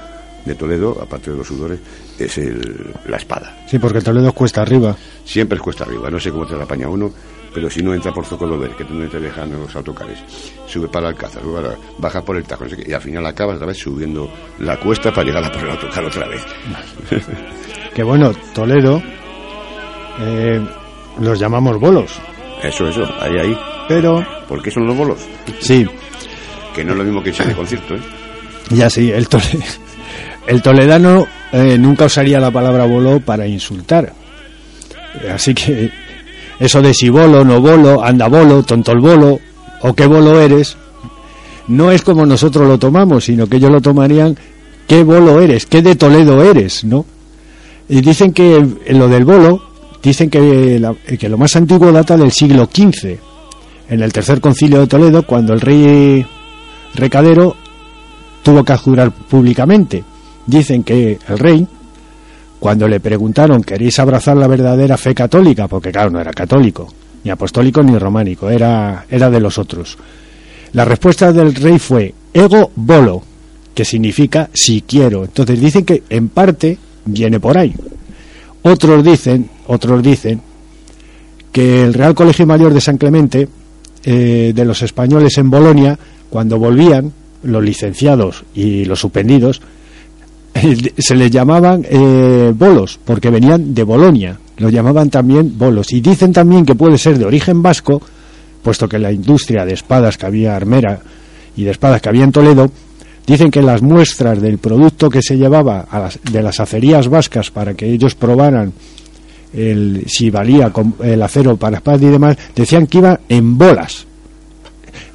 de 0.45 0.55
Toledo, 0.55 0.99
aparte 1.01 1.31
de 1.31 1.37
los 1.37 1.47
sudores, 1.47 1.79
es 2.18 2.39
el, 2.39 2.93
la 3.07 3.18
espada. 3.18 3.55
Sí, 3.68 3.79
porque 3.79 4.01
Toledo 4.01 4.29
es 4.29 4.35
cuesta 4.35 4.62
arriba. 4.62 4.97
Siempre 5.24 5.57
es 5.57 5.62
cuesta 5.62 5.85
arriba, 5.85 6.11
no 6.11 6.18
sé 6.18 6.31
cómo 6.33 6.47
te 6.47 6.57
la 6.57 6.64
apaña 6.64 6.89
uno, 6.89 7.12
pero 7.55 7.68
si 7.70 7.82
no 7.82 7.94
entra 7.94 8.12
por 8.12 8.24
Zocodover, 8.24 8.70
que 8.72 8.82
es 8.82 8.88
donde 8.88 9.09
te 9.09 9.18
dejan 9.20 9.51
los 9.53 9.74
autocares, 9.74 10.18
sube 10.66 10.88
para 10.88 11.09
Alcázar, 11.09 11.42
sube 11.42 11.61
para- 11.62 11.76
baja 11.99 12.22
por 12.22 12.36
el 12.36 12.44
Tajo, 12.44 12.64
no 12.64 12.70
sé 12.70 12.76
qué, 12.76 12.90
y 12.90 12.94
al 12.94 13.01
final 13.01 13.24
acabas 13.26 13.57
otra 13.57 13.66
vez 13.68 13.78
subiendo 13.78 14.30
la 14.59 14.76
cuesta 14.78 15.12
para 15.12 15.26
llegar 15.26 15.44
a 15.44 15.51
por 15.53 15.62
el 15.64 15.70
autocar 15.70 16.05
otra 16.05 16.28
vez. 16.28 16.44
Que 17.94 18.03
bueno, 18.03 18.32
Toledo 18.55 19.03
eh, 20.20 20.61
los 21.20 21.38
llamamos 21.38 21.78
bolos, 21.80 22.12
Eso, 22.62 22.88
eso, 22.88 23.03
ahí, 23.20 23.38
ahí. 23.38 23.59
pero 23.88 24.24
¿Por 24.49 24.62
qué 24.62 24.70
son 24.70 24.86
los 24.86 24.96
bolos? 24.96 25.18
sí, 25.61 25.86
Que 26.74 26.84
no 26.84 26.92
es 26.92 26.99
lo 26.99 27.05
mismo 27.05 27.22
que 27.22 27.30
irse 27.30 27.44
de 27.44 27.55
concierto, 27.55 27.94
¿eh? 27.94 28.01
Ya 28.70 28.88
sí, 28.90 29.11
el, 29.11 29.28
tole- 29.28 29.64
el 30.46 30.62
toledano 30.62 31.26
eh, 31.53 31.76
nunca 31.78 32.05
usaría 32.05 32.38
la 32.40 32.51
palabra 32.51 32.84
bolo 32.84 33.20
para 33.20 33.46
insultar. 33.46 34.12
Así 35.32 35.55
que 35.55 35.90
eso 36.59 36.83
de 36.83 36.95
si 36.95 37.09
bolo, 37.09 37.45
no 37.45 37.61
bolo, 37.61 38.05
anda 38.05 38.29
bolo, 38.29 38.63
tonto 38.63 38.93
el 38.93 39.01
bolo, 39.01 39.39
o 39.83 39.95
qué 39.95 40.07
bolo 40.07 40.41
eres, 40.41 40.77
no 41.69 41.91
es 41.91 42.03
como 42.03 42.27
nosotros 42.27 42.67
lo 42.67 42.79
tomamos, 42.79 43.25
sino 43.25 43.47
que 43.47 43.57
ellos 43.57 43.71
lo 43.71 43.81
tomarían 43.81 44.37
qué 44.87 45.05
bolo 45.05 45.41
eres, 45.41 45.67
qué 45.67 45.83
de 45.83 45.95
Toledo 45.95 46.43
eres, 46.43 46.83
¿no? 46.83 47.05
Y 47.89 48.01
dicen 48.01 48.33
que 48.33 48.67
lo 48.91 49.09
del 49.09 49.25
bolo, 49.25 49.63
dicen 50.03 50.31
que, 50.31 50.83
que 51.19 51.29
lo 51.29 51.39
más 51.39 51.55
antiguo 51.57 51.93
data 51.93 52.17
del 52.17 52.33
siglo 52.33 52.69
XV, 52.73 53.19
en 53.91 54.03
el 54.03 54.13
tercer 54.13 54.41
concilio 54.41 54.81
de 54.81 54.87
Toledo, 54.87 55.23
cuando 55.25 55.53
el 55.55 55.61
rey 55.61 56.27
recadero 56.95 57.55
tuvo 58.43 58.65
que 58.65 58.77
jurar 58.77 59.13
públicamente. 59.13 60.05
Dicen 60.47 60.83
que 60.83 61.19
el 61.29 61.39
rey, 61.39 61.67
cuando 62.59 62.89
le 62.89 63.01
preguntaron, 63.01 63.63
¿queréis 63.63 63.99
abrazar 63.99 64.37
la 64.37 64.47
verdadera 64.47 64.97
fe 64.97 65.15
católica? 65.15 65.69
Porque 65.69 65.93
claro, 65.93 66.11
no 66.11 66.21
era 66.21 66.33
católico. 66.33 66.93
ni 67.25 67.31
apostólico 67.31 67.83
ni 67.83 67.99
románico, 67.99 68.49
era, 68.49 69.05
era 69.11 69.31
de 69.31 69.41
los 69.41 69.59
otros. 69.59 69.99
La 70.73 70.85
respuesta 70.85 71.33
del 71.33 71.55
rey 71.55 71.79
fue 71.79 72.15
ego 72.33 72.71
bolo, 72.75 73.23
que 73.75 73.85
significa 73.85 74.51
si 74.53 74.83
quiero. 74.83 75.25
Entonces 75.25 75.61
dicen 75.61 75.85
que 75.85 76.03
en 76.09 76.29
parte 76.29 76.79
viene 77.05 77.41
por 77.41 77.57
ahí. 77.59 77.75
Otros 78.63 79.05
dicen, 79.05 79.49
otros 79.67 80.03
dicen 80.03 80.41
que 81.53 81.85
el 81.85 81.95
Real 81.95 82.15
Colegio 82.15 82.47
Mayor 82.47 82.75
de 82.75 82.81
San 82.81 82.99
Clemente 82.99 83.49
eh, 84.05 84.53
de 84.55 84.65
los 84.65 84.83
españoles 84.83 85.39
en 85.39 85.51
Bolonia, 85.51 85.99
cuando 86.31 86.59
volvían, 86.59 87.13
los 87.43 87.63
licenciados 87.63 88.45
y 88.55 88.85
los 88.85 89.01
suspendidos, 89.01 89.63
se 90.99 91.14
les 91.14 91.30
llamaban 91.30 91.84
eh, 91.88 92.53
bolos, 92.55 92.99
porque 93.05 93.30
venían 93.30 93.74
de 93.74 93.82
Bolonia, 93.84 94.38
los 94.57 94.72
llamaban 94.72 95.11
también 95.11 95.57
bolos. 95.57 95.92
Y 95.92 96.01
dicen 96.01 96.32
también 96.32 96.64
que 96.64 96.74
puede 96.74 96.99
ser 96.99 97.18
de 97.18 97.24
origen 97.24 97.62
vasco, 97.62 98.01
puesto 98.62 98.88
que 98.88 98.99
la 98.99 99.12
industria 99.12 99.64
de 99.64 99.74
espadas 99.74 100.16
que 100.18 100.26
había 100.26 100.57
armera 100.57 101.01
y 101.57 101.64
de 101.64 101.70
espadas 101.70 102.01
que 102.03 102.09
había 102.09 102.24
en 102.24 102.32
Toledo, 102.32 102.70
dicen 103.26 103.51
que 103.51 103.62
las 103.62 103.82
muestras 103.82 104.40
del 104.40 104.59
producto 104.59 105.11
que 105.11 105.22
se 105.22 105.36
llevaba 105.36 105.86
a 105.90 105.99
las- 106.01 106.18
de 106.30 106.42
las 106.42 106.61
acerías 106.61 107.09
vascas 107.09 107.51
para 107.51 107.74
que 107.74 107.86
ellos 107.92 108.14
probaran 108.14 108.72
el, 109.53 110.05
si 110.07 110.30
valía 110.30 110.72
el 111.03 111.22
acero 111.22 111.57
para 111.57 111.76
espadas 111.78 112.03
y 112.03 112.07
demás, 112.07 112.36
decían 112.55 112.86
que 112.86 112.99
iba 112.99 113.20
en 113.28 113.57
bolas. 113.57 114.07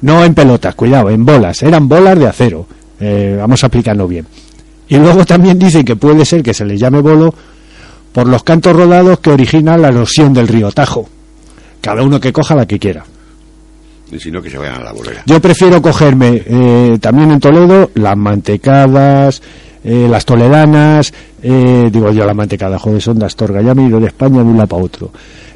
No 0.00 0.24
en 0.24 0.34
pelotas, 0.34 0.74
cuidado, 0.74 1.10
en 1.10 1.24
bolas. 1.24 1.62
Eran 1.62 1.88
bolas 1.88 2.18
de 2.18 2.26
acero. 2.26 2.66
Eh, 3.00 3.36
vamos 3.38 3.62
a 3.62 3.66
explicarlo 3.66 4.06
bien. 4.08 4.26
Y 4.88 4.96
luego 4.96 5.24
también 5.24 5.58
dicen 5.58 5.84
que 5.84 5.96
puede 5.96 6.24
ser 6.24 6.42
que 6.42 6.54
se 6.54 6.64
le 6.64 6.76
llame 6.76 7.00
bolo 7.00 7.34
por 8.12 8.28
los 8.28 8.42
cantos 8.42 8.76
rodados 8.76 9.18
que 9.20 9.30
originan 9.30 9.82
la 9.82 9.88
erosión 9.88 10.32
del 10.32 10.48
río 10.48 10.70
Tajo. 10.70 11.08
Cada 11.80 12.02
uno 12.02 12.20
que 12.20 12.32
coja 12.32 12.54
la 12.54 12.66
que 12.66 12.78
quiera. 12.78 13.04
Y 14.12 14.18
si 14.18 14.30
no, 14.30 14.40
que 14.40 14.50
se 14.50 14.58
vayan 14.58 14.80
a 14.80 14.84
la 14.84 14.92
bolera. 14.92 15.22
Yo 15.26 15.40
prefiero 15.40 15.80
cogerme 15.82 16.42
eh, 16.46 16.98
también 17.00 17.30
en 17.32 17.40
Toledo 17.40 17.90
las 17.94 18.16
mantecadas, 18.16 19.42
eh, 19.82 20.06
las 20.08 20.24
toledanas, 20.24 21.12
eh, 21.42 21.88
digo 21.90 22.10
yo 22.12 22.24
las 22.24 22.34
mantecadas, 22.36 22.80
joder, 22.80 23.02
son 23.02 23.18
de 23.18 23.26
Astorga, 23.26 23.60
ya 23.60 23.74
me 23.74 23.84
he 23.84 23.88
ido 23.88 24.00
de 24.00 24.06
España 24.06 24.38
de 24.38 24.44
un 24.44 24.56
lado 24.56 24.68
para 24.68 24.82
otro. 24.82 25.10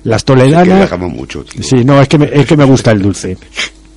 Las 0.04 0.20
Es 0.20 0.24
que 0.24 0.32
toledanas, 0.34 0.98
mucho, 0.98 1.44
tío. 1.44 1.62
sí, 1.62 1.84
no, 1.84 2.00
es 2.00 2.08
que 2.08 2.18
me, 2.18 2.26
es 2.32 2.46
que 2.46 2.56
me 2.56 2.64
gusta 2.64 2.90
el 2.90 3.00
dulce, 3.00 3.36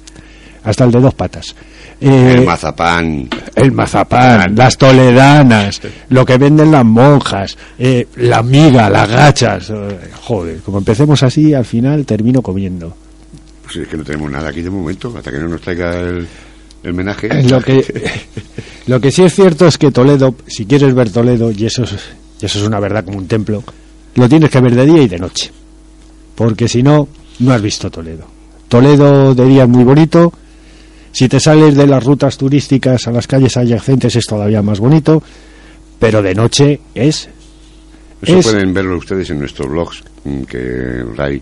hasta 0.64 0.84
el 0.86 0.92
de 0.92 1.00
dos 1.02 1.14
patas. 1.14 1.56
Eh, 2.04 2.34
El 2.40 2.46
mazapán. 2.46 3.30
el 3.56 3.72
mazapán, 3.72 4.56
las 4.56 4.76
toledanas, 4.78 5.80
lo 6.10 6.26
que 6.26 6.38
venden 6.40 6.72
las 6.72 6.84
monjas, 6.84 7.56
eh, 7.78 8.08
la 8.16 8.42
miga, 8.42 8.90
las 8.90 9.08
gachas. 9.08 9.70
eh, 9.70 10.00
joder, 10.22 10.60
como 10.62 10.80
empecemos 10.80 11.22
así, 11.22 11.54
al 11.54 11.66
final 11.66 12.04
termino 12.06 12.42
comiendo. 12.42 12.96
Pues 13.64 13.76
es 13.76 13.88
que 13.88 13.98
no 13.98 14.04
tenemos 14.04 14.32
nada 14.32 14.50
aquí 14.50 14.62
de 14.64 14.70
momento, 14.72 15.14
hasta 15.16 15.32
que 15.32 15.38
no 15.38 15.48
nos 15.48 15.62
traiga 15.62 16.00
el, 16.00 16.28
el 16.84 16.94
menaje. 16.94 17.44
Lo 17.44 17.62
que, 17.62 17.86
lo 18.88 19.00
que 19.00 19.12
sí 19.12 19.24
es 19.24 19.36
cierto 19.36 19.68
es 19.68 19.78
que 19.78 19.92
Toledo, 19.92 20.34
si 20.48 20.66
quieres 20.66 20.96
ver 20.96 21.12
Toledo, 21.12 21.52
y 21.52 21.68
eso 21.68 21.84
es, 21.84 21.92
y 22.42 22.46
eso 22.48 22.60
es 22.60 22.66
una 22.66 22.80
verdad 22.80 23.06
como 23.06 23.20
un 23.20 23.28
templo, 23.28 23.64
lo 24.16 24.28
tienes 24.28 24.50
que 24.50 24.60
ver 24.60 24.74
de 24.76 24.86
día 24.88 25.04
y 25.04 25.08
de 25.08 25.20
noche. 25.20 25.52
Porque 26.34 26.68
si 26.68 26.82
no, 26.82 27.08
no 27.40 27.54
has 27.54 27.62
visto 27.62 27.92
Toledo. 27.92 28.26
Toledo 28.68 29.36
de 29.36 29.46
día 29.46 29.64
es 29.64 29.70
muy 29.70 29.84
bonito. 29.84 30.34
Si 31.12 31.28
te 31.28 31.40
sales 31.40 31.76
de 31.76 31.88
las 31.88 32.04
rutas 32.04 32.38
turísticas 32.38 33.08
a 33.08 33.12
las 33.12 33.28
calles 33.28 33.58
adyacentes 33.58 34.16
es 34.16 34.26
todavía 34.26 34.62
más 34.62 34.80
bonito. 34.80 35.22
Pero 36.00 36.22
de 36.22 36.34
noche 36.34 36.80
es 36.96 37.30
Eso 38.22 38.38
es- 38.40 38.46
pueden 38.46 38.74
verlo 38.74 38.98
ustedes 38.98 39.30
en 39.30 39.40
nuestros 39.40 39.70
blogs, 39.70 40.04
mm, 40.24 40.42
que 40.44 41.04
Ray 41.16 41.42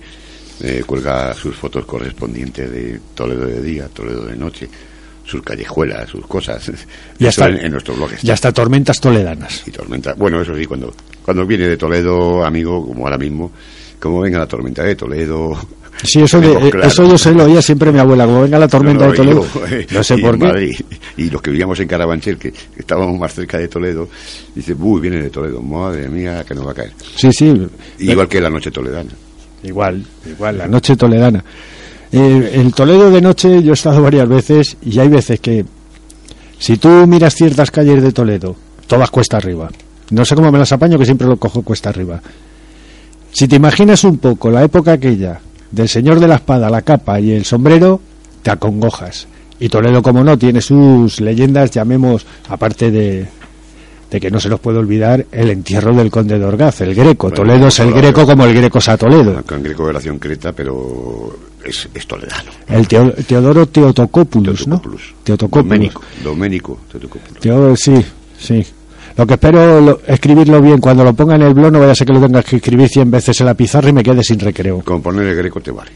eh, 0.62 0.84
cuelga 0.86 1.34
sus 1.34 1.56
fotos 1.56 1.86
correspondientes 1.86 2.70
de 2.70 3.00
Toledo 3.16 3.46
de 3.46 3.62
día, 3.62 3.88
Toledo 3.88 4.26
de 4.26 4.36
noche, 4.36 4.68
sus 5.24 5.42
callejuelas, 5.42 6.10
sus 6.10 6.26
cosas. 6.28 6.70
Ya 7.18 7.30
está. 7.30 7.48
en, 7.48 7.58
en 7.66 7.72
nuestros 7.72 7.96
blogs. 7.96 8.22
ya 8.22 8.34
hasta 8.34 8.52
tormentas 8.52 9.00
toledanas. 9.00 9.64
Y 9.66 9.72
tormenta. 9.72 10.14
Bueno, 10.16 10.42
eso 10.42 10.54
sí, 10.58 10.66
cuando, 10.66 10.94
cuando 11.24 11.46
viene 11.46 11.68
de 11.70 11.78
Toledo, 11.78 12.44
amigo, 12.44 12.86
como 12.86 13.06
ahora 13.06 13.18
mismo, 13.18 13.52
como 14.00 14.20
venga 14.22 14.40
la 14.40 14.48
tormenta 14.48 14.84
de 14.84 14.96
Toledo. 14.96 15.58
Sí, 16.04 16.22
eso, 16.22 16.40
de, 16.40 16.54
eh, 16.54 16.70
claro. 16.72 16.88
eso 16.88 17.04
yo 17.08 17.18
se 17.18 17.34
lo 17.34 17.44
oía 17.44 17.62
siempre 17.62 17.92
mi 17.92 18.00
abuela, 18.00 18.26
como 18.26 18.42
venga 18.44 18.58
la 18.58 18.68
tormenta 18.68 19.06
No, 19.06 19.12
de 19.12 19.18
Toledo. 19.18 19.46
yo, 19.54 19.78
No 19.98 20.04
sé 20.04 20.18
por 20.18 20.38
qué. 20.40 20.46
Madrid, 20.46 20.76
y 21.18 21.30
los 21.30 21.42
que 21.42 21.52
vivíamos 21.52 21.80
en 21.80 21.88
Carabanchel, 21.88 22.38
que 22.38 22.54
estábamos 22.78 23.20
más 23.20 23.34
cerca 23.34 23.58
de 23.58 23.68
Toledo, 23.68 24.08
dice, 24.56 24.74
uy, 24.80 25.02
viene 25.02 25.22
de 25.22 25.30
Toledo, 25.30 25.62
madre 25.62 26.08
mía, 26.08 26.44
que 26.48 26.56
nos 26.56 26.66
va 26.66 26.72
a 26.72 26.76
caer. 26.76 26.94
Sí, 27.16 27.32
sí. 27.34 27.54
Igual 28.00 28.28
que 28.30 28.40
la 28.40 28.50
noche 28.50 28.72
toledana. 28.72 29.12
Igual, 29.64 30.06
igual, 30.26 30.58
la 30.58 30.68
noche 30.68 30.96
toledana. 30.96 31.44
Eh, 32.12 32.52
el 32.56 32.74
Toledo 32.74 33.12
de 33.12 33.22
noche 33.22 33.62
yo 33.62 33.72
he 33.72 33.74
estado 33.74 34.02
varias 34.02 34.28
veces 34.28 34.78
y 34.82 34.98
hay 35.00 35.10
veces 35.10 35.40
que 35.42 35.66
si 36.58 36.78
tú 36.78 36.88
miras 37.08 37.36
ciertas 37.36 37.72
calles 37.72 38.02
de 38.02 38.12
Toledo, 38.14 38.56
todas 38.88 39.12
cuesta 39.12 39.36
arriba. 39.38 39.70
No 40.12 40.24
sé 40.24 40.34
cómo 40.36 40.50
me 40.52 40.58
las 40.60 40.72
apaño 40.72 40.98
que 40.98 41.06
siempre 41.06 41.28
lo 41.28 41.36
cojo 41.38 41.62
cuesta 41.62 41.90
arriba. 41.90 42.22
Si 43.32 43.48
te 43.48 43.58
imaginas 43.58 44.04
un 44.06 44.18
poco 44.18 44.50
la 44.50 44.64
época 44.64 44.94
aquella 44.94 45.40
del 45.72 45.88
señor 45.90 46.20
de 46.20 46.28
la 46.28 46.36
espada, 46.36 46.70
la 46.70 46.82
capa 46.82 47.20
y 47.20 47.32
el 47.32 47.46
sombrero, 47.46 48.00
te 48.42 48.52
acongojas. 48.52 49.28
Y 49.60 49.70
Toledo, 49.70 50.02
como 50.02 50.24
no, 50.24 50.38
tiene 50.38 50.62
sus 50.62 51.20
leyendas, 51.20 51.70
llamemos, 51.72 52.26
aparte 52.48 52.92
de, 52.92 53.28
de 54.10 54.20
que 54.20 54.32
no 54.32 54.40
se 54.40 54.48
nos 54.50 54.60
puede 54.62 54.78
olvidar 54.80 55.26
el 55.32 55.50
entierro 55.50 55.94
del 55.94 56.10
conde 56.10 56.40
de 56.40 56.46
Orgaz, 56.46 56.80
el 56.82 56.96
greco. 56.96 57.28
Bueno, 57.28 57.36
Toledo 57.44 57.68
es 57.68 57.80
el 57.80 57.92
greco 57.92 58.26
como 58.26 58.46
el 58.46 58.54
greco 58.56 58.78
es 58.80 58.88
a 58.90 58.98
Toledo. 58.98 59.44
Con 59.46 59.62
greco 59.62 59.84
de 59.84 59.90
relación 59.90 60.18
creta, 60.18 60.54
pero 60.54 61.38
es, 61.66 61.90
es 61.94 62.08
toledano. 62.08 62.52
El 62.70 62.88
Teo- 62.88 63.14
Teodoro 63.28 63.66
Teotocópulos, 63.68 64.66
¿no? 64.68 64.82
Teotocópulos. 65.24 65.66
Doménico, 65.68 66.02
Doménico, 66.24 66.80
Teotocópulos. 66.90 67.40
Teo- 67.42 67.76
sí, 67.76 67.96
sí. 68.40 68.66
Lo 69.20 69.28
que 69.28 69.34
espero 69.34 69.82
lo- 69.82 70.00
escribirlo 70.08 70.62
bien 70.62 70.78
cuando 70.80 71.04
lo 71.04 71.14
ponga 71.14 71.36
en 71.36 71.42
el 71.42 71.54
blog, 71.54 71.74
no 71.74 71.80
vaya 71.82 71.92
a 71.92 71.96
ser 71.96 72.08
que 72.08 72.14
lo 72.14 72.22
tengas 72.22 72.46
que 72.46 72.56
escribir 72.56 72.88
100 72.88 73.12
veces 73.12 73.38
en 73.42 73.48
la 73.48 73.54
pizarra 73.54 73.90
y 73.90 73.92
me 73.94 74.02
quede 74.02 74.24
sin 74.24 74.40
recreo. 74.40 74.80
Con 74.80 75.02
poner 75.02 75.28
el 75.28 75.36
greco 75.36 75.60
te 75.60 75.72
vale. 75.72 75.92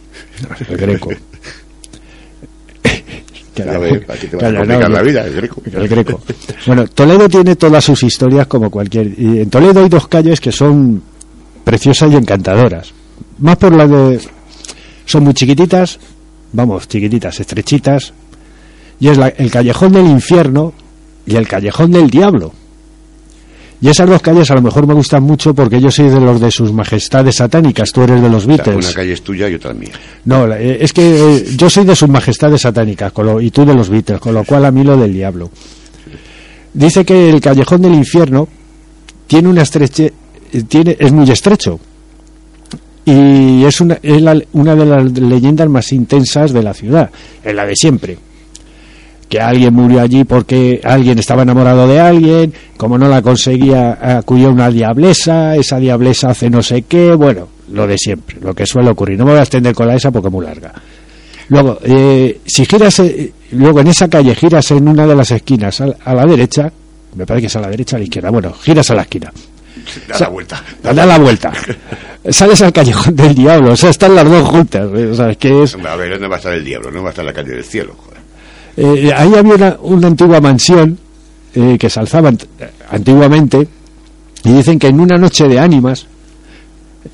El 0.69 0.76
greco. 0.78 1.09
Que 3.53 3.63
la- 3.63 3.76
aquí 3.76 4.28
te 4.28 4.36
vas 4.36 4.45
a 4.45 4.47
calla, 4.47 4.57
complicar 4.57 4.89
no, 4.89 4.95
la 4.95 5.01
vida, 5.03 5.26
el 5.26 5.34
greco. 5.36 5.61
El 5.71 5.88
greco. 5.88 6.21
Bueno, 6.65 6.88
Toledo 6.88 7.30
tiene 7.30 7.55
todas 7.55 7.86
sus 7.86 8.01
historias 8.03 8.47
como 8.47 8.69
cualquier. 8.71 9.07
Y 9.17 9.39
en 9.41 9.49
Toledo 9.49 9.82
hay 9.84 9.89
dos 9.89 10.07
calles 10.07 10.41
que 10.41 10.51
son 10.51 11.01
preciosas 11.63 12.11
y 12.11 12.15
encantadoras. 12.15 12.91
Más 13.39 13.55
por 13.57 13.74
la 13.76 13.88
de. 13.88 14.19
Son 15.05 15.24
muy 15.24 15.34
chiquititas, 15.36 15.99
vamos, 16.51 16.88
chiquititas, 16.88 17.39
estrechitas. 17.39 18.11
Y 18.99 19.07
es 19.09 19.17
la- 19.17 19.30
el 19.30 19.51
callejón 19.51 19.91
del 19.93 20.07
infierno 20.07 20.74
y 21.28 21.36
el 21.36 21.47
callejón 21.47 21.91
del 21.91 22.09
diablo. 22.09 22.53
Y 23.84 23.89
esas 23.89 24.09
dos 24.09 24.21
calles 24.21 24.49
a 24.49 24.55
lo 24.55 24.61
mejor 24.61 24.88
me 24.88 24.93
gustan 24.93 25.23
mucho 25.23 25.53
porque 25.53 25.81
yo 25.81 25.91
soy 25.91 26.07
de 26.09 26.17
los 26.17 26.39
de 26.39 26.49
sus 26.51 26.71
majestades 26.71 27.36
satánicas, 27.36 27.91
tú 27.91 28.01
eres 28.03 28.21
de 28.21 28.29
los 28.29 28.43
O 28.43 28.47
sea, 28.47 28.55
Beatles. 28.55 28.86
una 28.86 28.93
calle 28.95 29.11
es 29.11 29.21
tuya 29.21 29.49
y 29.49 29.55
otra 29.55 29.73
mía. 29.73 29.91
No, 30.23 30.47
eh, 30.53 30.77
es 30.79 30.93
que 30.93 31.01
eh, 31.36 31.45
yo 31.57 31.69
soy 31.69 31.84
de 31.84 31.93
sus 31.93 32.07
majestades 32.07 32.61
satánicas 32.61 33.11
con 33.11 33.25
lo- 33.25 33.41
y 33.41 33.51
tú 33.51 33.65
de 33.65 33.73
los 33.75 33.89
Beatles, 33.89 34.21
con 34.21 34.34
lo 34.36 34.45
cual 34.45 34.63
a 34.63 34.71
mí 34.71 34.86
lo 34.86 34.95
del 34.95 35.11
diablo. 35.11 35.49
Dice 36.73 37.03
que 37.03 37.29
el 37.29 37.41
callejón 37.41 37.81
del 37.81 37.93
infierno 37.95 38.47
tiene 39.27 39.49
una 39.49 39.63
estreche, 39.63 40.13
eh, 40.53 40.63
tiene, 40.65 40.95
es 40.97 41.11
muy 41.11 41.29
estrecho 41.29 41.77
y 43.03 43.65
es 43.65 43.81
una, 43.81 43.99
es 44.01 44.21
la- 44.21 44.41
una 44.53 44.75
de 44.77 44.86
las 44.86 45.11
leyendas 45.11 45.67
más 45.67 45.91
intensas 45.91 46.53
de 46.53 46.63
la 46.63 46.73
ciudad, 46.73 47.09
es 47.43 47.53
la 47.53 47.65
de 47.65 47.75
siempre. 47.75 48.17
Que 49.34 49.39
alguien 49.41 49.73
murió 49.73 49.99
allí 49.99 50.25
porque 50.25 50.79
alguien 50.84 51.17
estaba 51.17 51.41
enamorado 51.41 51.88
de 51.88 51.99
alguien, 51.99 52.53
como 52.77 52.99
no 52.99 53.07
la 53.07 53.23
conseguía, 53.23 53.97
acudió 54.19 54.51
una 54.51 54.69
diablesa, 54.69 55.55
esa 55.55 55.79
diablesa 55.79 56.29
hace 56.29 56.51
no 56.51 56.61
sé 56.61 56.84
qué, 56.84 57.15
bueno, 57.15 57.47
lo 57.71 57.88
de 57.88 57.97
siempre, 57.97 58.38
lo 58.39 58.53
que 58.53 58.67
suele 58.67 58.91
ocurrir. 58.91 59.17
No 59.17 59.25
me 59.25 59.31
voy 59.31 59.39
a 59.39 59.43
extender 59.43 59.73
con 59.73 59.88
la 59.88 59.95
esa 59.95 60.11
porque 60.11 60.27
es 60.27 60.31
muy 60.31 60.45
larga. 60.45 60.71
Luego, 61.49 61.79
eh, 61.84 62.41
si 62.45 62.63
giras, 62.65 62.99
eh, 62.99 63.34
luego 63.53 63.79
en 63.79 63.88
esa 63.88 64.07
calle 64.07 64.36
giras 64.36 64.69
en 64.69 64.88
una 64.88 65.07
de 65.07 65.15
las 65.15 65.31
esquinas 65.31 65.81
a, 65.81 65.88
a 66.05 66.13
la 66.13 66.25
derecha, 66.27 66.71
me 67.15 67.25
parece 67.25 67.41
que 67.41 67.47
es 67.47 67.55
a 67.55 67.61
la 67.61 67.69
derecha 67.69 67.95
o 67.95 67.97
a 67.97 67.99
la 68.01 68.03
izquierda, 68.03 68.29
bueno, 68.29 68.53
giras 68.53 68.91
a 68.91 68.93
la 68.93 69.01
esquina. 69.01 69.31
Da 70.07 70.19
la 70.19 70.29
vuelta. 70.29 70.63
Da 70.84 70.93
la 70.93 71.17
vuelta. 71.17 71.51
Sales 72.29 72.61
al 72.61 72.71
callejón 72.71 73.15
del 73.15 73.34
diablo, 73.34 73.71
o 73.71 73.75
sea, 73.75 73.89
están 73.89 74.13
las 74.13 74.29
dos 74.29 74.47
juntas. 74.47 74.88
eh, 74.95 75.07
O 75.11 75.15
sea, 75.15 75.31
es 75.31 75.38
que 75.38 75.63
es, 75.63 75.75
A 75.75 75.95
ver, 75.95 76.11
¿dónde 76.11 76.27
va 76.27 76.36
a 76.36 76.38
estar 76.38 76.53
el 76.53 76.63
diablo? 76.63 76.91
No 76.91 77.01
va 77.01 77.07
a 77.07 77.09
estar 77.09 77.23
en 77.23 77.27
la 77.27 77.34
calle 77.34 77.49
del 77.55 77.63
cielo. 77.63 77.95
joder. 77.97 78.21
Eh, 78.78 79.11
ahí 79.15 79.34
había 79.36 79.55
una, 79.55 79.78
una 79.82 80.07
antigua 80.07 80.41
mansión 80.41 80.97
eh, 81.53 81.78
que 81.80 81.89
se 81.89 81.99
alzaba 81.99 82.32
ant- 82.32 82.45
antiguamente 82.89 83.67
y 84.43 84.51
dicen 84.51 84.80
que 84.80 84.88
en 84.88 84.99
una 84.99 85.17
noche 85.17 85.47
de 85.47 85.59
ánimas 85.59 86.07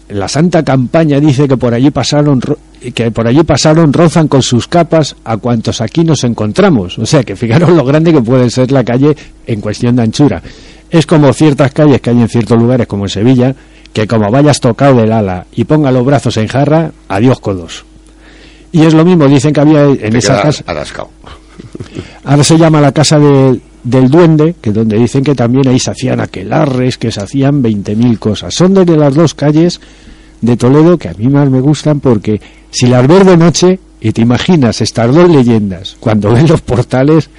la 0.10 0.28
Santa 0.28 0.64
Campaña 0.64 1.20
dice 1.20 1.47
que 1.47 1.57
por 1.57 1.74
allí 1.74 1.89
pasaron 1.91 2.39
ro- 2.41 2.57
que 2.93 3.12
por 3.12 3.28
allí 3.28 3.43
pasaron 3.43 3.91
rozan 3.91 4.28
con 4.28 4.41
sus 4.41 4.68
capas 4.68 5.16
a 5.26 5.36
cuantos 5.38 5.82
aquí 5.82 6.03
nos 6.05 6.24
encontramos. 6.24 6.97
O 6.97 7.05
sea 7.05 7.24
que 7.24 7.36
fijaros 7.36 7.70
lo 7.72 7.84
grande 7.84 8.14
que 8.14 8.22
puede 8.22 8.49
ser 8.49 8.72
la 8.72 8.84
calle 8.84 9.16
en 9.45 9.60
cuestión 9.60 9.95
de 9.97 10.03
anchura. 10.03 10.41
Es 10.89 11.05
como 11.05 11.34
ciertas 11.34 11.72
calles 11.72 11.99
que 12.01 12.12
hay 12.12 12.22
en 12.22 12.30
ciertos 12.30 12.57
lugares 12.57 12.88
como 12.88 13.03
en 13.05 13.10
Sevilla 13.10 13.53
que 13.91 14.07
como 14.07 14.32
vayas 14.32 14.60
tocado 14.62 14.95
del 14.97 15.12
ala 15.12 15.45
y 15.55 15.64
ponga 15.66 15.91
los 15.91 16.05
brazos 16.05 16.38
en 16.38 16.47
jarra 16.47 16.91
adiós 17.10 17.39
codos. 17.39 17.84
Y 18.72 18.84
es 18.84 18.93
lo 18.93 19.03
mismo, 19.03 19.28
dicen 19.28 19.51
que 19.51 19.60
había 19.62 19.84
en 19.86 19.97
Te 19.97 20.18
esa 20.20 20.34
queda 20.34 20.41
casa, 20.43 20.64
atascado. 20.68 21.10
Ahora 22.24 22.43
se 22.43 22.57
llama 22.57 22.82
la 22.82 22.91
casa 22.91 23.20
de- 23.20 23.60
del 23.84 24.10
duende, 24.10 24.55
que 24.62 24.72
donde 24.72 24.97
dicen 24.97 25.24
que 25.24 25.36
también 25.36 25.68
ahí 25.68 25.80
se 25.80 25.91
hacían 25.91 26.20
aquelarres, 26.20 26.97
que 26.97 27.12
se 27.12 27.22
hacían 27.22 27.62
20.000 27.62 28.20
cosas. 28.20 28.53
Son 28.53 28.74
de 28.74 28.86
las 28.97 29.14
dos 29.16 29.34
calles 29.34 29.80
de 30.41 30.57
Toledo 30.57 30.97
que 30.97 31.10
a 31.10 31.14
mí 31.14 31.28
más 31.28 31.49
me 31.49 31.62
gustan 31.62 31.99
porque 31.99 32.39
si 32.72 32.88
las 32.88 33.07
ves 33.07 33.26
de 33.26 33.38
noche 33.38 33.80
y 34.01 34.12
te 34.12 34.22
imaginas 34.22 34.82
estas 34.82 35.14
dos 35.14 35.30
leyendas, 35.30 35.97
cuando 35.99 36.32
ves 36.32 36.49
los 36.49 36.62
portales 36.62 37.30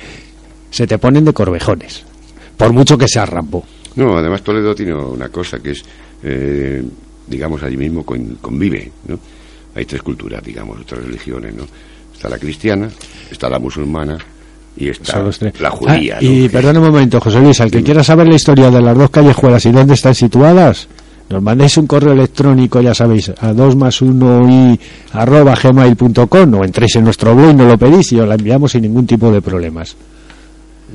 se 0.70 0.86
te 0.86 0.98
ponen 0.98 1.24
de 1.24 1.32
corvejones, 1.32 2.02
por 2.56 2.72
mucho 2.72 2.96
que 2.98 3.08
sea 3.08 3.26
Rambo. 3.26 3.64
No, 3.96 4.16
además 4.16 4.42
Toledo 4.42 4.74
tiene 4.74 4.94
una 4.94 5.28
cosa 5.28 5.58
que 5.58 5.72
es, 5.72 5.82
eh, 6.22 6.82
digamos, 7.26 7.62
allí 7.62 7.76
mismo 7.76 8.04
con- 8.04 8.36
convive, 8.40 8.90
¿no? 9.08 9.18
Hay 9.74 9.84
tres 9.84 10.02
culturas, 10.02 10.42
digamos, 10.42 10.84
tres 10.86 11.04
religiones, 11.04 11.54
¿no? 11.54 11.64
Está 12.20 12.28
la 12.28 12.38
cristiana, 12.38 12.86
está 13.30 13.48
la 13.48 13.58
musulmana 13.58 14.18
y 14.76 14.90
está 14.90 15.24
la 15.58 15.70
judía, 15.70 16.18
Ah, 16.18 16.22
¿no? 16.22 16.30
y 16.30 16.50
perdona 16.50 16.78
un 16.78 16.84
momento, 16.88 17.18
José 17.18 17.40
Luis, 17.40 17.58
al 17.62 17.70
que 17.70 17.82
quiera 17.82 18.04
saber 18.04 18.28
la 18.28 18.34
historia 18.34 18.70
de 18.70 18.82
las 18.82 18.94
dos 18.94 19.08
callejuelas 19.08 19.64
y 19.64 19.72
dónde 19.72 19.94
están 19.94 20.14
situadas, 20.14 20.86
nos 21.30 21.40
mandáis 21.42 21.78
un 21.78 21.86
correo 21.86 22.12
electrónico, 22.12 22.82
ya 22.82 22.92
sabéis, 22.92 23.32
a 23.40 23.54
2 23.54 23.74
más 23.74 24.02
1 24.02 24.48
y 24.50 24.80
arroba 25.14 25.54
gmail.com 25.54 26.54
o 26.56 26.62
entréis 26.62 26.96
en 26.96 27.04
nuestro 27.04 27.34
blog 27.34 27.52
y 27.52 27.54
nos 27.54 27.68
lo 27.68 27.78
pedís 27.78 28.12
y 28.12 28.20
os 28.20 28.28
la 28.28 28.34
enviamos 28.34 28.72
sin 28.72 28.82
ningún 28.82 29.06
tipo 29.06 29.32
de 29.32 29.40
problemas. 29.40 29.96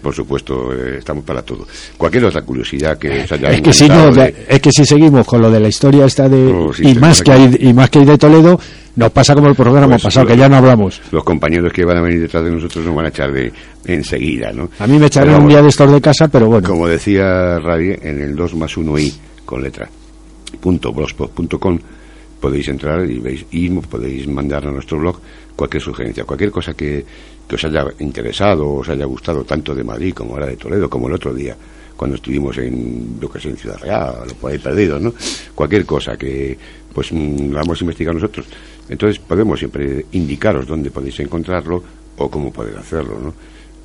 Por 0.01 0.13
supuesto, 0.13 0.71
eh, 0.73 0.97
estamos 0.99 1.23
para 1.23 1.41
todo. 1.41 1.67
Cualquier 1.97 2.25
otra 2.25 2.41
curiosidad 2.43 2.97
que 2.97 3.23
os 3.23 3.31
haya 3.31 3.49
Es 3.51 3.61
que 3.61 3.73
si 3.73 3.87
no, 3.87 4.11
de- 4.11 4.45
es 4.47 4.59
que 4.59 4.71
si 4.71 4.85
seguimos 4.85 5.25
con 5.25 5.41
lo 5.41 5.49
de 5.49 5.59
la 5.59 5.67
historia 5.67 6.05
esta 6.05 6.29
de 6.29 6.69
sí, 6.75 6.89
y 6.89 6.95
más 6.95 7.21
que 7.23 7.31
hay 7.31 7.55
y 7.59 7.73
más 7.73 7.89
que 7.89 7.99
hay 7.99 8.05
de 8.05 8.17
Toledo, 8.17 8.59
nos 8.95 9.11
pasa 9.11 9.33
como 9.35 9.47
el 9.49 9.55
programa 9.55 9.87
Pues, 9.95 10.03
pasado 10.03 10.25
que 10.27 10.37
ya 10.37 10.47
no 10.47 10.57
hablamos. 10.57 11.01
Los 11.11 11.23
compañeros 11.23 11.73
que 11.73 11.83
van 11.83 11.97
a 11.97 12.01
venir 12.01 12.21
detrás 12.21 12.43
de 12.43 12.51
nosotros 12.51 12.85
nos 12.85 12.95
van 12.95 13.05
a 13.05 13.09
echar 13.09 13.31
de 13.31 13.51
enseguida, 13.85 14.51
¿no? 14.53 14.69
A 14.79 14.87
mí 14.87 14.97
me 14.97 15.07
echarán 15.07 15.33
Pero 15.33 15.43
un 15.43 15.49
día 15.49 15.61
de 15.61 15.69
estos 15.69 15.91
de 15.91 15.99
casa, 16.01 16.27
pero 16.27 16.47
bueno. 16.47 16.67
Como 16.67 16.87
decía 16.87 17.59
Radie, 17.59 17.99
en 18.01 18.21
el 18.21 18.35
2 18.35 18.55
más 18.55 18.75
1 18.77 18.97
i 18.99 19.13
con 19.45 19.61
letra 19.63 19.89
punto 20.61 20.93
blogspot.com 20.93 21.77
podéis 22.39 22.67
entrar 22.69 23.09
y 23.09 23.19
veis 23.19 23.45
y 23.51 23.69
podéis 23.69 24.27
mandar 24.27 24.65
a 24.67 24.71
nuestro 24.71 24.99
blog 24.99 25.19
cualquier 25.56 25.82
sugerencia, 25.82 26.24
cualquier 26.26 26.51
cosa 26.51 26.74
que, 26.74 27.06
que 27.47 27.56
os 27.56 27.64
haya 27.64 27.86
interesado 27.99 28.68
o 28.68 28.80
os 28.80 28.89
haya 28.89 29.06
gustado 29.06 29.43
tanto 29.43 29.74
de 29.74 29.84
Madrid 29.84 30.14
como 30.14 30.34
ahora 30.34 30.47
de 30.47 30.58
Toledo, 30.58 30.89
como 30.89 31.08
el 31.08 31.14
otro 31.14 31.34
día 31.34 31.56
cuando 31.95 32.18
estuvimos 32.18 32.58
en 32.58 33.18
lo 33.22 33.30
que 33.32 33.38
es 33.38 33.45
en 33.45 33.56
Ciudad 33.56 33.78
Real, 33.80 34.16
o 34.30 34.34
por 34.36 34.51
ahí 34.51 34.58
perdidos, 34.58 35.01
¿no? 35.01 35.14
Cualquier 35.56 35.86
cosa 35.86 36.18
que 36.18 36.58
pues 36.93 37.10
mm, 37.14 37.51
la 37.53 37.62
vamos 37.62 37.80
a 37.80 37.84
investigar 37.86 38.14
nosotros. 38.14 38.45
Entonces 38.89 39.18
podemos 39.20 39.58
siempre 39.60 40.06
indicaros 40.12 40.68
dónde 40.68 40.91
podéis 40.91 41.18
encontrarlo 41.22 41.82
o 42.18 42.30
cómo 42.30 42.51
poder 42.51 42.78
hacerlo, 42.78 43.18
¿no? 43.24 43.34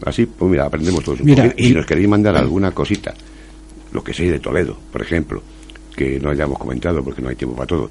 Así, 0.05 0.27
pues 0.27 0.51
mira, 0.51 0.65
aprendemos 0.67 1.05
todos 1.05 1.21
un 1.21 1.27
Mira, 1.27 1.45
poquito. 1.45 1.63
Y 1.63 1.67
y- 1.67 1.69
si 1.69 1.75
nos 1.75 1.87
queréis 1.87 2.09
mandar 2.09 2.37
alguna 2.37 2.73
cosita, 2.73 3.15
lo 3.93 4.03
que 4.03 4.13
sea 4.13 4.29
de 4.33 4.41
Toledo, 4.41 4.77
por 4.91 5.03
ejemplo, 5.03 5.41
que 5.95 6.19
no 6.19 6.31
hayamos 6.31 6.59
comentado 6.59 7.05
porque 7.05 7.23
no 7.23 7.29
hay 7.29 7.37
tiempo 7.37 7.55
para 7.55 7.67
todo, 7.69 7.91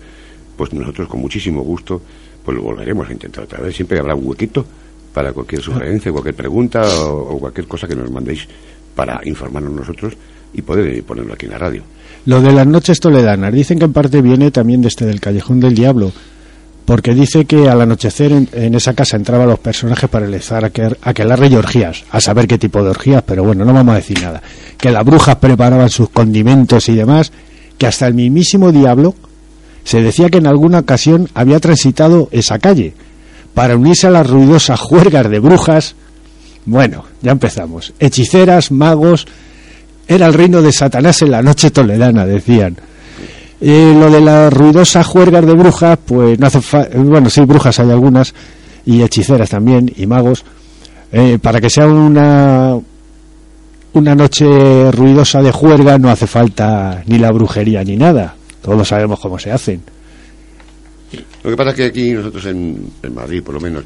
pues 0.58 0.74
nosotros 0.74 1.08
con 1.08 1.22
muchísimo 1.22 1.62
gusto 1.62 2.02
pues 2.50 2.58
lo 2.58 2.64
volveremos 2.64 3.08
a 3.08 3.12
intentar 3.14 3.44
otra 3.44 3.60
vez. 3.62 3.76
Siempre 3.76 4.00
habrá 4.00 4.16
un 4.16 4.26
huequito 4.28 4.66
para 5.14 5.32
cualquier 5.34 5.62
sugerencia, 5.62 6.12
cualquier 6.12 6.34
pregunta 6.36 6.82
o, 7.04 7.38
cualquier 7.40 7.68
cosa 7.68 7.88
que 7.88 7.96
nos 7.96 8.10
mandéis 8.10 8.48
para 8.96 9.22
informarnos 9.24 9.72
nosotros 9.72 10.14
y 10.52 10.64
poder 10.64 11.04
ponerlo 11.04 11.34
aquí 11.34 11.46
en 11.46 11.52
la 11.52 11.60
radio. 11.60 11.84
Lo 12.26 12.42
de 12.42 12.52
las 12.52 12.66
noches 12.66 13.00
toledanas, 13.00 13.54
dicen 13.54 13.78
que 13.78 13.86
en 13.86 13.94
parte 13.94 14.20
viene 14.24 14.50
también 14.50 14.82
desde 14.82 15.06
del 15.06 15.20
Callejón 15.20 15.60
del 15.60 15.76
Diablo, 15.76 16.12
porque 16.86 17.14
dice 17.14 17.46
que 17.46 17.70
al 17.70 17.82
anochecer 17.82 18.32
en, 18.32 18.50
en 18.52 18.74
esa 18.74 18.96
casa 18.96 19.16
entraban 19.16 19.48
los 19.48 19.60
personajes 19.60 20.10
para 20.10 20.26
realizar 20.26 20.64
aquel- 20.64 20.98
aquelarre 21.04 21.48
y 21.50 21.56
orgías, 21.56 22.04
a 22.10 22.20
saber 22.20 22.48
qué 22.48 22.58
tipo 22.58 22.84
de 22.84 22.90
orgías, 22.90 23.22
pero 23.26 23.44
bueno, 23.44 23.64
no 23.64 23.74
vamos 23.74 23.94
a 23.94 23.98
decir 23.98 24.20
nada. 24.22 24.42
Que 24.76 24.90
las 24.90 25.06
brujas 25.06 25.36
preparaban 25.36 25.90
sus 25.92 26.10
condimentos 26.10 26.90
y 26.90 26.96
demás, 26.96 27.32
que 27.78 27.86
hasta 27.86 28.08
el 28.08 28.16
mismísimo 28.16 28.72
diablo 28.72 29.14
se 29.84 30.02
decía 30.02 30.30
que 30.30 30.38
en 30.38 30.48
alguna 30.48 30.80
ocasión 30.80 31.30
había 31.34 31.60
transitado 31.60 32.30
esa 32.32 32.60
calle 32.60 32.94
para 33.54 33.76
unirse 33.76 34.08
a 34.08 34.12
las 34.12 34.28
ruidosas 34.28 34.80
juergas 34.80 35.30
de 35.30 35.40
brujas. 35.40 35.96
Bueno, 36.66 37.06
ya 37.22 37.32
empezamos. 37.32 37.94
Hechiceras, 38.00 38.72
magos, 38.72 39.26
era 40.08 40.28
el 40.28 40.34
reino 40.34 40.62
de 40.62 40.72
Satanás 40.72 41.22
en 41.22 41.32
la 41.32 41.42
noche 41.42 41.72
toledana, 41.72 42.26
decían. 42.26 42.78
Eh, 43.62 43.94
lo 43.98 44.10
de 44.10 44.22
las 44.22 44.54
ruidosas 44.54 45.06
juergas 45.06 45.46
de 45.46 45.54
brujas, 45.54 46.00
pues 46.06 46.40
no 46.40 46.48
hace 46.48 46.62
falta. 46.62 46.98
Bueno, 46.98 47.30
sí, 47.30 47.42
brujas 47.42 47.80
hay 47.80 47.92
algunas, 47.92 48.34
y 48.86 49.02
hechiceras 49.02 49.50
también, 49.50 49.92
y 49.96 50.06
magos. 50.06 50.46
Eh, 51.12 51.38
para 51.42 51.60
que 51.60 51.70
sea 51.70 51.88
una, 51.88 52.78
una 53.94 54.16
noche 54.16 54.92
ruidosa 54.92 55.42
de 55.42 55.52
juerga, 55.52 55.98
no 55.98 56.10
hace 56.10 56.28
falta 56.28 57.04
ni 57.06 57.18
la 57.18 57.32
brujería 57.32 57.84
ni 57.84 57.98
nada. 57.98 58.36
Todos 58.70 58.88
sabemos 58.88 59.20
cómo 59.20 59.38
se 59.40 59.52
hacen. 59.52 59.82
Lo 61.44 61.50
que 61.52 61.58
pasa 61.58 61.70
es 61.72 61.76
que 61.76 61.86
aquí 61.86 62.12
nosotros 62.12 62.46
en, 62.46 62.88
en 63.02 63.14
Madrid, 63.16 63.42
por 63.44 63.56
lo 63.56 63.62
menos, 63.62 63.84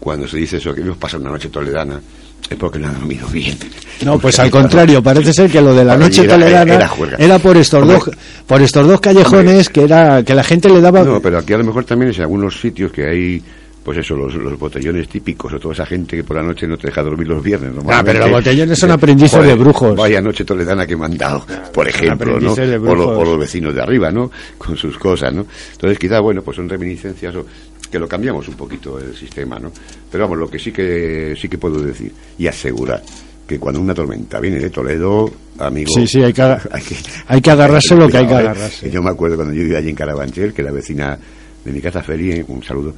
cuando 0.00 0.26
se 0.26 0.36
dice 0.38 0.56
eso, 0.56 0.74
que 0.74 0.80
hemos 0.80 0.96
pasado 0.96 1.22
una 1.22 1.32
noche 1.32 1.48
toledana, 1.48 2.00
es 2.48 2.56
porque 2.56 2.78
no 2.78 2.88
han 2.88 2.94
dormido 2.94 3.26
bien. 3.28 3.58
No, 4.04 4.18
pues 4.18 4.38
al 4.38 4.50
contrario, 4.50 5.02
parece 5.02 5.32
ser 5.32 5.50
que 5.50 5.60
lo 5.60 5.74
de 5.74 5.84
la 5.84 5.94
Para 5.94 6.04
noche 6.06 6.22
era- 6.24 6.34
toledana 6.34 6.90
era 7.18 7.38
por 7.38 7.56
estos 7.56 7.82
Hombre, 7.82 7.96
dos 7.98 8.10
por 8.46 8.62
estos 8.62 8.86
dos 8.86 9.00
callejones 9.00 9.68
que 9.68 9.82
era 9.82 10.22
que 10.22 10.34
la 10.34 10.44
gente 10.44 10.68
le 10.70 10.80
daba 10.80 11.02
No, 11.02 11.20
pero 11.20 11.38
aquí 11.38 11.52
a 11.52 11.58
lo 11.58 11.64
mejor 11.64 11.84
también 11.84 12.12
es 12.12 12.16
en 12.16 12.22
algunos 12.22 12.58
sitios 12.60 12.92
que 12.92 13.04
hay, 13.06 13.42
pues 13.88 14.04
eso, 14.04 14.14
los, 14.16 14.34
los 14.34 14.58
botellones 14.58 15.08
típicos 15.08 15.50
o 15.54 15.58
toda 15.58 15.72
esa 15.72 15.86
gente 15.86 16.14
que 16.14 16.22
por 16.22 16.36
la 16.36 16.42
noche 16.42 16.66
no 16.66 16.76
te 16.76 16.88
deja 16.88 17.02
dormir 17.02 17.26
los 17.26 17.42
viernes. 17.42 17.72
Ah, 17.88 18.02
pero 18.04 18.18
los 18.18 18.30
botellones 18.32 18.78
son 18.78 18.88
Dice, 18.90 18.94
aprendices 18.94 19.38
"Joder, 19.38 19.56
de 19.56 19.62
brujos". 19.64 19.96
Vaya 19.96 20.20
noche 20.20 20.44
toledana 20.44 20.86
que 20.86 20.94
me 20.94 21.06
han 21.06 21.16
dado, 21.16 21.46
por 21.72 21.88
ejemplo, 21.88 22.38
¿no? 22.38 22.52
O, 22.52 22.94
lo- 22.94 23.18
o 23.18 23.24
los 23.24 23.38
vecinos 23.38 23.74
de 23.74 23.80
arriba, 23.80 24.10
¿no? 24.10 24.30
Con 24.58 24.76
sus 24.76 24.98
cosas, 24.98 25.32
¿no? 25.32 25.46
Entonces 25.72 25.98
quizá, 25.98 26.20
bueno, 26.20 26.42
pues 26.42 26.56
son 26.58 26.68
reminiscencias 26.68 27.34
o 27.34 27.46
que 27.90 27.98
lo 27.98 28.06
cambiamos 28.06 28.46
un 28.46 28.56
poquito 28.56 28.98
el 28.98 29.16
sistema, 29.16 29.58
¿no? 29.58 29.72
Pero 30.12 30.24
vamos, 30.24 30.36
lo 30.38 30.50
que 30.50 30.58
sí 30.58 30.70
que 30.70 31.34
sí 31.40 31.48
que 31.48 31.56
puedo 31.56 31.80
decir 31.80 32.12
y 32.36 32.46
asegurar 32.46 33.02
que 33.46 33.58
cuando 33.58 33.80
una 33.80 33.94
tormenta 33.94 34.38
viene 34.38 34.58
de 34.58 34.68
Toledo, 34.68 35.32
amigo, 35.58 35.90
Sí, 35.94 36.06
sí, 36.06 36.22
hay 36.22 36.34
que, 36.34 36.42
hay 36.70 36.82
que, 36.82 36.96
hay 37.28 37.40
que 37.40 37.50
agarrarse 37.50 37.96
lo 37.96 38.06
que 38.06 38.18
hay 38.18 38.26
que 38.26 38.34
¿eh? 38.34 38.36
agarrarse. 38.36 38.90
Yo 38.90 39.02
me 39.02 39.08
acuerdo 39.08 39.36
cuando 39.36 39.54
yo 39.54 39.62
vivía 39.62 39.78
allí 39.78 39.88
en 39.88 39.94
Carabanchel, 39.94 40.52
que 40.52 40.62
la 40.62 40.72
vecina 40.72 41.18
de 41.64 41.72
mi 41.72 41.80
casa, 41.80 42.02
Feli, 42.02 42.44
un 42.48 42.62
saludo, 42.62 42.92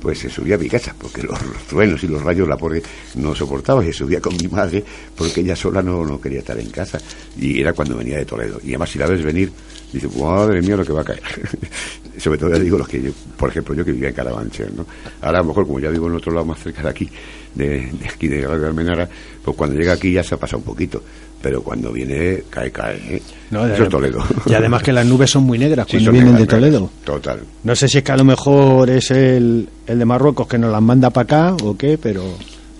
pues 0.00 0.18
se 0.18 0.30
subía 0.30 0.54
a 0.54 0.58
mi 0.58 0.68
casa, 0.68 0.94
porque 0.98 1.22
los, 1.22 1.38
truenos 1.68 2.02
y 2.02 2.08
los 2.08 2.22
rayos 2.22 2.48
la 2.48 2.56
pobre 2.56 2.82
no 3.16 3.34
soportaba, 3.34 3.82
se 3.84 3.92
subía 3.92 4.20
con 4.20 4.36
mi 4.36 4.48
madre, 4.48 4.82
porque 5.16 5.40
ella 5.40 5.54
sola 5.54 5.82
no, 5.82 6.04
no 6.04 6.20
quería 6.20 6.40
estar 6.40 6.58
en 6.58 6.70
casa, 6.70 6.98
y 7.38 7.60
era 7.60 7.72
cuando 7.72 7.96
venía 7.96 8.18
de 8.18 8.24
Toledo. 8.24 8.60
Y 8.62 8.68
además 8.68 8.90
si 8.90 8.98
la 8.98 9.06
ves 9.06 9.22
venir, 9.22 9.52
dice, 9.92 10.08
madre 10.18 10.62
mía 10.62 10.76
lo 10.76 10.84
que 10.84 10.92
va 10.92 11.02
a 11.02 11.04
caer. 11.04 11.22
Sobre 12.18 12.38
todo 12.38 12.50
ya 12.50 12.58
digo 12.58 12.76
los 12.76 12.88
que 12.88 13.00
yo, 13.00 13.10
por 13.36 13.50
ejemplo, 13.50 13.74
yo 13.74 13.84
que 13.84 13.92
vivía 13.92 14.08
en 14.08 14.14
Carabanchel, 14.14 14.76
¿no? 14.76 14.86
Ahora 15.22 15.38
a 15.38 15.42
lo 15.42 15.48
mejor 15.48 15.66
como 15.66 15.80
ya 15.80 15.90
vivo 15.90 16.06
en 16.08 16.16
otro 16.16 16.32
lado 16.32 16.44
más 16.44 16.60
cerca 16.62 16.82
de 16.82 16.88
aquí, 16.88 17.08
de, 17.54 17.90
de 17.92 18.08
aquí 18.08 18.28
de 18.28 18.46
Radio 18.46 18.66
Almenara, 18.66 19.08
pues 19.44 19.56
cuando 19.56 19.76
llega 19.78 19.92
aquí 19.94 20.12
ya 20.12 20.22
se 20.22 20.34
ha 20.34 20.38
pasado 20.38 20.58
un 20.58 20.64
poquito. 20.64 21.02
Pero 21.42 21.62
cuando 21.62 21.90
viene, 21.90 22.42
cae, 22.50 22.70
cae. 22.70 23.16
¿eh? 23.16 23.22
No, 23.50 23.66
Eso 23.66 23.84
es 23.84 23.88
Toledo. 23.88 24.22
Y 24.44 24.52
además 24.52 24.82
que 24.82 24.92
las 24.92 25.06
nubes 25.06 25.30
son 25.30 25.44
muy 25.44 25.58
negras 25.58 25.86
Sí, 25.88 25.96
cuando 25.96 26.12
vienen 26.12 26.34
de 26.34 26.40
negras. 26.40 26.60
Toledo. 26.60 26.90
Total. 27.02 27.40
No 27.64 27.74
sé 27.74 27.88
si 27.88 27.98
es 27.98 28.04
que 28.04 28.12
a 28.12 28.16
lo 28.18 28.24
mejor 28.24 28.90
es 28.90 29.10
el, 29.10 29.66
el 29.86 29.98
de 29.98 30.04
Marruecos 30.04 30.46
que 30.46 30.58
nos 30.58 30.70
las 30.70 30.82
manda 30.82 31.08
para 31.08 31.22
acá 31.24 31.56
o 31.64 31.76
qué, 31.78 31.96
pero, 31.96 32.24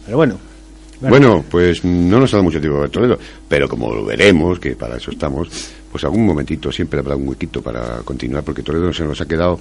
pero 0.04 0.16
bueno. 0.18 0.36
Bueno, 1.00 1.42
pues 1.50 1.82
no 1.82 2.20
nos 2.20 2.34
ha 2.34 2.36
dado 2.36 2.44
mucho 2.44 2.60
tiempo 2.60 2.82
de 2.82 2.90
Toledo, 2.90 3.18
pero 3.48 3.66
como 3.66 3.94
lo 3.94 4.04
veremos, 4.04 4.60
que 4.60 4.76
para 4.76 4.98
eso 4.98 5.10
estamos, 5.10 5.48
pues 5.90 6.04
algún 6.04 6.26
momentito 6.26 6.70
siempre 6.70 7.00
habrá 7.00 7.16
un 7.16 7.26
huequito 7.26 7.62
para 7.62 8.02
continuar, 8.04 8.44
porque 8.44 8.62
Toledo 8.62 8.92
se 8.92 9.04
nos 9.04 9.18
ha 9.18 9.24
quedado, 9.24 9.58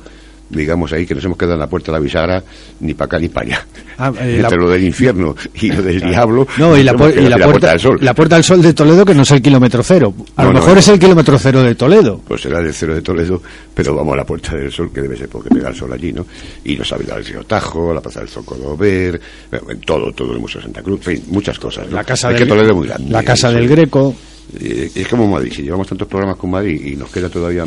digamos 0.50 0.92
ahí, 0.94 1.06
que 1.06 1.14
nos 1.16 1.24
hemos 1.26 1.38
quedado 1.38 1.54
en 1.56 1.60
la 1.60 1.68
puerta 1.68 1.92
de 1.92 1.98
la 1.98 2.04
bisagra, 2.04 2.44
ni 2.80 2.94
para 2.94 3.06
acá 3.06 3.20
ni 3.20 3.30
para 3.30 3.46
allá. 3.48 3.66
Ah, 3.98 4.12
eh, 4.20 4.38
Entre 4.38 4.42
la- 4.42 4.50
lo 4.64 4.70
del 4.70 4.84
infierno 4.84 5.36
y 5.56 5.72
lo 5.72 5.82
del 5.84 6.00
diablo. 6.02 6.48
No, 6.58 6.76
y 6.78 6.84
la, 6.84 6.94
pu- 6.94 7.12
y 7.12 7.44
puerta, 7.44 7.72
del 7.72 7.80
sol. 7.80 7.98
la 8.02 8.14
Puerta 8.14 8.36
del 8.36 8.44
Sol 8.44 8.62
de 8.62 8.74
Toledo, 8.74 9.06
que 9.06 9.14
no 9.14 9.22
es 9.24 9.32
el 9.32 9.42
kilómetro 9.42 9.84
cero. 9.84 10.14
A 10.38 10.44
No, 10.44 10.50
lo 10.50 10.54
mejor 10.56 10.74
no. 10.74 10.80
es 10.80 10.88
el 10.88 10.98
kilómetro 11.00 11.38
cero 11.38 11.62
de 11.62 11.76
Toledo. 11.76 12.22
Pues 12.28 12.42
será 12.42 12.62
del 12.62 12.74
cero 12.74 12.96
de 12.96 13.02
Toledo, 13.02 13.42
pero 13.74 13.96
vamos 13.96 14.14
a 14.14 14.18
la 14.18 14.26
Puerta 14.26 14.56
del 14.56 14.72
Sol, 14.72 14.92
que 14.94 15.02
debe 15.02 15.18
ser 15.18 15.28
porque 15.30 15.50
pega 15.50 15.70
el 15.70 15.76
sol 15.76 15.92
allí, 15.94 16.12
¿no? 16.14 16.26
Y 16.64 16.76
nos 16.76 16.92
ha 16.94 16.96
el 16.96 17.26
río 17.26 17.44
Tajo, 17.44 17.94
la 17.94 18.02
Plaza 18.02 18.22
del 18.22 18.30
Sol 18.30 18.46
Codover, 18.46 19.20
eh, 19.52 19.60
todo, 19.86 20.12
todo 20.14 20.32
el 20.34 20.40
Museo 20.40 20.60
de 20.62 20.66
Santa 20.66 20.82
Cruz, 20.82 21.06
en 21.08 21.18
fin, 21.18 21.26
muchas 21.32 21.60
cosas. 21.60 21.88
¿no? 21.90 21.96
La 21.96 22.04
casa 22.04 22.30
del, 22.30 22.48
Toledo 22.48 22.76
muy 22.76 22.88
grande. 22.88 23.12
la 23.12 23.24
casa 23.24 23.50
eso 23.50 23.58
del. 23.58 23.68
Greco. 23.68 24.16
Eh, 24.60 24.90
es 24.96 25.08
como 25.08 25.28
Madrid, 25.28 25.52
si 25.56 25.62
llevamos 25.62 25.88
tantos 25.88 26.08
programas 26.08 26.38
con 26.38 26.50
Madrid 26.50 26.82
y 26.84 26.96
nos 26.96 27.10
queda 27.12 27.30
todavía 27.30 27.66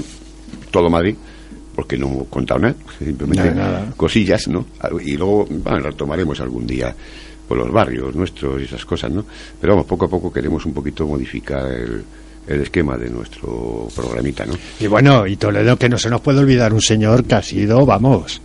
todo 0.70 0.88
Madrid, 0.90 1.14
porque 1.74 1.96
no 1.96 2.06
hemos 2.08 2.28
contado 2.28 2.60
nada, 2.60 2.74
simplemente 2.98 3.50
Nada, 3.50 3.70
nada. 3.80 3.92
cosillas, 3.96 4.48
¿no? 4.48 4.66
Y 5.04 5.16
luego, 5.16 5.46
bueno, 5.48 5.80
retomaremos 5.80 6.40
algún 6.40 6.66
día 6.66 6.94
por 7.48 7.58
los 7.58 7.70
barrios 7.72 8.14
nuestros 8.14 8.60
y 8.60 8.64
esas 8.64 8.84
cosas, 8.84 9.10
¿no? 9.10 9.24
Pero 9.60 9.74
vamos, 9.74 9.86
poco 9.86 10.06
a 10.06 10.08
poco 10.08 10.32
queremos 10.32 10.64
un 10.66 10.72
poquito 10.72 11.06
modificar 11.06 11.66
el, 11.72 12.02
el 12.46 12.60
esquema 12.62 12.96
de 12.96 13.10
nuestro 13.10 13.88
programita, 13.94 14.44
¿no? 14.46 14.54
Y 14.80 14.86
bueno, 14.86 15.26
y 15.26 15.36
Toledo, 15.36 15.76
que 15.76 15.88
no 15.88 15.98
se 15.98 16.10
nos 16.10 16.20
puede 16.20 16.40
olvidar 16.40 16.72
un 16.72 16.80
señor 16.80 17.24
que 17.24 17.34
ha 17.34 17.42
sido, 17.42 17.84
vamos, 17.86 18.40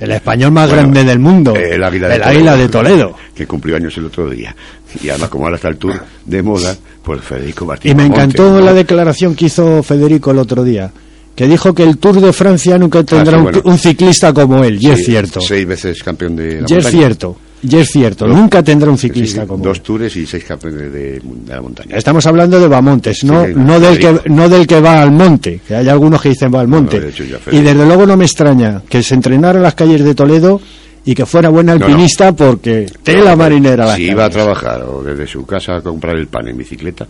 El 0.00 0.12
español 0.12 0.52
más 0.52 0.70
grande 0.70 1.02
del 1.04 1.18
mundo. 1.18 1.54
El 1.56 1.82
águila 1.82 2.08
de, 2.08 2.14
El 2.16 2.22
águila 2.22 2.56
de 2.56 2.68
Toledo. 2.68 3.14
Que 3.34 3.46
cumplió 3.46 3.76
años 3.76 3.96
el 3.96 4.06
otro 4.06 4.30
día. 4.30 4.54
Y 5.02 5.08
además, 5.08 5.28
como 5.28 5.44
ahora 5.44 5.56
está 5.56 5.68
el 5.68 5.76
tour 5.76 6.00
de 6.24 6.42
moda, 6.42 6.76
pues 7.02 7.20
Federico 7.22 7.64
Martín. 7.66 7.90
Y 7.92 7.94
me 7.94 8.06
encantó 8.06 8.50
¿no? 8.50 8.60
la 8.60 8.72
declaración 8.72 9.34
que 9.34 9.46
hizo 9.46 9.82
Federico 9.82 10.30
el 10.30 10.38
otro 10.38 10.62
día, 10.62 10.92
que 11.38 11.46
dijo 11.46 11.72
que 11.72 11.84
el 11.84 11.98
Tour 11.98 12.20
de 12.20 12.32
Francia 12.32 12.76
nunca 12.78 13.04
tendrá 13.04 13.30
sí, 13.30 13.36
un- 13.38 13.42
bueno. 13.44 13.60
un, 13.64 13.78
ciclista 13.78 14.34
como 14.34 14.64
él, 14.64 14.76
y 14.80 14.90
es 14.90 15.04
cierto. 15.04 15.40
Seis 15.40 15.64
veces 15.68 16.02
campeón 16.02 16.34
de 16.34 16.46
la 16.46 16.60
Y 16.62 16.64
es 16.64 16.70
montaña. 16.72 16.90
cierto, 16.90 17.36
y 17.62 17.76
es 17.76 17.88
cierto, 17.90 18.26
Dos- 18.26 18.36
nunca 18.36 18.60
tendrá 18.64 18.90
un 18.90 18.98
ciclista 18.98 19.42
sí, 19.42 19.46
como 19.46 19.62
Dos 19.62 19.76
él. 19.76 19.82
tours 19.84 20.16
y 20.16 20.26
seis 20.26 20.42
campeones 20.42 20.92
de, 20.92 21.20
de 21.20 21.22
la 21.46 21.62
montaña. 21.62 21.96
Estamos 21.96 22.26
hablando 22.26 22.58
de 22.58 22.66
Bamontes, 22.66 23.22
no, 23.22 23.46
Sí, 23.46 23.52
no, 23.54 23.78
del 23.78 23.98
que, 24.00 24.20
no 24.30 24.48
del 24.48 24.66
que 24.66 24.80
va 24.80 25.00
al 25.00 25.12
monte, 25.12 25.60
que 25.64 25.76
hay 25.76 25.88
algunos 25.88 26.20
que 26.20 26.30
dicen 26.30 26.52
va 26.52 26.58
al 26.58 26.66
monte. 26.66 26.96
No, 26.96 27.02
de 27.04 27.10
hecho, 27.10 27.22
ya 27.22 27.38
y 27.52 27.60
desde 27.60 27.86
luego 27.86 28.04
no 28.04 28.16
me 28.16 28.24
extraña 28.24 28.82
que 28.88 29.00
se 29.04 29.14
entrenara 29.14 29.58
en 29.58 29.62
las 29.62 29.74
calles 29.76 30.02
de 30.02 30.16
Toledo 30.16 30.60
y 31.04 31.14
que 31.14 31.24
fuera 31.24 31.50
buen 31.50 31.66
no. 31.66 31.72
alpinista 31.74 32.32
porque 32.32 32.86
tela 33.04 33.36
marinera 33.36 33.86
las 33.86 33.94
Si 33.94 34.06
iba 34.10 34.24
a 34.24 34.30
trabajar 34.30 34.82
o 34.82 35.04
desde 35.04 35.28
su 35.28 35.46
casa 35.46 35.76
a 35.76 35.80
comprar 35.82 36.16
el 36.16 36.26
pan 36.26 36.48
en 36.48 36.56
bicicleta, 36.56 37.06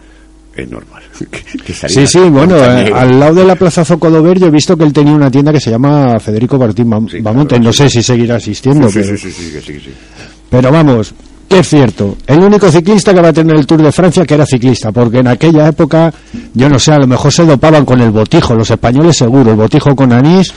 es 0.63 0.71
normal. 0.71 1.03
que, 1.65 1.73
Sí, 1.89 2.07
sí, 2.07 2.19
bueno, 2.21 2.57
eh, 2.57 2.91
al 2.95 3.19
lado 3.21 3.35
de 3.37 3.45
la 3.45 3.57
Plaza 3.57 3.85
Zocodover 3.85 4.39
yo 4.39 4.47
he 4.47 4.51
visto 4.51 4.77
que 4.77 4.85
él 4.85 4.93
tenía 4.93 5.15
una 5.15 5.31
tienda 5.31 5.53
que 5.53 5.61
se 5.61 5.71
llama 5.71 6.19
Federico 6.21 6.59
Martín 6.59 6.89
Bam- 6.91 7.11
Sí, 7.11 7.21
Bamontes, 7.21 7.59
claro, 7.59 7.65
no 7.65 7.73
sí. 7.73 7.79
sé 7.85 7.89
si 7.91 8.03
seguirá 8.03 8.37
asistiendo, 8.37 8.89
Sí, 8.91 9.01
pero, 9.03 9.17
sí, 9.17 9.31
sí, 9.31 9.51
sí, 9.61 9.73
que 9.73 9.91
pero 10.51 10.71
vamos, 10.73 11.15
que 11.49 11.59
es 11.61 11.69
cierto, 11.69 12.17
el 12.27 12.41
único 12.41 12.71
ciclista 12.71 13.13
que 13.15 13.21
va 13.21 13.29
a 13.29 13.33
tener 13.33 13.57
el 13.57 13.67
Tour 13.67 13.83
de 13.83 13.93
Francia 13.93 14.25
que 14.25 14.35
era 14.35 14.47
ciclista, 14.47 14.93
porque 14.93 15.19
en 15.19 15.29
aquella 15.29 15.69
época, 15.69 16.13
yo 16.55 16.69
no 16.69 16.79
sé, 16.79 16.93
a 16.93 16.99
lo 16.99 17.07
mejor 17.07 17.33
se 17.33 17.45
dopaban 17.45 17.85
con 17.85 18.01
el 18.01 18.11
botijo, 18.11 18.55
los 18.55 18.71
españoles 18.71 19.17
seguro, 19.17 19.51
el 19.51 19.57
botijo 19.57 19.95
con 19.95 20.13
anís 20.13 20.53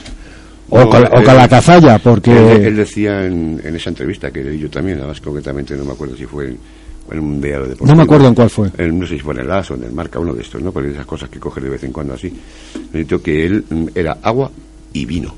o, 0.69 0.89
con, 0.89 1.03
o 1.03 1.19
él- 1.19 1.23
con 1.25 1.35
la 1.35 1.47
cazalla, 1.49 1.99
porque... 1.99 2.31
Él, 2.31 2.65
él 2.67 2.75
decía 2.77 3.25
en, 3.25 3.61
en 3.63 3.75
esa 3.75 3.89
entrevista 3.89 4.31
que 4.31 4.43
leí 4.43 4.59
yo 4.59 4.69
también, 4.69 4.97
además 4.99 5.19
concretamente 5.19 5.75
no 5.75 5.83
me 5.85 5.91
acuerdo 5.91 6.15
si 6.15 6.25
fue 6.25 6.47
en, 6.47 6.57
en 7.09 7.19
un 7.19 7.41
diario 7.41 7.61
deportivo. 7.67 7.87
No 7.87 7.95
me 7.95 8.03
acuerdo 8.03 8.27
en 8.27 8.35
cuál 8.35 8.49
fue. 8.49 8.69
En- 8.77 8.99
no 8.99 9.07
sé 9.07 9.15
si 9.15 9.19
fue 9.21 9.33
en 9.33 9.41
el 9.41 9.51
AS 9.51 9.71
o 9.71 9.75
en 9.75 9.83
el 9.83 9.91
Marca, 9.91 10.19
uno 10.19 10.33
de 10.33 10.41
estos, 10.41 10.61
¿no? 10.61 10.71
Porque 10.71 10.91
esas 10.91 11.05
cosas 11.05 11.29
que 11.29 11.39
coge 11.39 11.61
de 11.61 11.69
vez 11.69 11.83
en 11.83 11.91
cuando 11.91 12.13
así. 12.13 12.31
Necesito 12.93 13.21
que 13.21 13.45
él 13.45 13.63
mm, 13.69 13.85
era 13.95 14.17
agua 14.21 14.51
y 14.93 15.05
vino. 15.05 15.33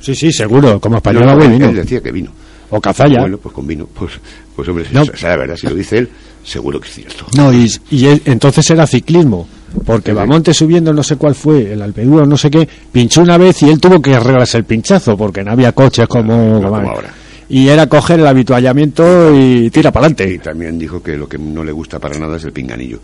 Sí, 0.00 0.14
sí, 0.14 0.32
seguro, 0.32 0.80
como 0.80 0.96
español 0.96 1.24
No, 1.26 1.30
agua 1.32 1.44
y 1.44 1.48
vino. 1.48 1.66
Él 1.68 1.76
decía 1.76 2.00
que 2.00 2.12
vino. 2.12 2.30
O 2.70 2.80
cazalla. 2.80 3.20
Bueno, 3.20 3.36
pues 3.38 3.54
con 3.54 3.66
vino. 3.66 3.86
Pues, 3.86 4.12
pues 4.56 4.66
hombre, 4.68 4.86
No. 4.92 5.04
la 5.22 5.36
verdad, 5.36 5.56
si 5.56 5.66
lo 5.66 5.74
dice 5.74 5.98
él, 5.98 6.08
seguro 6.42 6.80
que 6.80 6.88
es 6.88 6.94
cierto. 6.94 7.26
No, 7.36 7.52
y, 7.52 7.70
y 7.90 8.06
él- 8.06 8.22
entonces 8.24 8.68
era 8.70 8.86
ciclismo, 8.86 9.46
porque. 9.84 10.12
Bamonte 10.14 10.54
subiendo 10.54 10.92
no 10.94 11.02
sé 11.02 11.16
cuál 11.16 11.34
fue, 11.34 11.72
el 11.74 11.82
Alpeduro 11.82 12.24
no 12.24 12.36
sé 12.38 12.50
qué, 12.50 12.66
pinchó 12.90 13.20
una 13.20 13.36
vez 13.36 13.62
y 13.62 13.68
él 13.68 13.78
tuvo 13.78 14.00
que 14.00 14.14
arreglarse 14.14 14.56
el 14.56 14.64
pinchazo, 14.64 15.16
porque 15.18 15.44
no 15.44 15.50
había 15.52 15.72
coches 15.72 16.08
como, 16.08 16.60
No 16.60 16.70
como 16.70 16.76
ahora. 16.90 17.12
Y 17.54 17.68
era 17.68 17.86
coger 17.86 18.18
el 18.20 18.26
habituallamiento 18.26 19.30
y 19.34 19.68
tira 19.70 19.92
para 19.92 20.06
Y 20.08 20.12
adelante. 20.12 20.38
también 20.38 20.78
dijo 20.78 21.02
que 21.02 21.16
lo 21.18 21.28
que 21.28 21.36
no 21.36 21.62
le 21.62 21.70
gusta 21.72 21.98
para 21.98 22.18
nada 22.18 22.38
es 22.38 22.44
el 22.44 22.52
pinganillo. 22.52 22.98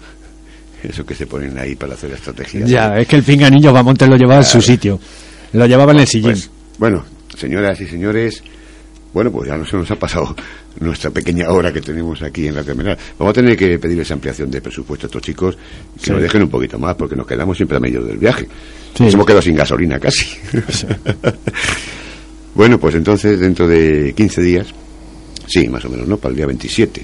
Eso 0.83 1.05
que 1.05 1.15
se 1.15 1.27
ponen 1.27 1.59
ahí 1.59 1.75
para 1.75 1.93
hacer 1.95 2.13
estrategia. 2.13 2.65
Ya, 2.65 2.97
es 2.99 3.07
que 3.07 3.17
el 3.17 3.25
pinganillo 3.25 3.73
Bamonte 3.75 4.07
lo 4.07 4.17
llevaba 4.17 4.39
en 4.39 4.45
su 4.45 4.53
Claro. 4.59 4.63
sitio, 4.67 5.01
lo 5.53 5.67
llevaba 5.67 5.93
en 5.93 6.01
el 6.01 6.07
sillín. 6.07 6.31
Pues, 6.31 6.51
bueno, 6.79 7.05
señoras 7.37 7.79
y 7.83 7.87
señores, 7.87 8.43
bueno, 9.13 9.31
pues 9.31 9.49
ya 9.49 9.57
no 9.59 9.67
se 9.67 9.77
nos 9.77 9.91
ha 9.91 9.97
pasado 9.97 10.35
nuestra 10.81 11.11
pequeña 11.11 11.51
hora 11.51 11.71
que 11.73 11.81
tenemos 11.83 12.23
aquí 12.23 12.47
en 12.47 12.55
la 12.55 12.65
terminal. 12.65 12.97
Vamos 13.19 13.33
a 13.33 13.35
tener 13.35 13.55
que 13.57 13.79
pedirles 13.79 14.11
ampliación 14.13 14.51
de 14.51 14.63
presupuesto 14.63 15.07
a 15.07 15.09
estos 15.09 15.21
chicos, 15.21 15.57
que 15.99 16.07
Sí. 16.07 16.11
nos 16.11 16.23
dejen 16.23 16.43
un 16.45 16.49
poquito 16.49 16.79
más, 16.79 16.95
porque 16.95 17.17
nos 17.17 17.27
quedamos 17.27 17.55
siempre 17.57 17.77
a 17.77 17.81
medio 17.81 18.03
del 18.03 18.17
viaje. 18.17 18.49
Sí. 18.95 19.03
Nos 19.05 19.13
hemos 19.13 19.27
quedado 19.27 19.43
sin 19.43 19.57
gasolina 19.57 19.99
casi. 19.99 20.27
bueno, 22.55 22.79
pues 22.79 22.95
entonces, 22.95 23.39
dentro 23.39 23.67
de 23.69 24.13
15 24.17 24.43
días, 24.43 24.67
sí, 25.47 25.69
más 25.69 25.85
o 25.85 25.89
menos, 25.91 26.09
¿no? 26.09 26.17
Para 26.17 26.31
el 26.31 26.37
día 26.37 26.47
27. 26.47 27.01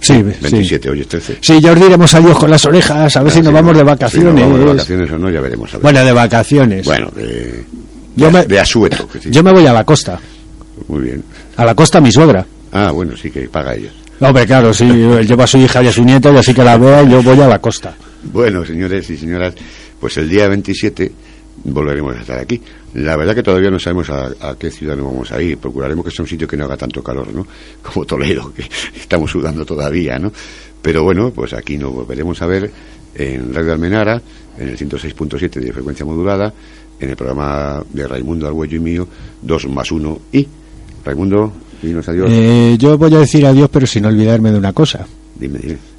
sí, 0.00 0.14
sí. 0.14 0.22
27, 0.22 0.90
hoy 0.90 1.00
es 1.00 1.08
13. 1.08 1.38
Sí, 1.40 1.60
ya 1.60 1.72
os 1.72 1.80
diremos 1.80 2.14
adiós 2.14 2.38
con 2.38 2.50
las 2.50 2.64
orejas, 2.64 3.16
a 3.16 3.22
ver 3.22 3.32
si 3.32 3.38
nos 3.40 3.48
sí, 3.48 3.54
vamos 3.54 3.74
de 3.74 3.80
Si 3.80 3.86
vacaciones. 3.86 4.32
nos 4.34 4.42
vamos 4.42 4.58
de 4.60 4.64
vacaciones 4.66 5.10
o 5.10 5.18
no, 5.18 5.30
ya 5.30 5.40
veremos. 5.40 5.70
a 5.70 5.76
ver. 5.78 5.82
Bueno, 5.82 6.04
de 6.04 6.12
vacaciones. 6.12 6.84
Bueno, 6.86 7.10
de, 7.14 7.64
Yo 8.16 8.26
de, 8.26 8.32
me- 8.32 8.44
de 8.46 8.60
asueto. 8.60 9.08
que 9.08 9.20
sí. 9.20 9.30
Yo 9.30 9.42
me 9.42 9.52
voy 9.52 9.66
a 9.66 9.72
la 9.72 9.84
costa, 9.84 10.18
Muy 10.88 11.02
bien. 11.02 11.24
a 11.56 11.64
la 11.64 11.74
costa 11.74 12.00
mi 12.00 12.10
suegra. 12.12 12.44
Ah, 12.72 12.90
bueno, 12.90 13.16
sí 13.16 13.30
que 13.30 13.42
paga 13.48 13.74
ella. 13.74 13.90
Hombre, 14.20 14.46
claro, 14.46 14.72
sí, 14.72 14.84
él 14.84 15.26
lleva 15.26 15.44
a 15.44 15.46
su 15.48 15.58
hija 15.58 15.82
y 15.82 15.88
a 15.88 15.92
su 15.92 16.04
nieto, 16.04 16.32
y 16.32 16.36
así 16.36 16.54
que 16.54 16.62
la 16.62 16.78
vea, 16.78 17.02
yo 17.02 17.22
voy 17.22 17.40
a 17.40 17.48
la 17.48 17.58
costa. 17.58 17.94
Bueno, 18.24 18.64
señores 18.64 19.10
y 19.10 19.16
señoras, 19.16 19.54
pues 19.98 20.16
el 20.16 20.28
día 20.28 20.46
27 20.48 21.10
volveremos 21.64 22.16
a 22.16 22.20
estar 22.20 22.38
aquí. 22.38 22.60
La 22.94 23.16
verdad 23.16 23.34
que 23.34 23.42
todavía 23.42 23.70
no 23.70 23.78
sabemos 23.78 24.10
a, 24.10 24.26
a 24.40 24.56
qué 24.58 24.70
ciudad 24.70 24.96
nos 24.96 25.06
vamos 25.06 25.32
a 25.32 25.40
ir. 25.40 25.58
Procuraremos 25.58 26.04
que 26.04 26.10
sea 26.10 26.22
un 26.22 26.28
sitio 26.28 26.46
que 26.46 26.56
no 26.56 26.64
haga 26.64 26.76
tanto 26.76 27.02
calor, 27.02 27.32
¿no? 27.32 27.46
Como 27.82 28.04
Toledo, 28.04 28.52
que 28.52 28.62
estamos 28.94 29.30
sudando 29.30 29.64
todavía, 29.64 30.18
¿no? 30.18 30.32
Pero 30.80 31.04
bueno, 31.04 31.30
pues 31.30 31.52
aquí 31.54 31.78
nos 31.78 31.92
volveremos 31.92 32.40
a 32.42 32.46
ver 32.46 32.70
en 33.14 33.54
Radio 33.54 33.72
Almenara, 33.72 34.20
en 34.58 34.68
el 34.68 34.76
106.7 34.76 35.60
de 35.60 35.72
frecuencia 35.72 36.04
modulada, 36.04 36.52
en 36.98 37.10
el 37.10 37.16
programa 37.16 37.82
de 37.92 38.06
Raimundo 38.06 38.46
Arguello 38.46 38.76
y 38.76 38.80
mío, 38.80 39.08
2 39.42 39.68
más 39.68 39.90
1 39.90 40.20
y... 40.32 40.48
Raimundo, 41.04 41.52
dinos 41.82 42.08
adiós. 42.08 42.28
Eh, 42.30 42.76
yo 42.78 42.96
voy 42.96 43.12
a 43.14 43.18
decir 43.18 43.44
adiós, 43.44 43.68
pero 43.72 43.88
sin 43.88 44.06
olvidarme 44.06 44.52
de 44.52 44.58
una 44.58 44.72
cosa. 44.72 45.04
Dime, 45.34 45.58
dime. 45.58 45.91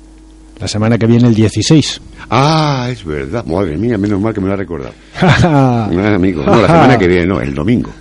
La 0.60 0.68
semana 0.68 0.97
que 0.97 1.06
viene, 1.08 1.28
el 1.28 1.36
16. 1.36 2.01
Ah, 2.30 2.88
es 2.91 3.04
verdad. 3.04 3.43
Madre 3.45 3.76
mía, 3.78 3.97
menos 3.97 4.20
mal 4.22 4.34
que 4.34 4.39
me 4.41 4.47
lo 4.47 4.54
ha 4.54 4.58
recordado. 4.58 4.93
no, 5.22 5.28
Ah, 5.30 6.14
amigo. 6.16 6.43
No, 6.43 6.62
la 6.62 6.68
semana 6.68 6.97
que 6.97 7.08
viene, 7.08 7.26
no, 7.26 7.41
el 7.41 7.54
domingo. 7.54 7.91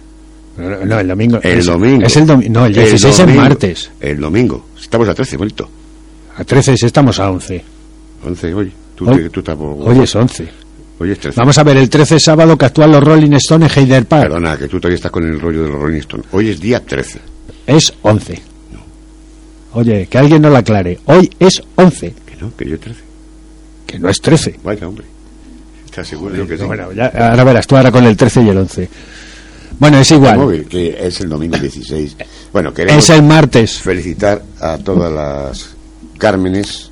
no, 0.58 0.98
el 1.00 1.08
domingo. 1.08 1.40
El 1.42 1.58
es, 1.58 1.66
domingo. 1.66 2.06
Es 2.06 2.16
el 2.16 2.26
domingo. 2.26 2.52
No, 2.60 2.66
el 2.66 2.74
16 2.74 3.04
es 3.12 3.18
domingo. 3.18 3.40
martes. 3.42 3.90
El 4.00 4.20
domingo. 4.20 4.66
Estamos 4.80 5.08
a 5.08 5.14
13, 5.14 5.36
bonito. 5.36 5.68
A 6.36 6.44
13 6.44 6.74
estamos 6.74 7.18
a 7.18 7.30
11. 7.30 7.64
11, 8.24 8.54
hoy. 8.54 8.72
Tú, 8.94 9.08
Hoy- 9.10 9.16
te- 9.16 9.30
tú 9.30 9.42
tampoco. 9.42 9.84
Hoy 9.84 9.98
es 10.00 10.14
11. 10.14 10.48
Hoy 11.00 11.10
es 11.10 11.18
13. 11.18 11.40
Vamos 11.40 11.58
a 11.58 11.64
ver, 11.64 11.76
el 11.78 11.88
13 11.90 12.16
es 12.16 12.22
sábado 12.22 12.56
que 12.56 12.66
actúan 12.66 12.92
los 12.92 13.02
Rolling 13.02 13.32
Stones 13.32 13.76
en 13.76 13.82
Heider 13.82 14.06
Park. 14.06 14.24
Perdona, 14.24 14.56
que 14.56 14.68
tú 14.68 14.78
todavía 14.78 14.96
estás 14.96 15.10
con 15.10 15.24
el 15.24 15.40
rollo 15.40 15.64
de 15.64 15.70
los 15.70 15.80
Rolling 15.80 15.98
Stones. 16.00 16.26
Hoy 16.30 16.50
es 16.50 16.60
día 16.60 16.78
13. 16.84 17.18
Es 17.66 17.92
11. 18.02 18.40
Oye, 19.74 20.06
que 20.06 20.18
alguien 20.18 20.42
nos 20.42 20.52
lo 20.52 20.58
aclare. 20.58 20.98
Hoy 21.06 21.30
es 21.40 21.62
11, 21.76 22.14
Que 22.21 22.21
no, 22.42 22.56
que 22.56 22.68
yo 22.68 22.74
es 22.74 22.80
13. 22.80 23.00
que 23.86 23.98
no 23.98 24.08
es 24.08 24.20
13. 24.20 24.60
Vaya, 24.64 24.88
hombre. 24.88 25.04
¿Estás 25.84 26.08
seguro 26.08 26.46
que 26.46 26.56
sí? 26.58 26.64
Bueno, 26.64 26.92
ya, 26.92 27.06
ahora 27.30 27.44
verás, 27.44 27.66
tú 27.66 27.76
ahora 27.76 27.90
con 27.92 28.04
el 28.04 28.16
13 28.16 28.42
y 28.42 28.48
el 28.48 28.58
11. 28.58 28.88
Bueno, 29.78 29.98
es 29.98 30.10
igual. 30.10 30.38
móvil, 30.38 30.64
que 30.66 30.96
es 31.06 31.20
el 31.20 31.28
domingo 31.28 31.58
16. 31.58 32.16
Bueno, 32.52 32.72
queremos 32.72 33.02
Es 33.04 33.10
el 33.10 33.22
martes. 33.22 33.78
felicitar 33.80 34.42
a 34.60 34.78
todas 34.78 35.12
las 35.12 35.70
Cármenes, 36.18 36.90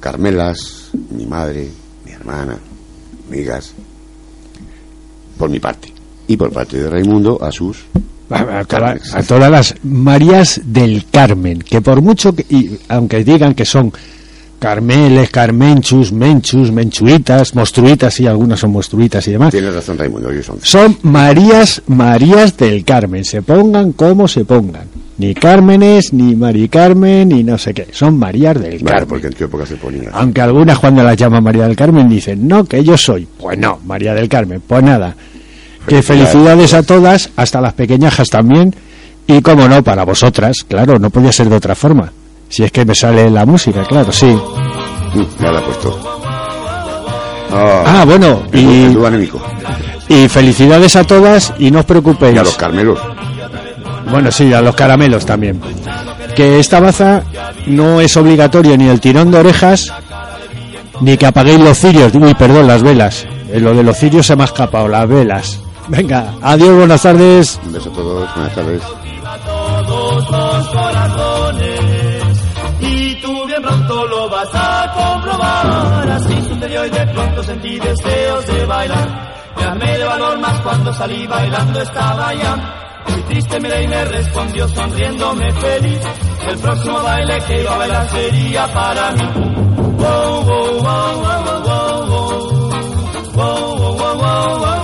Carmelas, 0.00 0.90
mi 1.10 1.26
madre, 1.26 1.68
mi 2.04 2.12
hermana, 2.12 2.58
amigas, 3.28 3.72
por 5.38 5.48
mi 5.50 5.58
parte. 5.60 5.92
Y 6.26 6.36
por 6.36 6.52
parte 6.52 6.76
de 6.78 6.90
Raimundo, 6.90 7.38
a 7.42 7.50
sus 7.52 7.78
A, 8.30 8.58
a 8.60 8.64
toda- 8.64 8.96
a 9.14 9.22
todas 9.22 9.50
las 9.50 9.74
Marías 9.84 10.60
del 10.64 11.06
Carmen, 11.10 11.60
que 11.60 11.80
por 11.80 12.02
mucho 12.02 12.34
que, 12.34 12.44
y 12.50 12.78
aunque 12.88 13.24
digan 13.24 13.54
que 13.54 13.64
son 13.64 13.90
Carmeles, 14.58 15.30
Carmenchus, 15.30 16.12
Menchus, 16.12 16.72
Menchuitas, 16.72 17.54
Mostruitas, 17.54 18.18
y 18.20 18.26
algunas 18.26 18.58
son 18.60 18.72
Mostruitas 18.72 19.26
y 19.28 19.32
demás, 19.32 19.50
Tienes 19.52 19.72
razón, 19.74 19.96
Raimundo, 19.98 20.30
son. 20.42 20.58
son 20.62 20.98
Marías, 21.02 21.82
Marías 21.86 22.56
del 22.56 22.84
Carmen, 22.84 23.24
se 23.24 23.42
pongan 23.42 23.92
como 23.92 24.26
se 24.26 24.44
pongan, 24.44 24.88
ni 25.18 25.34
Cármenes, 25.34 26.12
ni 26.12 26.34
Mari 26.34 26.68
Carmen, 26.68 27.28
ni 27.28 27.44
no 27.44 27.56
sé 27.58 27.72
qué, 27.74 27.86
son 27.92 28.18
Marías 28.18 28.60
del 28.60 28.72
Bueno, 28.78 28.86
Carmen. 28.86 29.08
porque 29.08 29.26
en 29.28 29.32
tu 29.34 29.44
época 29.44 29.64
se 29.66 29.76
ponía. 29.76 30.10
Aunque 30.12 30.40
algunas 30.40 30.78
cuando 30.78 31.02
las 31.04 31.16
llama 31.16 31.40
María 31.40 31.66
del 31.66 31.76
Carmen 31.76 32.08
dicen, 32.08 32.46
no, 32.48 32.64
que 32.64 32.82
yo 32.82 32.96
soy. 32.96 33.28
Pues 33.38 33.56
no, 33.58 33.78
María 33.86 34.12
del 34.14 34.28
Carmen, 34.28 34.60
pues 34.66 34.82
nada. 34.82 35.14
Que 35.86 36.02
Felicidades. 36.02 36.28
felicidades 36.32 36.74
a 36.74 36.82
todas, 36.82 37.30
hasta 37.36 37.60
las 37.60 37.72
pequeñajas 37.74 38.28
también. 38.28 38.74
Y 39.26 39.40
como 39.42 39.68
no, 39.68 39.82
para 39.84 40.04
vosotras, 40.04 40.64
claro, 40.66 40.98
no 40.98 41.10
podía 41.10 41.32
ser 41.32 41.48
de 41.48 41.56
otra 41.56 41.74
forma. 41.74 42.12
Si 42.48 42.64
es 42.64 42.72
que 42.72 42.84
me 42.84 42.94
sale 42.94 43.30
la 43.30 43.44
música, 43.46 43.84
claro, 43.84 44.10
sí. 44.12 44.26
Mm, 44.26 45.22
Ya 45.42 45.52
la 45.52 45.58
he 45.60 45.62
puesto. 45.62 45.98
Ah, 47.50 48.04
bueno, 48.06 48.42
el, 48.52 48.96
y, 50.08 50.14
y 50.14 50.28
felicidades 50.28 50.96
a 50.96 51.04
todas 51.04 51.52
y 51.58 51.70
no 51.70 51.80
os 51.80 51.84
preocupéis. 51.86 52.34
Y 52.34 52.38
a 52.38 52.42
los 52.44 52.56
Carmelos. 52.56 52.98
Bueno, 54.10 54.30
sí, 54.30 54.52
a 54.52 54.60
los 54.60 54.74
caramelos 54.74 55.24
también. 55.26 55.60
Que 56.34 56.58
esta 56.60 56.80
baza 56.80 57.22
no 57.66 58.00
es 58.00 58.16
obligatorio 58.16 58.76
ni 58.76 58.88
el 58.88 59.00
tirón 59.00 59.30
de 59.30 59.38
orejas, 59.38 59.92
ni 61.00 61.16
que 61.16 61.26
apaguéis 61.26 61.60
los 61.60 61.78
cirios. 61.78 62.14
Uy, 62.14 62.34
perdón, 62.34 62.66
las 62.66 62.82
velas. 62.82 63.26
Eh, 63.50 63.60
lo 63.60 63.74
de 63.74 63.82
los 63.82 63.96
cirios 63.96 64.26
se 64.26 64.36
me 64.36 64.42
ha 64.42 64.46
escapado, 64.46 64.88
las 64.88 65.08
velas. 65.08 65.60
Venga, 65.88 66.34
adiós, 66.42 66.76
buenas 66.76 67.02
tardes. 67.02 67.58
Un 67.64 67.72
beso 67.72 67.90
a 67.90 67.92
todos, 67.94 68.34
buenas 68.34 68.54
tardes. 68.54 68.82
Y 76.88 76.90
de 76.90 77.06
pronto 77.06 77.42
sentí 77.42 77.78
deseos 77.78 78.46
de 78.46 78.64
bailar 78.64 79.08
me 79.56 79.64
armé 79.64 79.98
de 79.98 80.04
valor 80.04 80.38
más 80.38 80.60
cuando 80.60 80.92
salí 80.94 81.26
bailando 81.26 81.80
estaba 81.82 82.34
ya 82.34 83.04
Muy 83.08 83.22
triste 83.22 83.60
miré 83.60 83.82
y 83.84 83.88
me 83.88 84.04
respondió 84.04 84.68
sonriéndome 84.68 85.52
feliz. 85.52 86.00
El 86.46 86.58
próximo 86.58 87.02
baile 87.02 87.38
que 87.46 87.60
iba 87.62 87.74
a 87.74 87.78
bailar 87.78 88.10
sería 88.10 88.66
para 88.72 89.12
mí. 89.12 89.22
Wow, 89.98 90.44
wow, 90.44 90.82
wow, 90.84 91.22
wow, 91.24 91.62
wow, 91.64 92.06
wow. 92.10 92.70
Wow, 93.34 93.96
wow, 93.96 94.16
wow, 94.18 94.58
wow. 94.58 94.77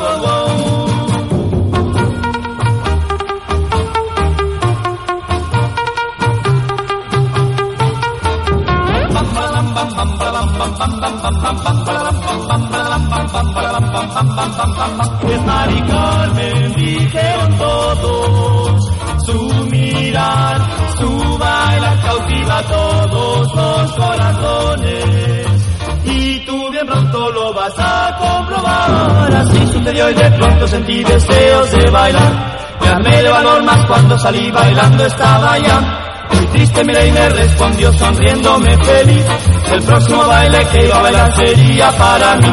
Es 15.26 15.42
Mari 15.46 15.80
Carmen, 15.82 16.74
dijeron 16.74 17.56
todos. 17.56 18.90
Su 19.24 19.66
mirar, 19.70 20.60
su 20.98 21.38
bailar 21.38 22.00
cautiva 22.02 22.62
todos 22.62 23.54
los 23.54 23.92
corazones. 23.92 25.46
Y 26.04 26.40
tú 26.40 26.70
bien 26.70 26.86
pronto 26.86 27.30
lo 27.30 27.54
vas 27.54 27.74
a 27.78 28.16
comprobar. 28.18 29.34
Así 29.34 29.66
sucedió 29.72 30.10
y 30.10 30.14
de 30.14 30.30
pronto 30.32 30.68
sentí 30.68 31.02
deseos 31.02 31.70
de 31.70 31.90
bailar. 31.90 32.58
Me 32.80 32.88
armé 32.88 33.22
de 33.22 33.30
valor 33.30 33.62
más 33.62 33.86
cuando 33.86 34.18
salí 34.18 34.50
bailando 34.50 35.06
estaba 35.06 35.58
ya. 35.58 36.03
Muy 36.34 36.46
triste 36.46 36.84
miré 36.84 37.08
y 37.08 37.12
me 37.12 37.28
respondió 37.30 37.92
sonriéndome 37.92 38.76
feliz. 38.84 39.24
El 39.72 39.82
próximo 39.82 40.26
baile 40.26 40.66
que 40.72 40.84
iba 40.84 40.96
a 40.98 41.02
bailar 41.02 41.34
sería 41.36 41.90
para 41.92 42.36
mí. 42.36 42.48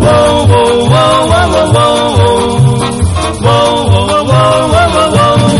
Wow, 0.00 0.46
wow, 0.46 0.88
wow, 0.88 1.28
wow, 1.28 1.50
wow, 1.52 1.72
wow. 1.72 2.72
Wow, 3.42 3.86
wow, 3.86 4.24
wow, 4.24 4.70
wow, 4.72 4.96
wow, 4.96 5.52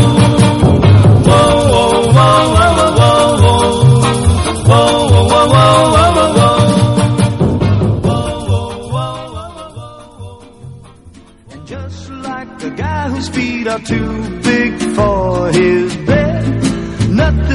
just 11.65 12.09
like 12.09 12.59
the 12.59 12.69
guy 12.71 13.09
whose 13.09 13.29
feet 13.29 13.67
are 13.67 13.79
too 13.79 14.39
big 14.41 14.79
for 14.95 15.51
his 15.51 16.02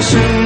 so 0.00 0.18
soon. 0.18 0.39